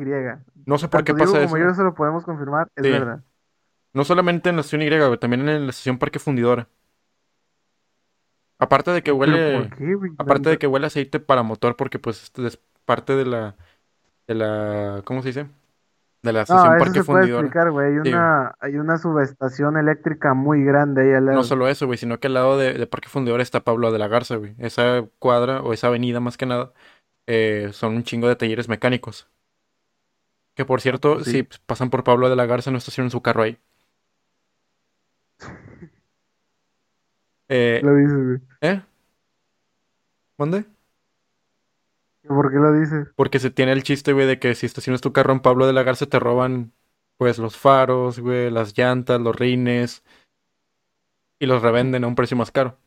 [0.66, 1.66] No sé por qué Diego pasa como eso.
[1.66, 2.92] yo eso lo podemos confirmar, es Sí.
[2.92, 3.24] verdad.
[3.94, 6.68] No solamente en la estación Y, güey, también en la estación Parque Fundidora.
[8.58, 12.24] Aparte de que ¿Pero huele, qué, aparte de que huele aceite para motor, porque pues
[12.24, 13.56] esto es parte de la,
[14.32, 15.48] de la, ¿cómo se dice?
[16.24, 17.26] De la No, estación eso Parque se puede Fundidora.
[17.26, 17.88] explicar, güey.
[17.94, 21.44] Hay Sí, una, hay una subestación eléctrica muy grande ahí al No lado.
[21.44, 24.08] solo eso, güey, sino que al lado de, de Parque Fundidora está Pablo de la
[24.08, 24.54] Garza, güey.
[24.60, 26.74] Esa cuadra o esa avenida más que nada
[27.28, 29.30] eh, son un chingo de talleres mecánicos.
[30.56, 31.32] Que por cierto, pues sí.
[31.32, 33.58] si pasan por Pablo de la Garza, no estacionan su carro ahí.
[37.50, 38.40] Eh, Lo dices, güey.
[38.62, 38.82] ¿eh?
[40.38, 40.66] ¿Mande?
[42.36, 43.08] ¿Por qué lo dices?
[43.16, 45.74] Porque se tiene el chiste, güey, de que si estacionas tu carro en Pablo de
[45.74, 46.74] la Garza te roban,
[47.18, 50.04] pues, los faros, güey, las llantas, los rines
[51.40, 52.78] y los revenden a un precio más caro.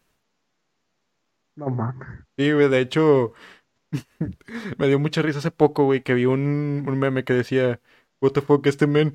[1.57, 2.25] No mames.
[2.37, 3.33] Sí, güey, de hecho,
[4.79, 7.81] me dio mucha risa hace poco, güey, que vi un, un meme que decía,
[8.21, 9.15] what the fuck, este men,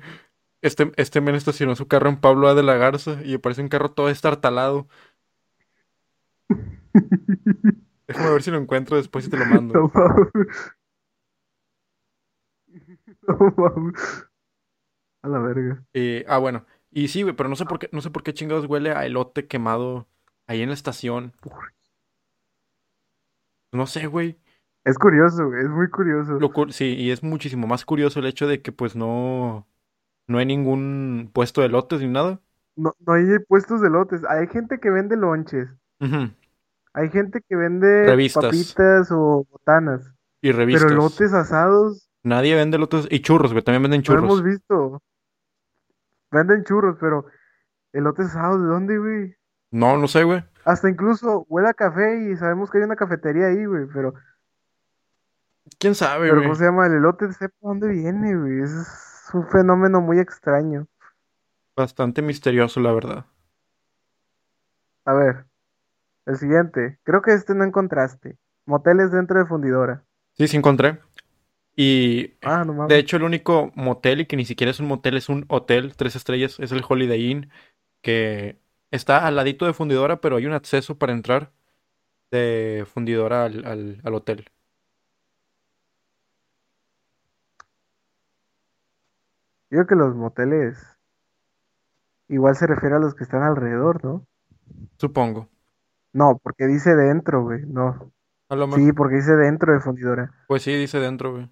[0.62, 3.68] este, este men estacionó su carro en Pablo de la Garza y me parece un
[3.70, 4.88] carro todo estartalado.
[8.10, 9.74] Déjame ver si lo encuentro después y te lo mando.
[9.74, 10.72] No mames.
[13.28, 14.26] No mames.
[15.22, 15.82] A la verga.
[15.94, 16.66] Eh, ah, bueno.
[16.90, 19.06] Y sí, güey, pero no sé por qué, no sé por qué chingados huele a
[19.06, 20.08] elote quemado
[20.46, 21.34] ahí en la estación.
[23.72, 24.38] No sé, güey.
[24.84, 26.38] Es curioso, güey, es muy curioso.
[26.40, 29.68] Lo cu- sí, y es muchísimo más curioso el hecho de que pues no,
[30.28, 32.40] no hay ningún puesto de elotes ni nada.
[32.76, 34.22] No, no hay puestos de lotes.
[34.28, 35.68] Hay gente que vende lonches.
[36.00, 36.30] Ujú.
[36.92, 38.44] Hay gente que vende Revistas.
[38.44, 40.12] papitas o botanas.
[40.42, 40.92] Y Pero revistas.
[40.92, 43.06] lotes asados Nadie vende elotes.
[43.10, 44.44] Y churros, güey, también venden no hemos churros.
[44.44, 45.02] visto.
[46.30, 47.26] Venden churros, pero
[47.92, 49.36] elotes asados, ¿de dónde, güey?
[49.70, 50.44] No, no sé, güey.
[50.64, 54.14] Hasta incluso huele a café y sabemos que hay una cafetería ahí, güey, pero,
[55.78, 56.44] ¿Quién sabe, pero güey?
[56.44, 56.86] ¿cómo se llama?
[56.86, 58.62] El elote, sepa dónde viene, güey.
[58.62, 60.86] Es un fenómeno muy extraño.
[61.76, 63.26] Bastante misterioso, la verdad.
[65.04, 65.46] A ver,
[66.26, 66.98] el siguiente.
[67.04, 68.36] Creo que este no encontraste.
[68.66, 70.04] Moteles dentro de fundidora.
[70.36, 70.98] Sí, sí encontré.
[71.76, 75.16] Y Ah, no de hecho el único motel, y que ni siquiera es un motel,
[75.16, 77.50] es un hotel, tres estrellas, es el Holiday Inn,
[78.02, 78.58] que
[78.90, 81.52] está al ladito de fundidora, pero hay un acceso para entrar
[82.30, 84.46] de fundidora al, al, al hotel.
[89.70, 90.76] Yo creo que los moteles
[92.28, 94.24] igual se refiere a los que están alrededor, ¿no?
[94.98, 95.48] Supongo.
[96.12, 97.62] No, porque dice dentro, güey.
[97.66, 98.12] No.
[98.48, 100.32] A lo Sí, porque dice dentro de fundidora.
[100.48, 101.48] Pues sí, dice dentro, güey.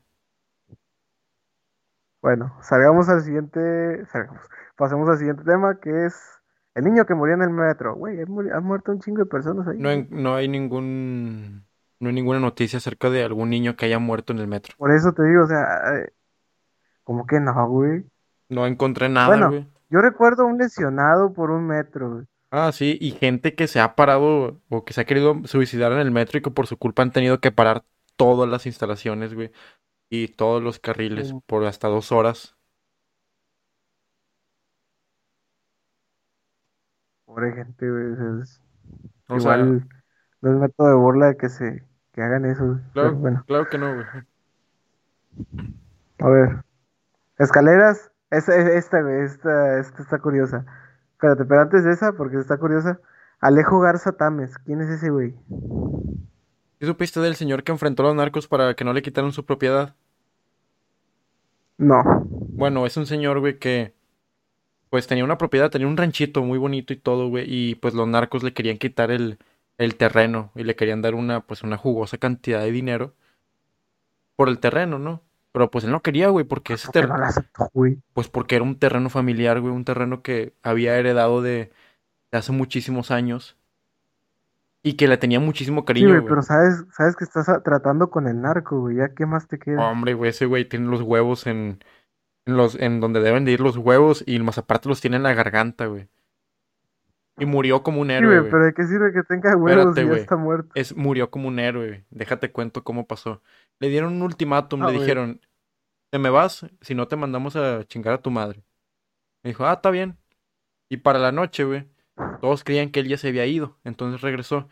[2.21, 4.05] Bueno, salgamos al siguiente.
[4.07, 4.43] Salgamos.
[4.77, 6.15] Pasemos al siguiente tema que es
[6.75, 7.95] el niño que murió en el metro.
[7.95, 9.79] Güey, han muerto un chingo de personas ahí.
[9.79, 11.65] No, hay- no hay ningún,
[12.01, 14.75] no hay ninguna noticia acerca de algún niño que haya muerto en el metro.
[14.79, 15.63] Por eso te digo, o sea,
[15.97, 16.13] eh,
[17.05, 18.05] ¿cómo que no, güey?
[18.49, 19.69] No encontré nada, Bueno, güey.
[19.91, 22.27] yo recuerdo un lesionado por un metro, güey.
[22.51, 25.99] Ah, sí, y gente que se ha parado o que se ha querido suicidar en
[25.99, 27.85] el metro y que por su culpa han tenido que parar
[28.16, 29.51] todas las instalaciones, güey,
[30.11, 32.57] y todos los carriles por hasta dos horas.
[37.27, 38.41] Pobre gente, güey.
[38.43, 38.61] es-
[39.29, 39.89] O sea, igual
[40.43, 43.95] no es método de burla que se que hagan eso, claro, bueno, claro que no,
[43.95, 44.07] güey.
[46.19, 46.65] a ver.
[47.39, 48.11] Escaleras.
[48.31, 50.66] Esta, esta, esta, esta está curiosa.
[51.19, 53.01] Espérate, pero antes de esa, porque está curiosa.
[53.40, 54.57] Alejo Garza Tames.
[54.59, 55.35] ¿Quién es ese güey?
[56.78, 59.45] ¿Sí supiste del señor que enfrentó a los narcos para que no le quitaran su
[59.45, 59.97] propiedad?
[61.77, 62.05] No.
[62.31, 63.95] Bueno, es un señor, güey, que
[64.90, 68.07] pues tenía una propiedad, tenía un ranchito muy bonito y todo, güey, y pues los
[68.07, 69.39] narcos le querían quitar el,
[69.77, 73.12] el terreno y le querían dar una, pues una jugosa cantidad de dinero
[74.36, 75.20] por el terreno, ¿no?
[75.59, 78.03] Pero pues él no quería, güey, porque ese ¿Por qué no terreno, la aceptó, güey?
[78.15, 81.73] pues porque era un terreno familiar, güey, un terreno que había heredado de,
[82.33, 83.59] de hace muchísimos años
[84.83, 86.35] y que le tenía muchísimo Sí, cariño, güey, güey.
[86.35, 88.97] pero sabes, sabes que estás tratando con el narco, güey.
[88.97, 89.91] ¿Ya qué más te queda?
[89.91, 91.83] Hombre, güey, ese güey tiene los huevos en,
[92.47, 95.23] En, los, en donde deben de ir los huevos y más aparte los tiene en
[95.25, 96.09] la garganta, güey.
[97.39, 98.51] Y murió como un Sí, héroe, güey, güey.
[98.51, 100.21] pero ¿de qué sirve que tenga huevos Espérate, y ya güey.
[100.21, 100.75] está muerto?
[100.75, 102.05] Es, murió como un héroe, güey.
[102.11, 103.43] Déjate cuento cómo pasó.
[103.81, 104.99] Le dieron un ultimátum, Ah, le güey.
[104.99, 105.41] dijeron,
[106.11, 108.63] te me vas si no te mandamos a chingar a tu madre.
[109.43, 110.19] Me dijo, ah, está bien.
[110.91, 111.87] Y para la noche, güey,
[112.41, 113.79] todos creían que él ya se había ido.
[113.85, 114.69] Entonces regresó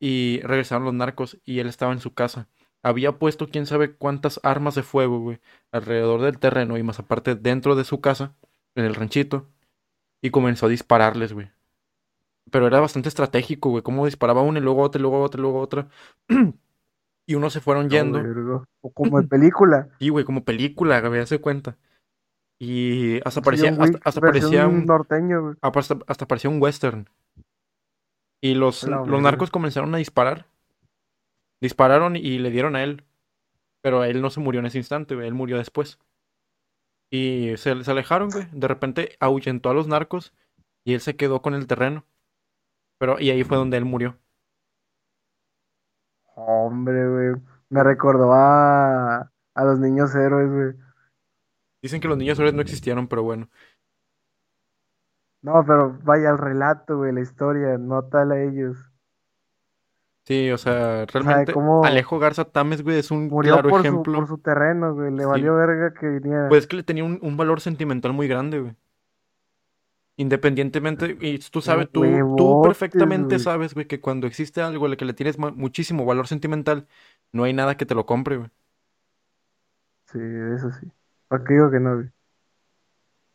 [0.00, 2.48] y regresaron los narcos y él estaba en su casa.
[2.82, 5.40] Había puesto quién sabe cuántas armas de fuego, güey,
[5.72, 8.34] alrededor del terreno y más aparte dentro de su casa,
[8.74, 9.48] en el ranchito,
[10.22, 11.50] y comenzó a dispararles, güey.
[12.50, 15.42] Pero era bastante estratégico, güey, cómo disparaba uno y luego otro, y luego otro, y
[15.42, 15.88] luego otro.
[17.30, 18.66] y unos se fueron yendo.
[18.80, 19.88] O como en película.
[20.00, 21.78] Sí, güey, como película, güey, hace cuenta.
[22.58, 23.70] Y hasta parecía,
[24.04, 25.54] hasta, parecía un, norteño, güey.
[25.62, 27.08] hasta, hasta parecía un western.
[28.42, 30.46] Y los, los narcos comenzaron a disparar.
[31.60, 33.04] Dispararon y le dieron a él.
[33.80, 36.00] Pero él no se murió en ese instante, güey, él murió después.
[37.12, 38.46] Y se, se alejaron, güey.
[38.50, 40.34] De repente ahuyentó a los narcos
[40.84, 42.04] y él se quedó con el terreno.
[42.98, 44.18] Pero, y ahí fue donde él murió.
[46.46, 47.42] Hombre, güey.
[47.68, 50.84] Me recordó a, a los niños héroes, güey.
[51.82, 53.48] Dicen que los niños héroes no existieron, pero bueno.
[55.42, 58.76] No, pero vaya el relato, güey, la historia, no tal a ellos.
[60.26, 61.54] Sí, o sea, realmente
[61.84, 64.18] Alejo Garza Tames, güey, es un Murió claro por su, ejemplo.
[64.18, 65.10] por su terreno, güey.
[65.12, 65.28] Le Sí.
[65.28, 66.48] valió verga que viniera.
[66.48, 68.76] Pues es que le tenía un, un valor sentimental muy grande, güey.
[70.20, 72.02] Independientemente, y tú sabes, tú,
[72.36, 76.26] tú perfectamente sabes, güey, que cuando existe algo a lo que le tienes muchísimo valor
[76.26, 76.86] sentimental,
[77.32, 78.50] no hay nada que te lo compre, güey.
[80.12, 80.18] Sí,
[80.54, 80.86] eso sí.
[81.26, 82.10] ¿Para qué digo que no, güey?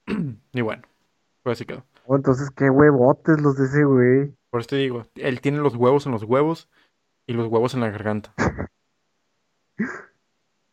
[0.54, 0.84] Y bueno,
[1.42, 1.84] pues así quedó.
[2.06, 4.32] Oh, entonces, qué huevotes los de ese güey.
[4.52, 6.70] Por eso te digo, él tiene los huevos en los huevos
[7.26, 8.32] y los huevos en la garganta.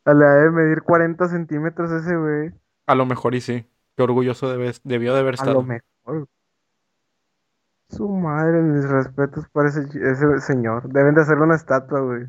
[0.04, 2.52] A la de medir 40 centímetros ese güey.
[2.86, 3.64] A lo mejor y sí.
[3.96, 5.66] Qué orgulloso debe- debió de haber A lo estado.
[7.88, 10.88] Su madre, mis respetos para ese, ese señor.
[10.92, 12.26] Deben de hacerle una estatua, güey.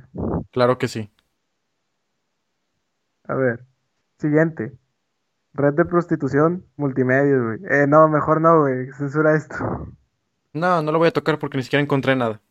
[0.51, 1.09] Claro que sí.
[3.27, 3.65] A ver.
[4.17, 4.77] Siguiente.
[5.53, 7.59] Red de prostitución, multimedia, güey.
[7.69, 8.91] Eh, no, mejor no, güey.
[8.93, 9.55] Censura esto.
[10.53, 12.41] No, no lo voy a tocar porque ni siquiera encontré nada.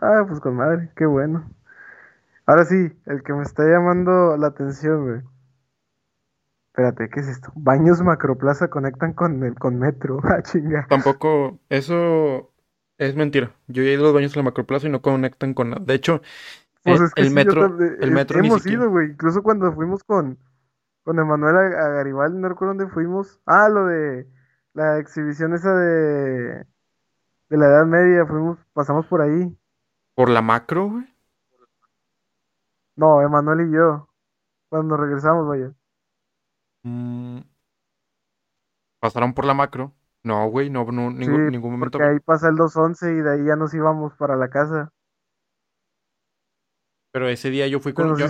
[0.00, 1.48] Ah, pues con madre, qué bueno.
[2.46, 5.31] Ahora sí, el que me está llamando la atención, güey.
[6.72, 7.52] Espérate, ¿qué es esto?
[7.54, 10.20] Baños Macroplaza conectan con el con Metro.
[10.24, 10.86] Ah, chinga.
[10.88, 12.50] Tampoco, eso
[12.96, 13.54] es mentira.
[13.66, 15.84] Yo he ido a los baños de la macroplaza y no conectan con nada.
[15.84, 16.22] De hecho,
[16.82, 19.10] Pues eh, es que el sí, metro, también- el metro hemos ido, güey.
[19.10, 20.38] Incluso cuando fuimos con,
[21.04, 23.38] con Emanuel a, a Garibaldi, no recuerdo dónde fuimos.
[23.46, 24.26] Ah, lo de
[24.74, 26.64] la exhibición esa de,
[27.50, 29.54] de la Edad Media, fuimos, pasamos por ahí.
[30.14, 31.06] Por la macro, güey.
[32.96, 34.08] No, Emanuel y yo.
[34.68, 35.72] Cuando regresamos, vaya.
[36.84, 37.40] Mm,
[39.00, 39.92] pasaron por la macro.
[40.24, 41.98] No, güey, no, no, Sí, ningún, ningún momento.
[41.98, 44.92] porque ahí pasa el 211 y de ahí ya nos íbamos para la casa.
[47.12, 48.26] Pero ese día yo fui con, yo-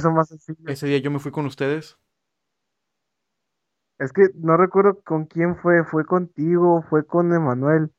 [0.66, 1.98] ese día yo me fui con ustedes.
[3.98, 7.92] Es que no recuerdo con quién fue, fue contigo, fue con Emanuel,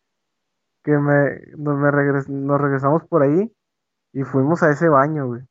[0.84, 3.51] que me, nos, me regres- nos regresamos por ahí
[4.13, 5.43] y fuimos a ese baño, güey.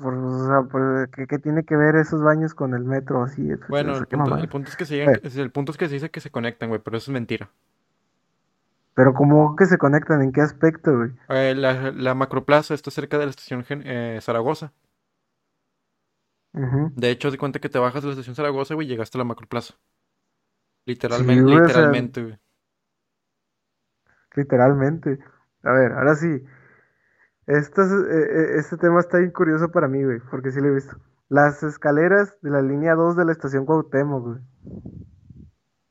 [0.00, 3.42] Por- o sea, por- ¿qué, qué tiene que ver esos baños con el metro así?
[3.56, 4.42] Pues, Bueno, el punto, mamada.
[4.42, 6.68] el punto es que se llegan- el punto es que se dice que se conectan,
[6.68, 7.50] güey, pero eso es mentira.
[8.94, 10.22] Pero ¿cómo que se conectan?
[10.22, 11.10] ¿En qué aspecto, güey?
[11.28, 14.72] Eh, la, la macroplaza está cerca de la estación eh, Zaragoza.
[16.96, 19.20] De hecho, de cuenta que te bajas de la estación Zaragoza, güey, y llegaste a
[19.20, 19.74] la macroplaza.
[21.08, 22.38] Sí, Literalmente, güey, o sea, literalmente, güey.
[24.36, 25.18] literalmente.
[25.62, 26.28] A ver, ahora sí.
[27.46, 30.74] Este, eh, eh, este tema está bien curioso para mí, güey, porque sí lo he
[30.74, 30.96] visto.
[31.28, 34.38] Las escaleras de la línea 2 de la estación Cuauhtémoc, güey.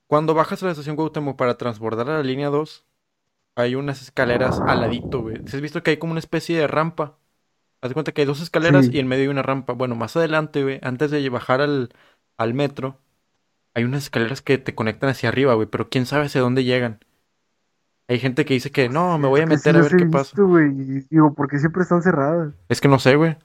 [0.07, 2.85] Cuando bajas a la estación Cuauhtémoc para transbordar a la línea 2,
[3.55, 5.37] hay unas escaleras al ladito, güey.
[5.47, 7.17] ¿Sí ¿Has visto que hay como una especie de rampa?
[7.81, 9.73] Haz de cuenta que hay dos escaleras y en medio hay una rampa.
[9.73, 11.89] Bueno, más adelante, güey, antes de bajar al,
[12.37, 12.99] al metro,
[13.73, 16.99] hay unas escaleras que te conectan hacia arriba, güey, pero quién sabe hacia dónde llegan.
[18.11, 20.31] Hay gente que dice que no, me voy a sí meter a ver qué pasa.
[20.31, 22.53] visto, güey, y digo, porque siempre están cerradas.
[22.67, 23.37] Es que no sé, güey.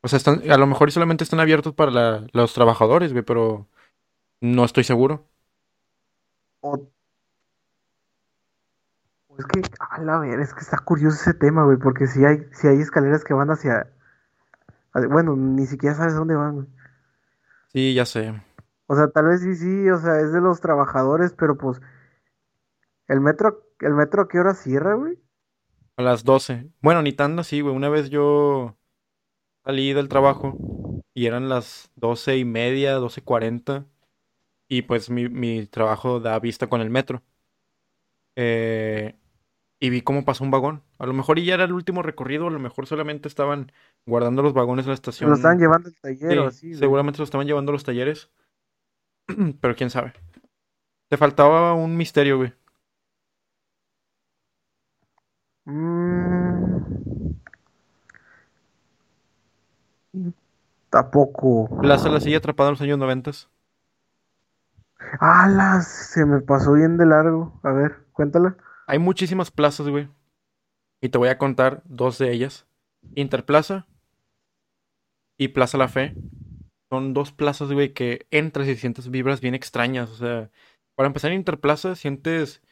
[0.00, 3.66] O sea, están, a lo mejor solamente están abiertos para la- los trabajadores, güey, pero
[4.40, 5.26] no estoy seguro.
[6.62, 6.88] O,
[9.26, 12.24] o es que, a la ver, es que está curioso ese tema, güey, porque si
[12.24, 13.86] hay, si hay escaleras que van hacia,
[15.10, 16.66] bueno, ni siquiera sabes dónde van, güey.
[17.70, 18.32] Sí, ya sé.
[18.86, 21.82] O sea, tal vez sí, sí, o sea, es de los trabajadores, pero pues,
[23.08, 25.18] el metro, el metro a qué hora cierra, güey?
[25.96, 26.70] A las 12.
[26.82, 27.74] Bueno, ni tan así, güey.
[27.74, 28.76] Una vez yo
[29.64, 30.58] salí del trabajo
[31.14, 33.86] y eran las doce y media, doce cuarenta.
[34.68, 37.22] y pues mi, mi trabajo da vista con el metro.
[38.36, 39.14] Eh,
[39.80, 40.82] y vi cómo pasó un vagón.
[40.98, 43.72] A lo mejor ya era el último recorrido, a lo mejor solamente estaban
[44.06, 45.30] guardando los vagones en la Se estación.
[45.30, 46.80] lo estaban llevando al taller o Sí, así, güey.
[46.80, 48.30] seguramente lo estaban llevando a los talleres.
[49.60, 50.14] Pero quién sabe.
[51.08, 52.52] Te faltaba un misterio, güey.
[55.66, 57.36] Mm.
[60.90, 61.68] Tampoco.
[61.80, 63.32] Plaza La Silla atrapada en los años 90.
[65.20, 65.86] ¡Alas!
[65.88, 67.58] Se me pasó bien de largo.
[67.62, 68.56] A ver, cuéntala.
[68.86, 70.08] Hay muchísimas plazas, güey.
[71.00, 72.66] Y te voy a contar dos de ellas.
[73.14, 73.86] Interplaza
[75.36, 76.14] y Plaza La Fe.
[76.88, 80.08] Son dos plazas, güey, que entras y sientes vibras bien extrañas.
[80.10, 80.50] O sea,
[80.94, 82.62] para empezar en Interplaza sientes,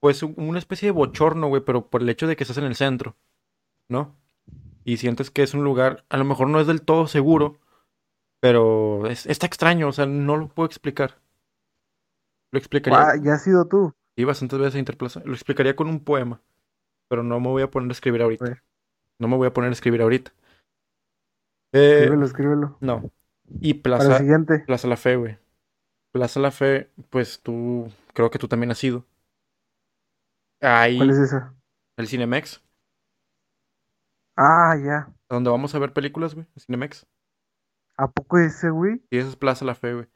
[0.00, 2.64] pues, un- una especie de bochorno, güey, pero por el hecho de que estás en
[2.64, 3.16] el centro,
[3.88, 4.16] ¿no?
[4.84, 7.58] Y sientes que es un lugar, a lo mejor no es del todo seguro,
[8.40, 11.18] pero es- está extraño, o sea, no lo puedo explicar.
[12.52, 13.92] Lo explicaría, Ah, ya has sido tú.
[14.16, 16.40] y bastantes veces a Interplaza, lo explicaría con un poema,
[17.08, 18.62] pero no me voy a poner a escribir ahorita.
[19.18, 20.32] No me voy a poner a escribir ahorita.
[21.72, 22.76] Eh, Escríbelo, escríbelo.
[22.80, 23.10] no.
[23.60, 24.58] Y Para el Plaza, siguiente.
[24.66, 25.38] Plaza La Fe, güey.
[26.12, 29.04] Plaza La Fe, pues tú, creo que tú también has ido.
[30.60, 31.54] Ahí, ¿Cuál es esa?
[31.96, 32.62] el Cinemex,
[34.36, 35.12] Ah, ya.
[35.30, 37.06] donde vamos a ver películas, güey, el Cinemex.
[37.96, 39.00] ¿A poco ese, güey?
[39.10, 40.06] Y esa es Plaza La Fe, güey.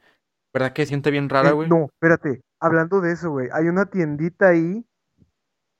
[0.53, 1.69] ¿Verdad que siente bien rara, Eh, güey?
[1.69, 2.41] no, espérate.
[2.59, 3.47] Hablando de eso, güey.
[3.53, 4.85] Hay una tiendita ahí.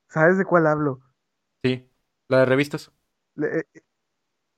[0.08, 1.00] ¿Sabes de cuál hablo?
[1.62, 1.90] Sí.
[2.28, 2.90] La de revistas.
[3.36, 3.64] Le- eh,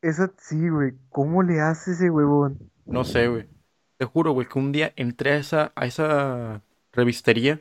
[0.02, 0.92] esa sí, güey.
[1.10, 2.70] ¿Cómo le hace ese huevón?
[2.88, 3.46] No sé, güey.
[3.96, 6.62] Te juro, güey, que un día entré a esa, a esa
[6.92, 7.60] revistería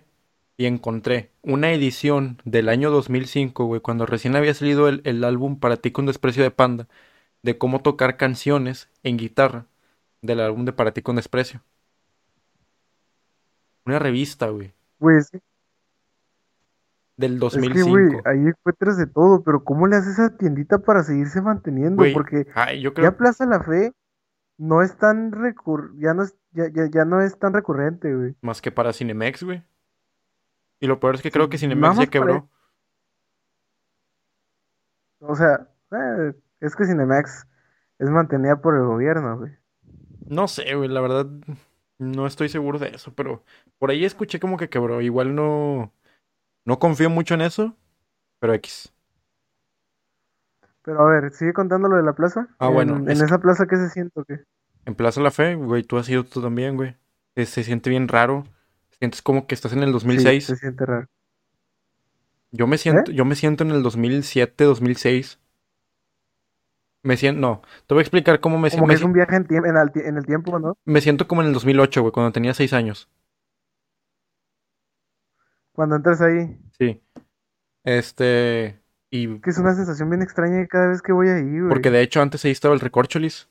[0.57, 5.59] y encontré una edición del año 2005, güey, cuando recién había salido el, el álbum
[5.59, 6.87] Para ti con desprecio de Panda,
[7.43, 9.67] de cómo tocar canciones en guitarra
[10.21, 11.61] del álbum de Para ti con desprecio.
[13.85, 15.31] Una revista, güey, Güey, es,
[17.17, 18.21] del es que, güey, 2005.
[18.25, 19.43] ahí encuentras de todo.
[19.43, 21.95] Pero ¿cómo le hace esa tiendita para seguirse manteniendo?
[21.97, 23.93] Güey, Porque ay, yo ya Plaza La Fe
[24.57, 25.93] no es tan recur...
[25.99, 28.35] ya no es, ya, ya, ya no es tan recurrente, güey.
[28.41, 29.63] más que para Cinemex, güey.
[30.79, 32.49] Y lo peor es que creo que Cinemex nada ya quebró.
[35.19, 37.47] O sea, eh, es que Cinemax
[37.99, 39.51] es mantenida por el gobierno, güey.
[40.27, 41.27] No sé, güey, la verdad
[41.97, 43.43] no estoy seguro de eso, pero
[43.79, 45.01] por ahí escuché como que quebró.
[45.01, 45.91] Igual no,
[46.65, 47.75] no confío mucho en eso,
[48.39, 48.93] pero X.
[50.83, 52.47] Pero a ver, sigue contando lo de la plaza.
[52.59, 54.43] Ah, bueno, En, es esa plaza, ¿qué se siente o qué?
[54.85, 56.95] en Plaza La Fe, güey, tú has ido tú también, güey.
[57.35, 58.45] Se siente bien raro.
[58.99, 60.45] Sientes como que estás en el Sí, 2006.
[60.45, 61.07] se siente raro.
[62.51, 62.79] Yo me ¿Eh?
[62.79, 65.39] siento, yo me siento en el 2007, 2006.
[67.03, 69.13] Me siento, no, te voy a explicar cómo me, si- Como me que es un
[69.13, 70.77] viaje en, tiemp- en, el, tie- en el tiempo, ¿no?
[70.83, 73.07] me siento como en el 2008, güey, cuando tenía 6 años.
[75.71, 76.57] Cuando entras ahí.
[76.77, 77.01] Sí.
[77.83, 81.69] Este, y Que es una sensación bien extraña cada vez que voy ahí, güey.
[81.69, 83.47] porque de hecho antes ahí estaba el Recorcholis.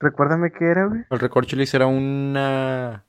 [0.00, 1.04] Recuérdame qué era, güey.
[1.10, 3.04] El Recorcholis era una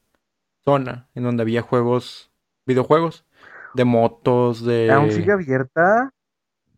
[0.65, 2.31] zona en donde había juegos,
[2.65, 3.25] videojuegos,
[3.75, 5.31] de motos, ¿Aún sigue de...
[5.31, 6.11] abierta?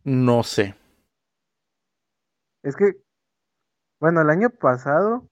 [0.03, 0.75] No sé.
[2.63, 2.95] Es que,
[4.01, 5.29] bueno, el año pasado,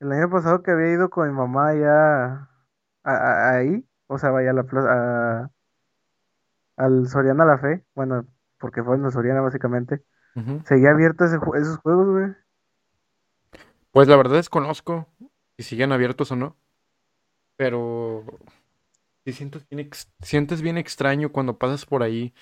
[0.00, 2.50] el año pasado que había ido con mi mamá ya
[3.04, 5.50] a- a- ahí, o sea, vaya a la plaza, a-
[6.76, 8.26] al Soriana La Fe, bueno,
[8.58, 10.02] porque fue en el Soriana básicamente,
[10.64, 12.36] seguía abierto ese esos juegos, güey.
[13.94, 15.08] Pues la verdad desconozco
[15.56, 16.58] si siguen abiertos o no,
[17.56, 18.24] pero
[19.24, 22.34] sí sientes bien, ex- sientes bien extraño cuando pasas por ahí.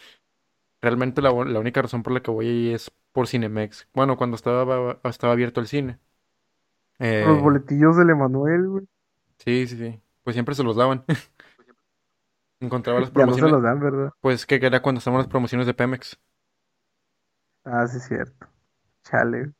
[0.82, 3.88] Realmente la, la única razón por la que voy ahí es por Cinemex.
[3.94, 6.00] Bueno, cuando estaba, estaba abierto el cine.
[7.20, 8.86] Los Eh, boletillos del Emanuel, güey.
[9.38, 10.00] sí, sí, sí.
[10.22, 11.04] Pues siempre se los daban.
[12.60, 13.48] Encontraba las Ya no se promociones.
[13.48, 14.10] los dan, ¿verdad?
[14.20, 16.18] Pues que era cuando estaban las promociones de Pemex.
[17.64, 18.46] Ah, sí, es cierto.
[19.04, 19.52] Chale.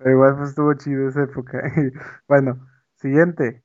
[0.00, 1.60] Pero igual pues estuvo chido esa época.
[2.26, 2.66] Bueno,
[2.96, 3.62] siguiente.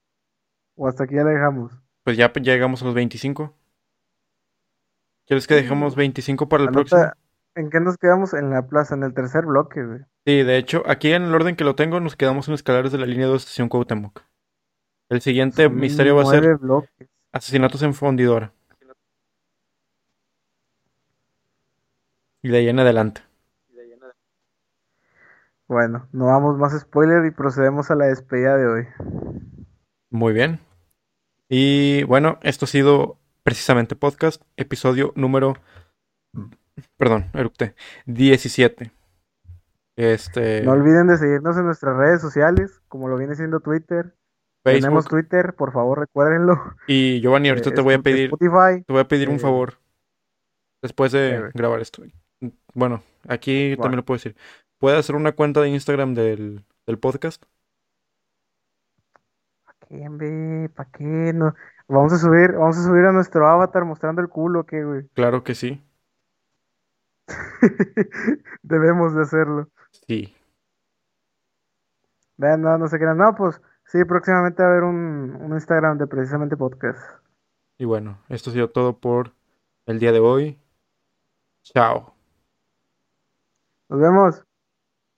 [0.75, 1.71] O hasta aquí ya la dejamos.
[2.03, 3.55] Pues ya llegamos a los 25.
[5.25, 7.11] ¿Quieres que dejemos 25 para el Anota, próximo?
[7.55, 8.33] ¿en qué nos quedamos?
[8.33, 9.99] En la plaza, en el tercer bloque, güey.
[10.25, 12.91] Sí, de hecho, aquí en el orden que lo tengo, nos quedamos en los escalares
[12.91, 14.21] de la línea 2 Estación Cuauhtémoc.
[15.09, 17.07] El siguiente Son misterio va a ser bloques.
[17.31, 18.51] asesinatos en Fundidora.
[22.43, 23.21] Y de ahí en adelante.
[25.67, 28.87] Bueno, no damos más spoiler y procedemos a la despedida de hoy.
[30.11, 30.59] Muy bien.
[31.49, 35.55] Y bueno, esto ha sido precisamente podcast, episodio número,
[36.97, 37.75] perdón, eructé,
[38.05, 38.91] 17.
[39.97, 44.13] Este, No olviden de seguirnos en nuestras redes sociales, como lo viene siendo Twitter.
[44.63, 45.09] Tenemos Facebook.
[45.09, 46.55] Twitter, por favor, recuérdenlo.
[46.87, 48.83] Y Giovanni, ahorita Eh, te voy a pedir, Spotify.
[48.85, 49.75] te voy a pedir un eh, favor.
[50.81, 52.03] Después de eh, grabar esto.
[52.73, 54.35] Bueno, aquí también lo puedo decir.
[54.85, 57.43] ¿Puedes hacer una cuenta de Instagram del, del podcast?
[59.79, 60.69] ¿Qué, hombre?
[60.75, 61.33] ¿Para qué?
[61.33, 61.55] No.
[61.87, 65.07] Vamos a subir, vamos a subir a nuestro avatar mostrando el culo, ¿qué, güey?
[65.15, 65.83] Claro que sí.
[68.61, 69.69] Debemos de hacerlo.
[70.07, 70.35] Sí.
[72.37, 73.17] Vean, no, no se crean.
[73.17, 77.01] No, pues sí, próximamente va a haber un, un Instagram de precisamente podcast.
[77.79, 79.33] Y bueno, esto ha sido todo por
[79.87, 80.59] el día de hoy.
[81.63, 82.13] Chao.
[83.89, 84.45] Nos vemos.